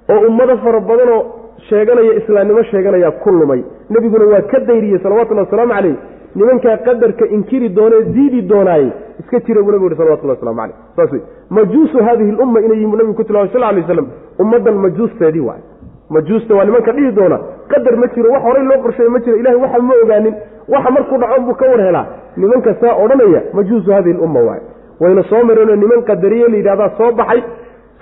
oo 0.10 0.28
ummado 0.28 0.58
fara 0.58 0.80
badanoo 0.80 1.22
sheeganaya 1.70 2.14
islaamnimo 2.14 2.64
sheeganaya 2.64 3.12
ku 3.12 3.30
lumay. 3.32 3.64
Nebiguna 3.90 4.26
waa 4.26 4.42
ka 4.42 4.60
dayriyey 4.60 5.00
salawatullahi 5.04 5.46
wasalaamu 5.46 5.74
caleyh 5.74 5.96
nimankaa 6.36 6.78
qadarka 6.88 7.26
inkiri 7.36 7.70
doonee 7.70 8.02
diidi 8.16 8.42
doonaaye 8.42 8.90
iska 9.20 9.40
jira 9.48 9.62
buu 9.64 9.72
nabigu 9.72 9.90
yhi 9.90 9.98
salawatullah 9.98 10.36
waslamu 10.38 10.58
caleyh 10.62 10.76
saas 10.96 11.12
wey 11.12 11.22
majuusu 11.50 12.04
hadihi 12.08 12.32
lumma 12.32 12.60
inay 12.66 12.78
yihiin 12.78 12.98
nabigu 12.98 13.14
ku 13.20 13.24
tilmaamay 13.24 13.52
sal 13.54 13.62
lay 13.62 13.82
waslam 13.82 14.08
ummaddan 14.44 14.76
majuusteedii 14.86 15.46
waay 15.50 15.62
majuusta 16.10 16.56
waa 16.56 16.66
nimanka 16.66 16.92
dhihi 16.92 17.12
doona 17.12 17.40
qadar 17.74 17.96
ma 18.04 18.08
jiro 18.16 18.32
wax 18.34 18.44
horay 18.44 18.64
loo 18.70 18.80
qorsheeye 18.86 19.10
ma 19.16 19.20
jiro 19.26 19.38
ilahay 19.42 19.60
waxa 19.64 19.82
ma 19.90 19.94
ogaanin 20.04 20.36
waxa 20.74 20.92
markuu 20.98 21.18
dhaco 21.24 21.42
buu 21.48 21.54
ka 21.62 21.66
war 21.72 21.82
helaa. 21.88 22.06
Nimanka 22.38 22.76
saa 22.82 22.96
odhanaya 23.04 23.42
majuusu 23.54 23.92
hadihi 23.92 24.18
lumma 24.18 24.40
waay 24.48 24.62
wayna 25.00 25.24
soo 25.30 25.44
mareenoo 25.44 25.76
niman 25.76 26.02
qadariye 26.10 26.48
la 26.48 26.58
yidhahdaa 26.58 26.90
soo 26.98 27.12
baxay 27.12 27.42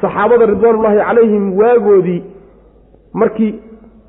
saxaabada 0.01 0.45
ridwaanullaahi 0.45 0.97
calayhim 1.07 1.57
waagoodii 1.59 2.23
markii 3.13 3.51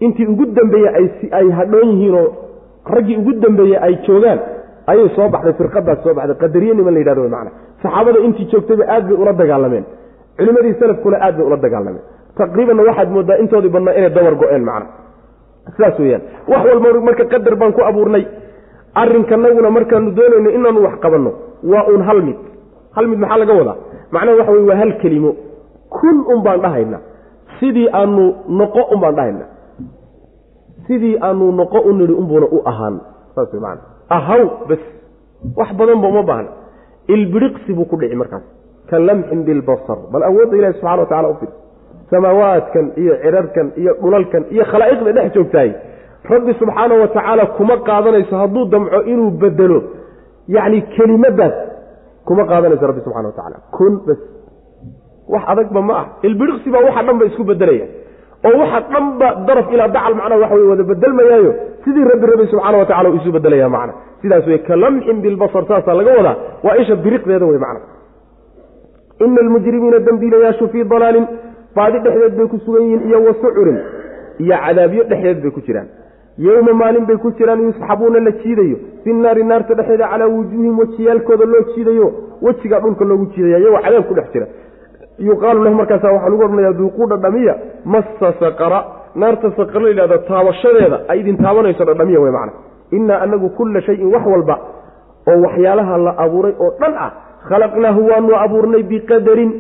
intii 0.01 0.27
ugu 0.27 0.47
dambeeyey 0.47 1.11
ay 1.39 1.51
hadhoon 1.51 1.89
yihiinoo 1.89 2.27
raggii 2.86 3.16
ugu 3.16 3.32
dambeeyey 3.44 3.77
ay 3.86 3.94
joogaan 4.07 4.40
ayay 4.86 5.09
soo 5.16 5.28
baxday 5.28 5.52
firqadaas 5.61 6.02
soo 6.05 6.15
baxday 6.15 6.36
qadariye 6.43 6.74
niman 6.74 6.94
la 6.94 7.01
yidhahdo 7.01 7.28
macna 7.28 7.51
saxaabada 7.82 8.19
intii 8.27 8.47
joogtayba 8.52 8.85
aad 8.94 9.05
bay 9.09 9.16
ula 9.23 9.32
dagaalameen. 9.32 9.85
Culimmadii 10.39 10.74
salafkuna 10.81 11.16
aad 11.27 11.36
bay 11.39 11.47
ula 11.47 11.57
dagaalameen. 11.57 12.05
Taqriibanna 12.39 12.82
waxaad 12.89 13.11
moodaa 13.16 13.36
intoodii 13.43 13.69
badnaa 13.74 13.94
inay 13.98 14.11
dabar 14.11 14.35
go-een 14.40 14.65
macna 14.65 14.86
sidaas 15.74 15.98
weyaan 15.98 16.23
wax 16.48 16.62
walba 16.70 17.01
marka 17.09 17.24
qadar 17.32 17.55
baan 17.61 17.73
ku 17.73 17.81
abuurnay. 17.90 18.24
Arrinkanaguna 18.94 19.70
markaanu 19.70 20.11
doonayno 20.19 20.51
inaanu 20.51 20.81
wax 20.86 20.94
qabanno 21.05 21.31
waa 21.73 21.85
uun 21.90 22.02
hal 22.09 22.23
mid. 22.23 22.36
Hal 22.97 23.07
mid 23.11 23.19
maxaa 23.19 23.39
laga 23.43 23.55
wadaa? 23.61 23.77
Macnaha 24.12 24.36
waxa 24.39 24.52
wey 24.52 24.65
waa 24.70 24.77
hal 24.82 24.93
kelimo. 25.02 25.31
Kun 25.90 26.16
un 26.32 26.43
baan 26.43 26.61
dhahayna 26.65 26.98
sidii 27.61 27.89
aanu 27.93 28.24
noqo 28.48 28.82
un 28.94 29.01
baan 29.01 29.15
dhahayna 29.19 29.44
sidii 30.91 31.17
aanu 31.23 31.53
noqo 31.61 31.79
u 31.89 31.93
nidhi 31.99 32.15
unbuuna 32.21 32.47
u 32.57 32.59
ahaan. 32.71 32.97
Saas 33.35 33.53
maana 33.65 33.81
ahaw 34.17 34.43
bas 34.69 34.83
wax 35.59 35.71
badanba 35.79 36.07
uma 36.12 36.23
baahna. 36.31 36.51
Ilbiriqsi 37.15 37.71
buu 37.77 37.87
ku 37.91 37.97
dhici 38.01 38.17
markaas. 38.23 38.43
Ka 38.91 38.99
lamxin 38.99 39.41
bilbasar 39.47 39.99
bal 40.12 40.23
awoodda 40.29 40.57
ilahi 40.59 40.73
subxana 40.79 41.03
wa 41.03 41.07
tacala 41.07 41.29
u 41.29 41.35
fir. 41.41 41.51
Samaawaadkan 42.11 42.87
iyo 43.03 43.15
cirarkan 43.23 43.67
iyo 43.81 43.93
dhulalkan 44.03 44.43
iyo 44.55 44.65
khalaa'iqda 44.71 45.11
dhex 45.17 45.29
joogtahay. 45.35 45.71
Rabbi 46.33 46.53
subxaana 46.61 46.95
wa 47.03 47.09
tacaala 47.15 47.45
kuma 47.57 47.75
qaadanayso 47.89 48.35
hadduu 48.43 48.65
damco 48.73 48.99
inuu 49.12 49.31
bedelo. 49.43 49.79
Yacni 50.55 50.79
kelimadaas 50.95 51.55
kuma 52.27 52.43
qaadanayso 52.51 52.85
rabbi 52.91 53.01
subxana 53.07 53.29
wa 53.31 53.37
tacala 53.39 53.57
kun 53.77 53.93
bas 54.07 54.21
wax 55.33 55.43
adagba 55.53 55.81
ma 55.89 55.95
ah. 56.01 56.07
Ilbiriqsi 56.29 56.69
baa 56.75 56.83
waxa 56.89 57.03
dhan 57.07 57.17
ba 57.21 57.25
isku 57.31 57.45
bedelaya 57.51 57.87
oo 58.49 58.57
waxa 58.62 58.81
dhanba 58.93 59.29
daraf 59.49 59.67
ilaa 59.75 59.89
dacal 59.97 60.15
macnaha 60.21 60.41
waxa 60.43 60.55
wey 60.61 60.69
wada 60.73 60.83
bedelmayaayo 60.91 61.51
sidii 61.85 62.05
rabbi 62.12 62.27
rabbi 62.33 62.47
subxaana 62.53 62.79
wa 62.83 62.87
tacala 62.91 63.09
isu 63.19 63.33
bedelaya 63.37 63.69
macna. 63.77 63.93
Sidaas 64.23 64.47
wey 64.51 64.59
ka 64.69 64.77
lamxin 64.83 65.19
bilbasar 65.25 65.62
saasaa 65.71 65.95
laga 66.01 66.12
wadaa. 66.19 66.37
Waa 66.65 66.77
isha 66.83 66.97
biriqdeeda 67.05 67.47
wey 67.51 67.59
macna. 67.65 67.81
Ina 69.25 69.41
almujrimiina 69.45 69.99
dembiilayaashu 70.07 70.69
fii 70.73 70.85
dalaalin 70.93 71.27
baadi 71.77 71.99
dhexdeed 72.05 72.35
bay 72.39 72.47
ku 72.53 72.59
sugan 72.65 72.83
yihiin 72.83 73.03
iyo 73.09 73.19
wa 73.27 73.33
sucurin 73.43 73.79
iyo 74.45 74.57
cadaabyo 74.65 75.03
dhexdeed 75.11 75.39
bay 75.45 75.51
ku 75.57 75.61
jiraan. 75.67 75.89
Yowma 76.47 76.73
maalin 76.83 77.05
bay 77.09 77.17
ku 77.25 77.29
jiraan 77.39 77.61
yusxabuuna 77.67 78.21
la 78.27 78.31
jiidayo. 78.41 78.77
Fi 79.05 79.11
naari 79.12 79.45
naarta 79.51 79.75
dhexeeda 79.79 80.07
calaa 80.12 80.29
wujuuhim 80.37 80.75
wejiyaalkooda 80.81 81.45
loo 81.53 81.62
jiidayo 81.75 82.07
wejigaa 82.43 82.81
dhulka 82.85 83.05
loogu 83.11 83.27
jiidaya 83.35 83.59
iyagoo 83.59 83.83
cadaab 83.85 84.05
ku 84.09 84.15
dhex 84.19 84.29
jira 84.35 84.47
yuqaalu 85.29 85.61
lahu 85.65 85.75
markaasa 85.81 86.07
waxaa 86.15 86.31
lagu 86.33 86.43
odhanaya 86.47 86.73
duuquu 86.81 87.05
dhadhamiya 87.13 87.55
massa 87.95 88.29
saqara. 88.43 88.81
Naarta 89.21 89.49
saqar 89.59 89.81
la 89.85 89.89
yidhahdo 89.93 90.17
taabashadeeda 90.31 90.99
ay 91.13 91.19
idin 91.23 91.37
taabanayso 91.45 91.85
dhadhamiya 91.91 92.21
wey 92.25 92.31
macna. 92.37 92.53
Innaa 92.97 93.19
anagu 93.25 93.49
kulla 93.59 93.81
shayin 93.87 94.09
wax 94.15 94.25
walba 94.33 94.57
oo 95.31 95.37
waxyaalaha 95.47 95.95
la 96.07 96.13
abuuray 96.25 96.55
oo 96.65 96.71
dhan 96.81 96.95
ah 97.07 97.11
khalaqnaahu 97.49 98.01
waanu 98.11 98.33
abuurnay 98.45 98.83
biqadarin 98.93 99.51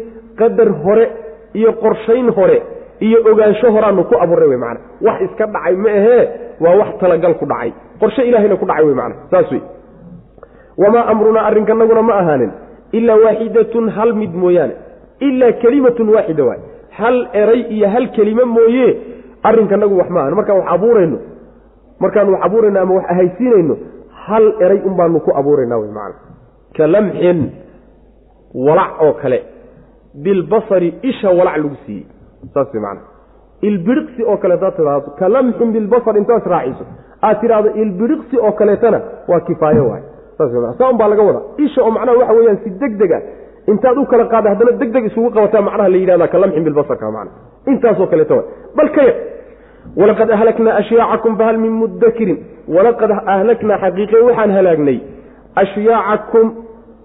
qadar 0.40 0.68
hore 0.84 1.06
iyo 1.58 1.70
qorshayn 1.82 2.28
hore 2.38 2.58
iyo 3.06 3.18
ogaansho 3.30 3.68
horaanu 3.74 4.02
ku 4.10 4.14
abuurnay 4.24 4.48
wey 4.52 4.56
macana 4.64 4.80
wax 5.06 5.18
iska 5.26 5.44
dhacay 5.54 5.74
ma 5.84 5.90
ahee 5.98 6.22
waa 6.64 6.74
wax 6.80 6.90
talagal 7.02 7.34
ku 7.40 7.46
dhacay. 7.52 7.70
Qorshe 8.00 8.22
ilahayna 8.28 8.56
ku 8.62 8.66
dhacay 8.70 8.84
wey 8.88 8.94
macana 9.00 9.14
saas 9.32 9.48
wey 9.54 9.62
wamaa 10.82 11.04
amrunaa 11.12 11.44
arrinkanaguna 11.50 12.02
ma 12.08 12.14
ahaanin 12.22 12.50
ilaa 12.98 13.16
waaxidatun 13.24 13.88
hal 13.96 14.10
mid 14.20 14.32
mooyaane 14.42 14.74
ilaa 15.20 15.52
kelimatun 15.52 16.08
waaxida 16.14 16.44
waay. 16.44 16.60
Hal 16.90 17.16
eray 17.32 17.60
iyo 17.70 17.88
hal 17.88 18.10
kelime 18.16 18.44
mooye 18.44 18.88
arrinkanagu 19.42 19.98
wax 19.98 20.10
ma 20.10 20.20
ahan 20.20 20.34
markaan 20.34 20.58
wax 20.58 20.68
abuurayno 20.74 21.18
markaanu 22.00 22.32
wax 22.32 22.42
abuurayno 22.44 22.80
ama 22.80 22.94
wax 22.94 23.04
ahaysiinayno 23.10 23.76
hal 24.26 24.44
eray 24.60 24.80
un 24.84 25.20
ku 25.20 25.30
abuuraynaa 25.40 25.78
wey 25.78 25.90
macana 25.90 26.14
ka 26.76 26.86
lamxin 26.86 27.50
walac 28.54 29.02
oo 29.02 29.12
kale. 29.12 29.44
Bilbasari 30.14 30.94
isha 31.02 31.30
walac 31.30 31.56
lagu 31.56 31.76
siiyey. 31.86 32.06
Saas 32.54 32.68
wey 32.74 32.80
macana 32.80 33.00
ilbiriqsi 33.62 34.22
oo 34.24 34.36
kale 34.36 34.54
hadaad 34.54 34.76
tidhaahdo. 34.76 35.10
Ka 35.18 35.28
lamxin 35.28 35.72
bilbasar 35.72 36.16
intaad 36.16 36.46
raaciso. 36.46 36.84
Aad 37.22 37.40
tidhaahdo 37.40 37.70
ilbiriqsi 37.82 38.36
oo 38.38 38.52
kaleetana 38.52 39.00
waa 39.28 39.40
kifaayo 39.40 39.88
waay. 39.88 40.02
Saas 40.38 40.52
wey 40.52 40.72
saa 40.78 40.90
un 40.90 40.98
baa 40.98 41.08
laga 41.08 41.22
wadaa. 41.22 41.44
Isha 41.58 41.82
oo 41.82 41.90
macnaha 41.90 42.18
waxa 42.18 42.34
weeyaan 42.34 42.58
si 42.64 42.70
deg 42.70 42.96
deg 42.98 43.12
ah 43.12 43.22
intaad 43.66 43.98
u 43.98 44.06
kala 44.06 44.24
qaada 44.32 44.50
haddana 44.50 44.72
deg 44.80 44.92
deg 44.92 45.04
isugu 45.10 45.30
qabataa 45.30 45.62
macnaha 45.62 45.88
la 45.88 45.96
yidhahda 45.96 46.28
ka 46.28 46.38
lamxin 46.38 46.64
bilbasarka 46.64 47.10
macna 47.10 47.30
intaasoo 47.66 48.06
kaleeta 48.06 48.34
waay 48.34 48.46
bal 48.76 48.90
ka 48.96 49.02
yar 49.02 49.14
walaqad 49.96 50.30
ahlaknaa 50.30 50.74
ashyaacakum 50.80 51.36
fahal 51.38 51.58
min 51.58 51.72
mudakirin 51.82 52.38
walaqad 52.76 53.10
ahlaknaa 53.34 53.78
xaqiiqe 53.84 54.16
waxaan 54.28 54.50
halaagnay 54.58 54.98
ashyaacakum 55.62 56.46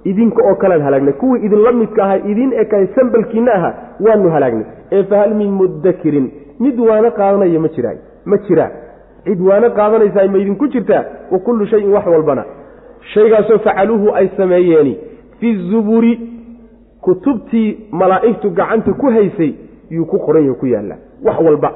idinka 0.05 0.41
oo 0.49 0.55
kalean 0.55 0.81
halaagnay. 0.81 1.13
Kuwii 1.13 1.45
idinla 1.45 1.71
midka 1.71 2.03
ahaa 2.03 2.17
idin 2.31 2.53
ekaay 2.53 2.87
sambalkiina 2.95 3.51
ahaa 3.53 3.73
waanu 4.05 4.29
halaagnay. 4.29 4.65
Ee 4.91 5.03
fahal 5.03 5.33
min 5.33 5.51
mudakirin 5.51 6.31
mid 6.59 6.79
waano 6.79 7.11
qaadanaya 7.11 7.59
ma 7.59 7.67
jiraa 7.75 7.95
ma 8.25 8.37
jiraa. 8.47 8.69
Cid 9.25 9.41
waano 9.41 9.69
qaadanaysaa 9.69 10.27
ma 10.33 10.37
idinku 10.37 10.67
jirtaa? 10.67 11.03
Wa 11.31 11.39
kullu 11.39 11.65
shayin 11.71 11.89
wax 11.93 12.05
walbana. 12.05 12.43
Shaygaasoo 13.13 13.59
facaluuhu 13.59 14.13
ay 14.15 14.27
sameeyeeni. 14.37 14.97
Fi 15.39 15.55
zuburi 15.71 16.13
kutubtii 17.05 17.87
malaa'igtu 17.91 18.49
gacanta 18.59 18.93
ku 18.93 19.07
haysay 19.15 19.53
yuu 19.89 20.05
ku 20.05 20.17
qoran 20.25 20.43
yaho 20.45 20.55
ku 20.61 20.65
yaallaa 20.67 20.97
wax 21.25 21.37
walba. 21.47 21.69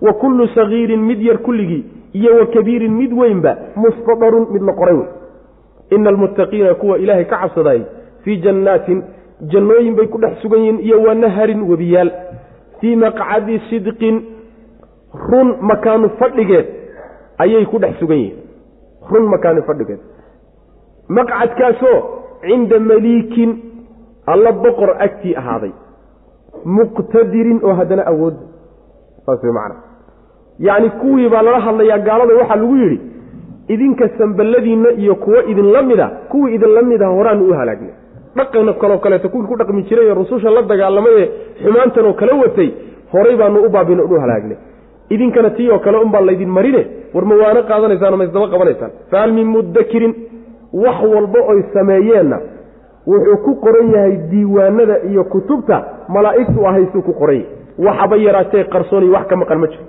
Wa 0.00 0.12
kullu 0.12 0.46
sagiirin 0.54 1.00
mid 1.02 1.20
yar 1.22 1.38
kulligii 1.38 1.84
iyo 2.12 2.36
wa 2.38 2.46
kabiirin 2.46 2.92
mid 3.00 3.12
weynba 3.12 3.56
mustadarun 3.76 4.46
mid 4.52 4.62
la 4.62 4.72
qoray 4.72 4.94
wey 4.94 5.08
ina 5.90 6.10
almuttaqiina 6.10 6.74
kuwa 6.74 6.98
ilaahay 6.98 7.24
ka 7.24 7.36
cabsaday 7.42 7.80
fii 8.24 8.36
jannaatin 8.44 9.02
jannooyin 9.52 9.94
bay 9.96 10.06
ku 10.06 10.18
dhex 10.18 10.38
sugan 10.42 10.60
yihiin 10.60 10.80
iyo 10.86 11.02
wa 11.02 11.14
naharin 11.14 11.62
webiyaal. 11.70 12.10
Fii 12.80 12.96
maqcadi 12.96 13.58
sidqin 13.70 14.22
run 15.30 15.48
makaanu 15.60 16.10
fadhigeed 16.18 16.66
ayay 17.38 17.64
ku 17.66 17.78
dhex 17.78 17.98
sugan 18.00 18.18
yihiin. 18.18 18.38
Run 19.10 19.26
makaanu 19.34 19.62
fadhigeed. 19.62 19.98
Maqcadkaasoo 21.08 21.98
cinda 22.46 22.78
maliikin 22.80 23.50
alla 24.32 24.52
boqor 24.64 24.90
agtii 25.06 25.34
ahaaday. 25.40 25.72
Muqtadirin 26.76 27.60
oo 27.66 27.74
haddana 27.78 28.02
awoodda 28.12 28.44
saas 29.26 29.42
way 29.44 29.52
macana 29.52 29.76
yacni 30.58 30.90
kuwii 31.00 31.28
baa 31.32 31.42
lala 31.46 31.60
hadlayaa 31.66 31.98
gaalada 32.08 32.34
waxaa 32.40 32.56
lagu 32.62 32.76
yidhi 32.82 32.98
idinka 33.74 34.08
samballadiinna 34.18 34.90
iyo 35.02 35.14
kuwo 35.14 35.40
idinla 35.52 35.82
mid 35.82 36.00
a 36.00 36.08
kuwii 36.30 36.54
idinla 36.54 36.82
mid 36.82 37.02
ah 37.02 37.10
horaanu 37.16 37.44
u 37.50 37.52
halaagnay. 37.60 37.92
Dhaqan 38.36 38.74
kaloo 38.80 38.98
kaleeto 38.98 39.28
kuwii 39.28 39.46
ku 39.50 39.56
dhaqmi 39.60 39.82
jiray 39.88 40.06
ee 40.10 40.14
rususha 40.14 40.50
la 40.50 40.62
dagaalamay 40.62 41.12
ee 41.22 41.28
xumaantanoo 41.62 42.12
kala 42.20 42.34
watay 42.42 42.68
horay 43.12 43.36
baanu 43.36 43.58
u 43.66 43.68
baabino 43.68 44.02
u 44.04 44.20
halaagnay. 44.20 44.56
Idinkana 45.14 45.50
tii 45.50 45.70
oo 45.70 45.78
kale 45.78 45.98
unbaa 45.98 46.20
laydin 46.28 46.48
marine 46.56 46.82
war 47.14 47.24
ma 47.30 47.34
waano 47.42 47.62
qaadanaysaan 47.70 48.16
ma 48.20 48.24
isdaba 48.24 48.46
qabanaysaan. 48.54 48.90
Fahal 49.10 49.32
min 49.32 49.46
mudakirin 49.54 50.14
wax 50.84 50.98
walba 51.14 51.40
oy 51.52 51.60
sameeyeenna 51.74 52.38
wuxuu 53.10 53.36
ku 53.44 53.52
qoran 53.64 53.88
yahay 53.94 54.14
diiwaanada 54.30 54.96
iyo 55.10 55.24
kutubta 55.32 55.76
malaa'igtu 56.16 56.66
ahaysuu 56.70 57.02
ku 57.08 57.12
qoran 57.20 57.36
yahay 57.36 57.54
waxaba 57.86 58.16
yaraatee 58.26 58.64
qarsooniyo 58.74 59.12
wax 59.16 59.26
ka 59.30 59.36
maqan 59.42 59.58
ma 59.62 59.66
jiro. 59.72 59.82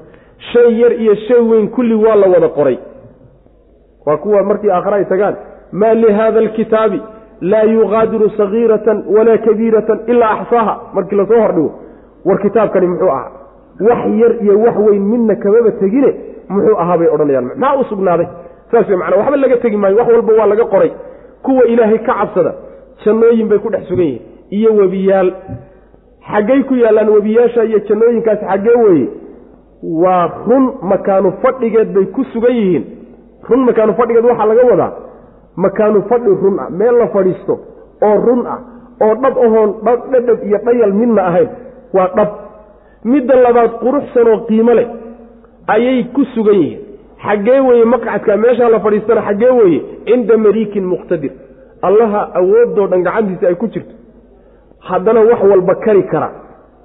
Shay 0.51 0.69
yar 0.81 0.93
iyo 1.03 1.15
shay 1.27 1.41
weyn 1.51 1.67
kulli 1.75 1.95
waa 2.03 2.15
la 2.21 2.27
wada 2.33 2.49
qoray. 2.57 2.77
Waa 4.05 4.17
kuwa 4.17 4.43
markii 4.43 4.69
aakhare 4.71 4.95
ay 4.95 5.05
tagaan 5.05 5.35
maa 5.71 5.93
lihada 5.93 6.39
alkitaabi 6.39 7.01
laa 7.51 7.63
yuqaadiru 7.63 8.29
sagiiratan 8.37 9.03
walaa 9.15 9.37
kabiiratan 9.47 9.99
ilaa 10.07 10.29
axsaaha 10.39 10.73
markii 10.93 11.15
la 11.17 11.25
soo 11.27 11.41
hordhigo 11.43 11.71
war 12.25 12.39
kitaabkani 12.41 12.87
muxuu 12.87 13.09
ahaa 13.09 13.31
wax 13.89 13.99
yar 14.21 14.33
iyo 14.43 14.55
wax 14.65 14.75
weyn 14.87 15.03
midna 15.11 15.35
kamaba 15.43 15.71
tegine 15.81 16.09
muxuu 16.49 16.77
ahaa 16.83 16.97
bay 16.97 17.07
odhanayaan. 17.15 17.45
Maxaa 17.55 17.79
u 17.79 17.83
sugnaaday? 17.91 18.27
Saas 18.71 18.87
wey 18.89 18.97
macnaa 19.01 19.17
waxba 19.21 19.37
laga 19.43 19.57
tegi 19.63 19.77
maayo 19.77 19.97
wax 19.97 20.07
walba 20.13 20.33
waa 20.39 20.45
laga 20.53 20.65
qoray. 20.73 20.91
Kuwa 21.43 21.63
ilaahay 21.73 21.99
ka 22.07 22.13
cabsada 22.19 22.53
jannooyin 23.05 23.47
bay 23.49 23.59
ku 23.59 23.69
dhex 23.69 23.87
sugan 23.89 24.05
yihiin. 24.05 24.21
Iyo 24.57 24.69
webiyaal. 24.79 25.29
Xaggay 26.31 26.63
ku 26.69 26.73
yaallaan 26.75 27.09
webiyaasha 27.15 27.63
iyo 27.69 27.79
jannooyinkaasi 27.89 28.45
xaggee 28.51 28.77
weeye. 28.83 29.07
Waa 30.03 30.27
run 30.47 30.65
makaanu 30.91 31.31
fadhigeed 31.41 31.93
bay 31.95 32.05
ku 32.15 32.23
sugan 32.33 32.55
yihiin. 32.55 32.83
Run 33.49 33.61
makaanu 33.69 33.93
fadhigeed 33.99 34.25
waxaa 34.25 34.45
laga 34.51 34.65
wadaa. 34.71 34.91
Makaanu 35.55 36.01
fadhi 36.09 36.29
run 36.43 36.59
ah 36.59 36.69
meel 36.69 36.95
la 37.01 37.07
fadhiisto 37.15 37.53
oo 38.07 38.15
run 38.27 38.41
ah 38.47 38.59
oo 39.05 39.15
dhab 39.23 39.35
ahoon 39.45 39.69
dhadhab 40.11 40.39
iyo 40.47 40.57
dhayal 40.65 40.93
midna 40.93 41.21
ahayn 41.29 41.49
waa 41.93 42.07
dhab. 42.17 42.29
Midda 43.03 43.35
labaad 43.45 43.71
quruxsan 43.81 44.27
oo 44.33 44.37
qiimo 44.47 44.73
leh 44.73 44.87
ayay 45.67 46.03
ku 46.15 46.23
sugan 46.35 46.55
yihiin. 46.61 46.79
Xaggee 47.25 47.59
weeye 47.67 47.85
maqcadka 47.85 48.37
meeshaa 48.37 48.69
la 48.69 48.79
fadhiistana 48.79 49.21
xaggee 49.27 49.51
weeye 49.59 49.79
cinda 50.05 50.37
maliikin 50.37 50.85
muqtadir 50.91 51.31
allaha 51.87 52.21
awoodoo 52.39 52.87
dhan 52.91 53.03
gacantiisa 53.07 53.47
ay 53.51 53.55
ku 53.55 53.67
jirto. 53.67 53.93
Haddana 54.89 55.21
wax 55.29 55.41
walba 55.51 55.75
kari 55.85 56.03
kara. 56.11 56.29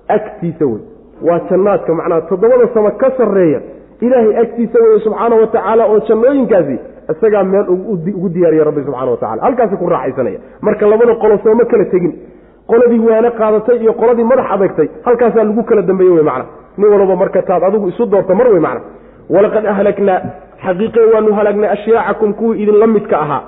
Agtiisa 0.08 0.64
wey. 0.66 0.82
Waa 1.22 1.40
jannaadka 1.50 1.94
macnaha 1.94 2.20
toddobada 2.30 2.68
sama 2.74 2.90
ka 2.90 3.10
sarreeya 3.16 3.60
ilaahay 4.00 4.36
agtiisa 4.42 4.78
weye 4.84 5.00
subxaana 5.04 5.36
wa 5.40 5.46
tacaala 5.46 5.84
oo 5.86 5.98
jannooyinkaasi 6.08 6.76
isagaa 7.12 7.44
meel 7.44 7.66
ugu 7.68 8.28
diyaariya 8.34 8.64
rabbi 8.68 8.82
subxana 8.86 9.10
wa 9.10 9.16
tacala 9.16 9.42
halkaasi 9.46 9.76
ku 9.76 9.86
raaxaysanaya 9.94 10.38
marka 10.60 10.86
labada 10.92 11.14
qolo 11.22 11.38
sooma 11.44 11.64
kala 11.64 11.84
tegin. 11.92 12.12
Qoladii 12.70 12.98
waano 13.08 13.30
qaadatay 13.40 13.76
iyo 13.84 13.92
qoladii 14.00 14.24
madax 14.30 14.46
adagtay 14.54 14.88
halkaasaa 15.06 15.44
lagu 15.48 15.62
kala 15.70 15.82
dambeeye 15.82 16.10
wey 16.16 16.22
macna. 16.22 16.44
Nin 16.78 16.88
walba 16.92 17.16
marka 17.22 17.42
taad 17.42 17.62
adigu 17.68 17.88
isu 17.88 18.06
doorta 18.06 18.34
mar 18.34 18.48
wey 18.52 18.60
macna. 18.66 18.80
Walaqad 19.34 19.66
ahlaknaa 19.72 20.18
xaqiiqe 20.64 21.00
waanu 21.14 21.30
halaagnay 21.38 21.70
ashyaacakum 21.76 22.30
kuwii 22.38 22.62
idinla 22.62 22.86
midka 22.86 23.16
ahaa 23.24 23.42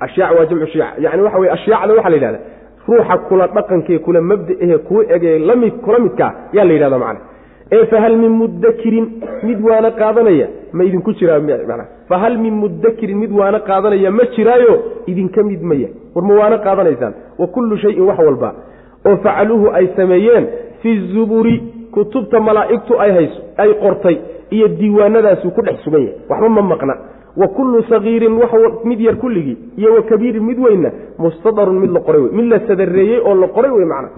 ashyaa 0.00 0.32
waa 0.38 0.46
jamcu 0.50 0.66
shiic 0.66 0.84
yani 1.04 1.22
waxa 1.22 1.38
weye 1.38 1.52
ashyaacda 1.52 1.94
waxaa 1.94 2.10
la 2.10 2.16
yidhahda 2.16 2.40
ruuxa 2.88 3.16
kula 3.28 3.46
dhaqankee 3.46 3.98
kula 3.98 4.20
mabdaehe 4.20 4.78
kuu 4.78 5.02
ege 5.14 5.38
la 5.38 5.56
mid 5.56 5.72
kula 5.84 5.98
midkaa 5.98 6.32
yaa 6.52 6.64
la 6.64 6.72
yidhahda 6.72 6.98
macna 6.98 7.20
ee 7.72 7.84
fahal 7.86 8.16
min 8.16 8.32
mudakirin 8.40 9.06
mid 9.42 9.58
waana 9.68 9.90
qaadanaya 9.90 10.46
ma 10.72 10.84
idinku 10.84 11.12
jiraa 11.12 11.40
mana 11.40 11.84
fahal 12.08 12.38
min 12.44 12.54
mudakirin 12.62 13.18
mid 13.22 13.32
waana 13.40 13.58
qaadanaya 13.68 14.10
ma 14.18 14.24
jiraayo 14.36 14.74
idinka 15.06 15.42
mid 15.50 15.62
maya 15.70 15.88
war 16.14 16.24
ma 16.28 16.34
waana 16.40 16.58
qaadanaysaan 16.66 17.14
wa 17.38 17.46
kullu 17.46 17.76
shayin 17.82 18.00
wax 18.08 18.18
walba 18.28 18.50
oo 19.08 19.16
facaluuhu 19.26 19.66
ay 19.78 19.86
sameeyeen 19.96 20.46
fi 20.82 20.90
zuburi 21.12 21.56
kutubta 21.94 22.40
malaa'igtu 22.40 23.00
ay 23.04 23.10
hayso 23.18 23.40
ay 23.56 23.74
qortay 23.84 24.16
iyo 24.50 24.68
diiwaanadaasuu 24.68 25.50
ku 25.50 25.62
dhex 25.62 25.76
sugan 25.84 26.00
yahay 26.02 26.16
waxba 26.28 26.48
ma 26.48 26.62
maqna 26.72 26.94
wa 27.40 27.48
kullu 27.56 27.82
sagiirin 27.90 28.34
mid 28.90 29.00
yar 29.00 29.16
kulligii 29.22 29.56
iyo 29.80 29.94
wa 29.96 30.02
kabiirin 30.10 30.44
mid 30.50 30.58
weynna 30.58 30.90
mustadarun 31.18 31.78
mid 31.82 31.90
la 31.96 32.00
qoray 32.06 32.20
wey 32.22 32.32
mid 32.38 32.46
la 32.52 32.58
sadareeyey 32.68 33.20
oo 33.28 33.34
la 33.34 33.48
qoray 33.56 33.70
wey 33.70 33.84
macna. 33.92 34.08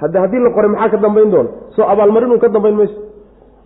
Hadda 0.00 0.20
haddii 0.24 0.38
la 0.46 0.50
qoray 0.56 0.68
maxaa 0.74 0.88
ka 0.90 0.96
dambayn 1.04 1.30
doona? 1.30 1.48
Soo 1.76 1.82
abaalmarinuu 1.92 2.38
ka 2.44 2.48
dambayn 2.48 2.74
mayso? 2.80 2.94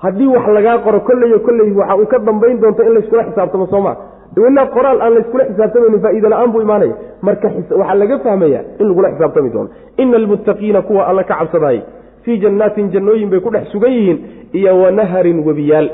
Haddii 0.05 0.27
wax 0.35 0.47
lagaa 0.57 0.79
qoro 0.85 1.01
kolleyo 1.01 1.39
kolley 1.47 1.73
waxa 1.81 1.97
uu 1.97 2.07
ka 2.07 2.19
dambayn 2.19 2.61
doonto 2.61 2.83
in 2.83 2.93
layskula 2.95 3.25
xisaabtamo 3.29 3.67
sooma 3.73 3.93
ilaa 4.37 4.67
qoraal 4.75 5.01
aan 5.05 5.15
layskula 5.17 5.45
xisaabtamaynin 5.51 6.01
faa'iida 6.05 6.29
la'aan 6.33 6.51
buu 6.53 6.61
imaanaya. 6.63 6.95
Marka 7.23 7.49
waxaa 7.81 7.95
laga 8.03 8.19
fahmaya 8.27 8.61
in 8.81 8.87
lagula 8.89 9.09
xisaabtami 9.15 9.51
doono. 9.55 9.69
Ina 9.99 10.17
almuttaqiina 10.17 10.83
kuwa 10.83 11.03
alla 11.11 11.25
ka 11.25 11.35
cabsadaayey 11.41 11.83
fii 12.25 12.39
jannaatin 12.43 12.91
jannooyin 12.93 13.31
bay 13.31 13.41
ku 13.41 13.51
dhex 13.51 13.69
sugan 13.73 13.93
yihiin 13.93 14.19
iyo 14.53 14.73
wa 14.83 14.91
naharin 14.91 15.39
webiyaal 15.47 15.89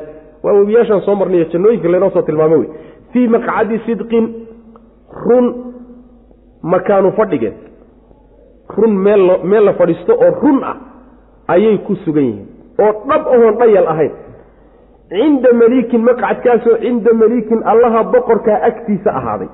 waa 0.45 0.55
webiyaashaan 0.61 1.03
soo 1.07 1.15
marnayo 1.21 1.45
jannooyinka 1.53 1.89
laynoo 1.93 2.11
soo 2.17 2.23
tilmaamo 2.29 2.57
wey. 2.63 2.69
Fii 3.13 3.29
maqcadi 3.35 3.79
sidqin 3.87 4.27
run 5.27 5.47
makaanu 6.73 7.13
fadhigeed 7.19 7.57
run 8.77 8.95
meel 9.07 9.25
meel 9.51 9.65
la 9.69 9.73
fadhiisto 9.81 10.13
oo 10.27 10.31
run 10.43 10.59
ah 10.71 10.77
ayay 11.55 11.79
ku 11.87 11.97
sugan 12.05 12.25
yihiin. 12.25 12.47
Oo 12.85 12.93
dhab 13.09 13.27
ahoon 13.35 13.59
dhayal 13.61 13.89
ahayn. 13.95 14.13
Cinda 15.13 15.53
maliikin 15.61 16.03
maqcadkaasoo 16.09 16.77
cinda 16.85 17.13
maliikin 17.23 17.61
allaha 17.73 18.01
boqorkaa 18.15 18.59
agtiisa 18.69 19.11
ahaaday. 19.21 19.49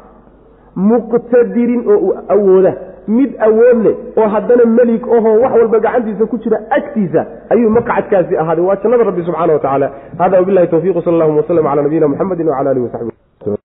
Muqtadirin 0.90 1.82
oo 1.94 2.14
awooda 2.34 2.72
mid 3.18 3.30
awood 3.48 3.78
leh 3.86 3.94
oo 4.20 4.28
haddana 4.34 4.64
melik 4.78 5.06
ohoo 5.16 5.34
wax 5.44 5.52
walba 5.60 5.78
gacantiisa 5.86 6.26
ku 6.32 6.36
jira 6.44 6.58
agtiisa 6.78 7.20
ayuu 7.54 7.70
maqcadkaasi 7.78 8.34
ahaaday. 8.42 8.64
Waa 8.68 8.76
jannada 8.82 9.04
rabbi 9.10 9.22
subxana 9.28 9.52
wa 9.52 9.58
tacaala 9.64 9.88
hada 10.22 10.36
wabilahi 10.42 10.68
towfiiq 10.74 10.96
sal 11.04 11.14
allahuma 11.16 11.40
waslm 11.42 11.64
cala 11.70 11.82
nabiyina 11.86 12.08
muxamedi 12.12 12.42
wcala 12.50 12.70
alihi 12.74 12.84
wasaxbi 12.88 13.12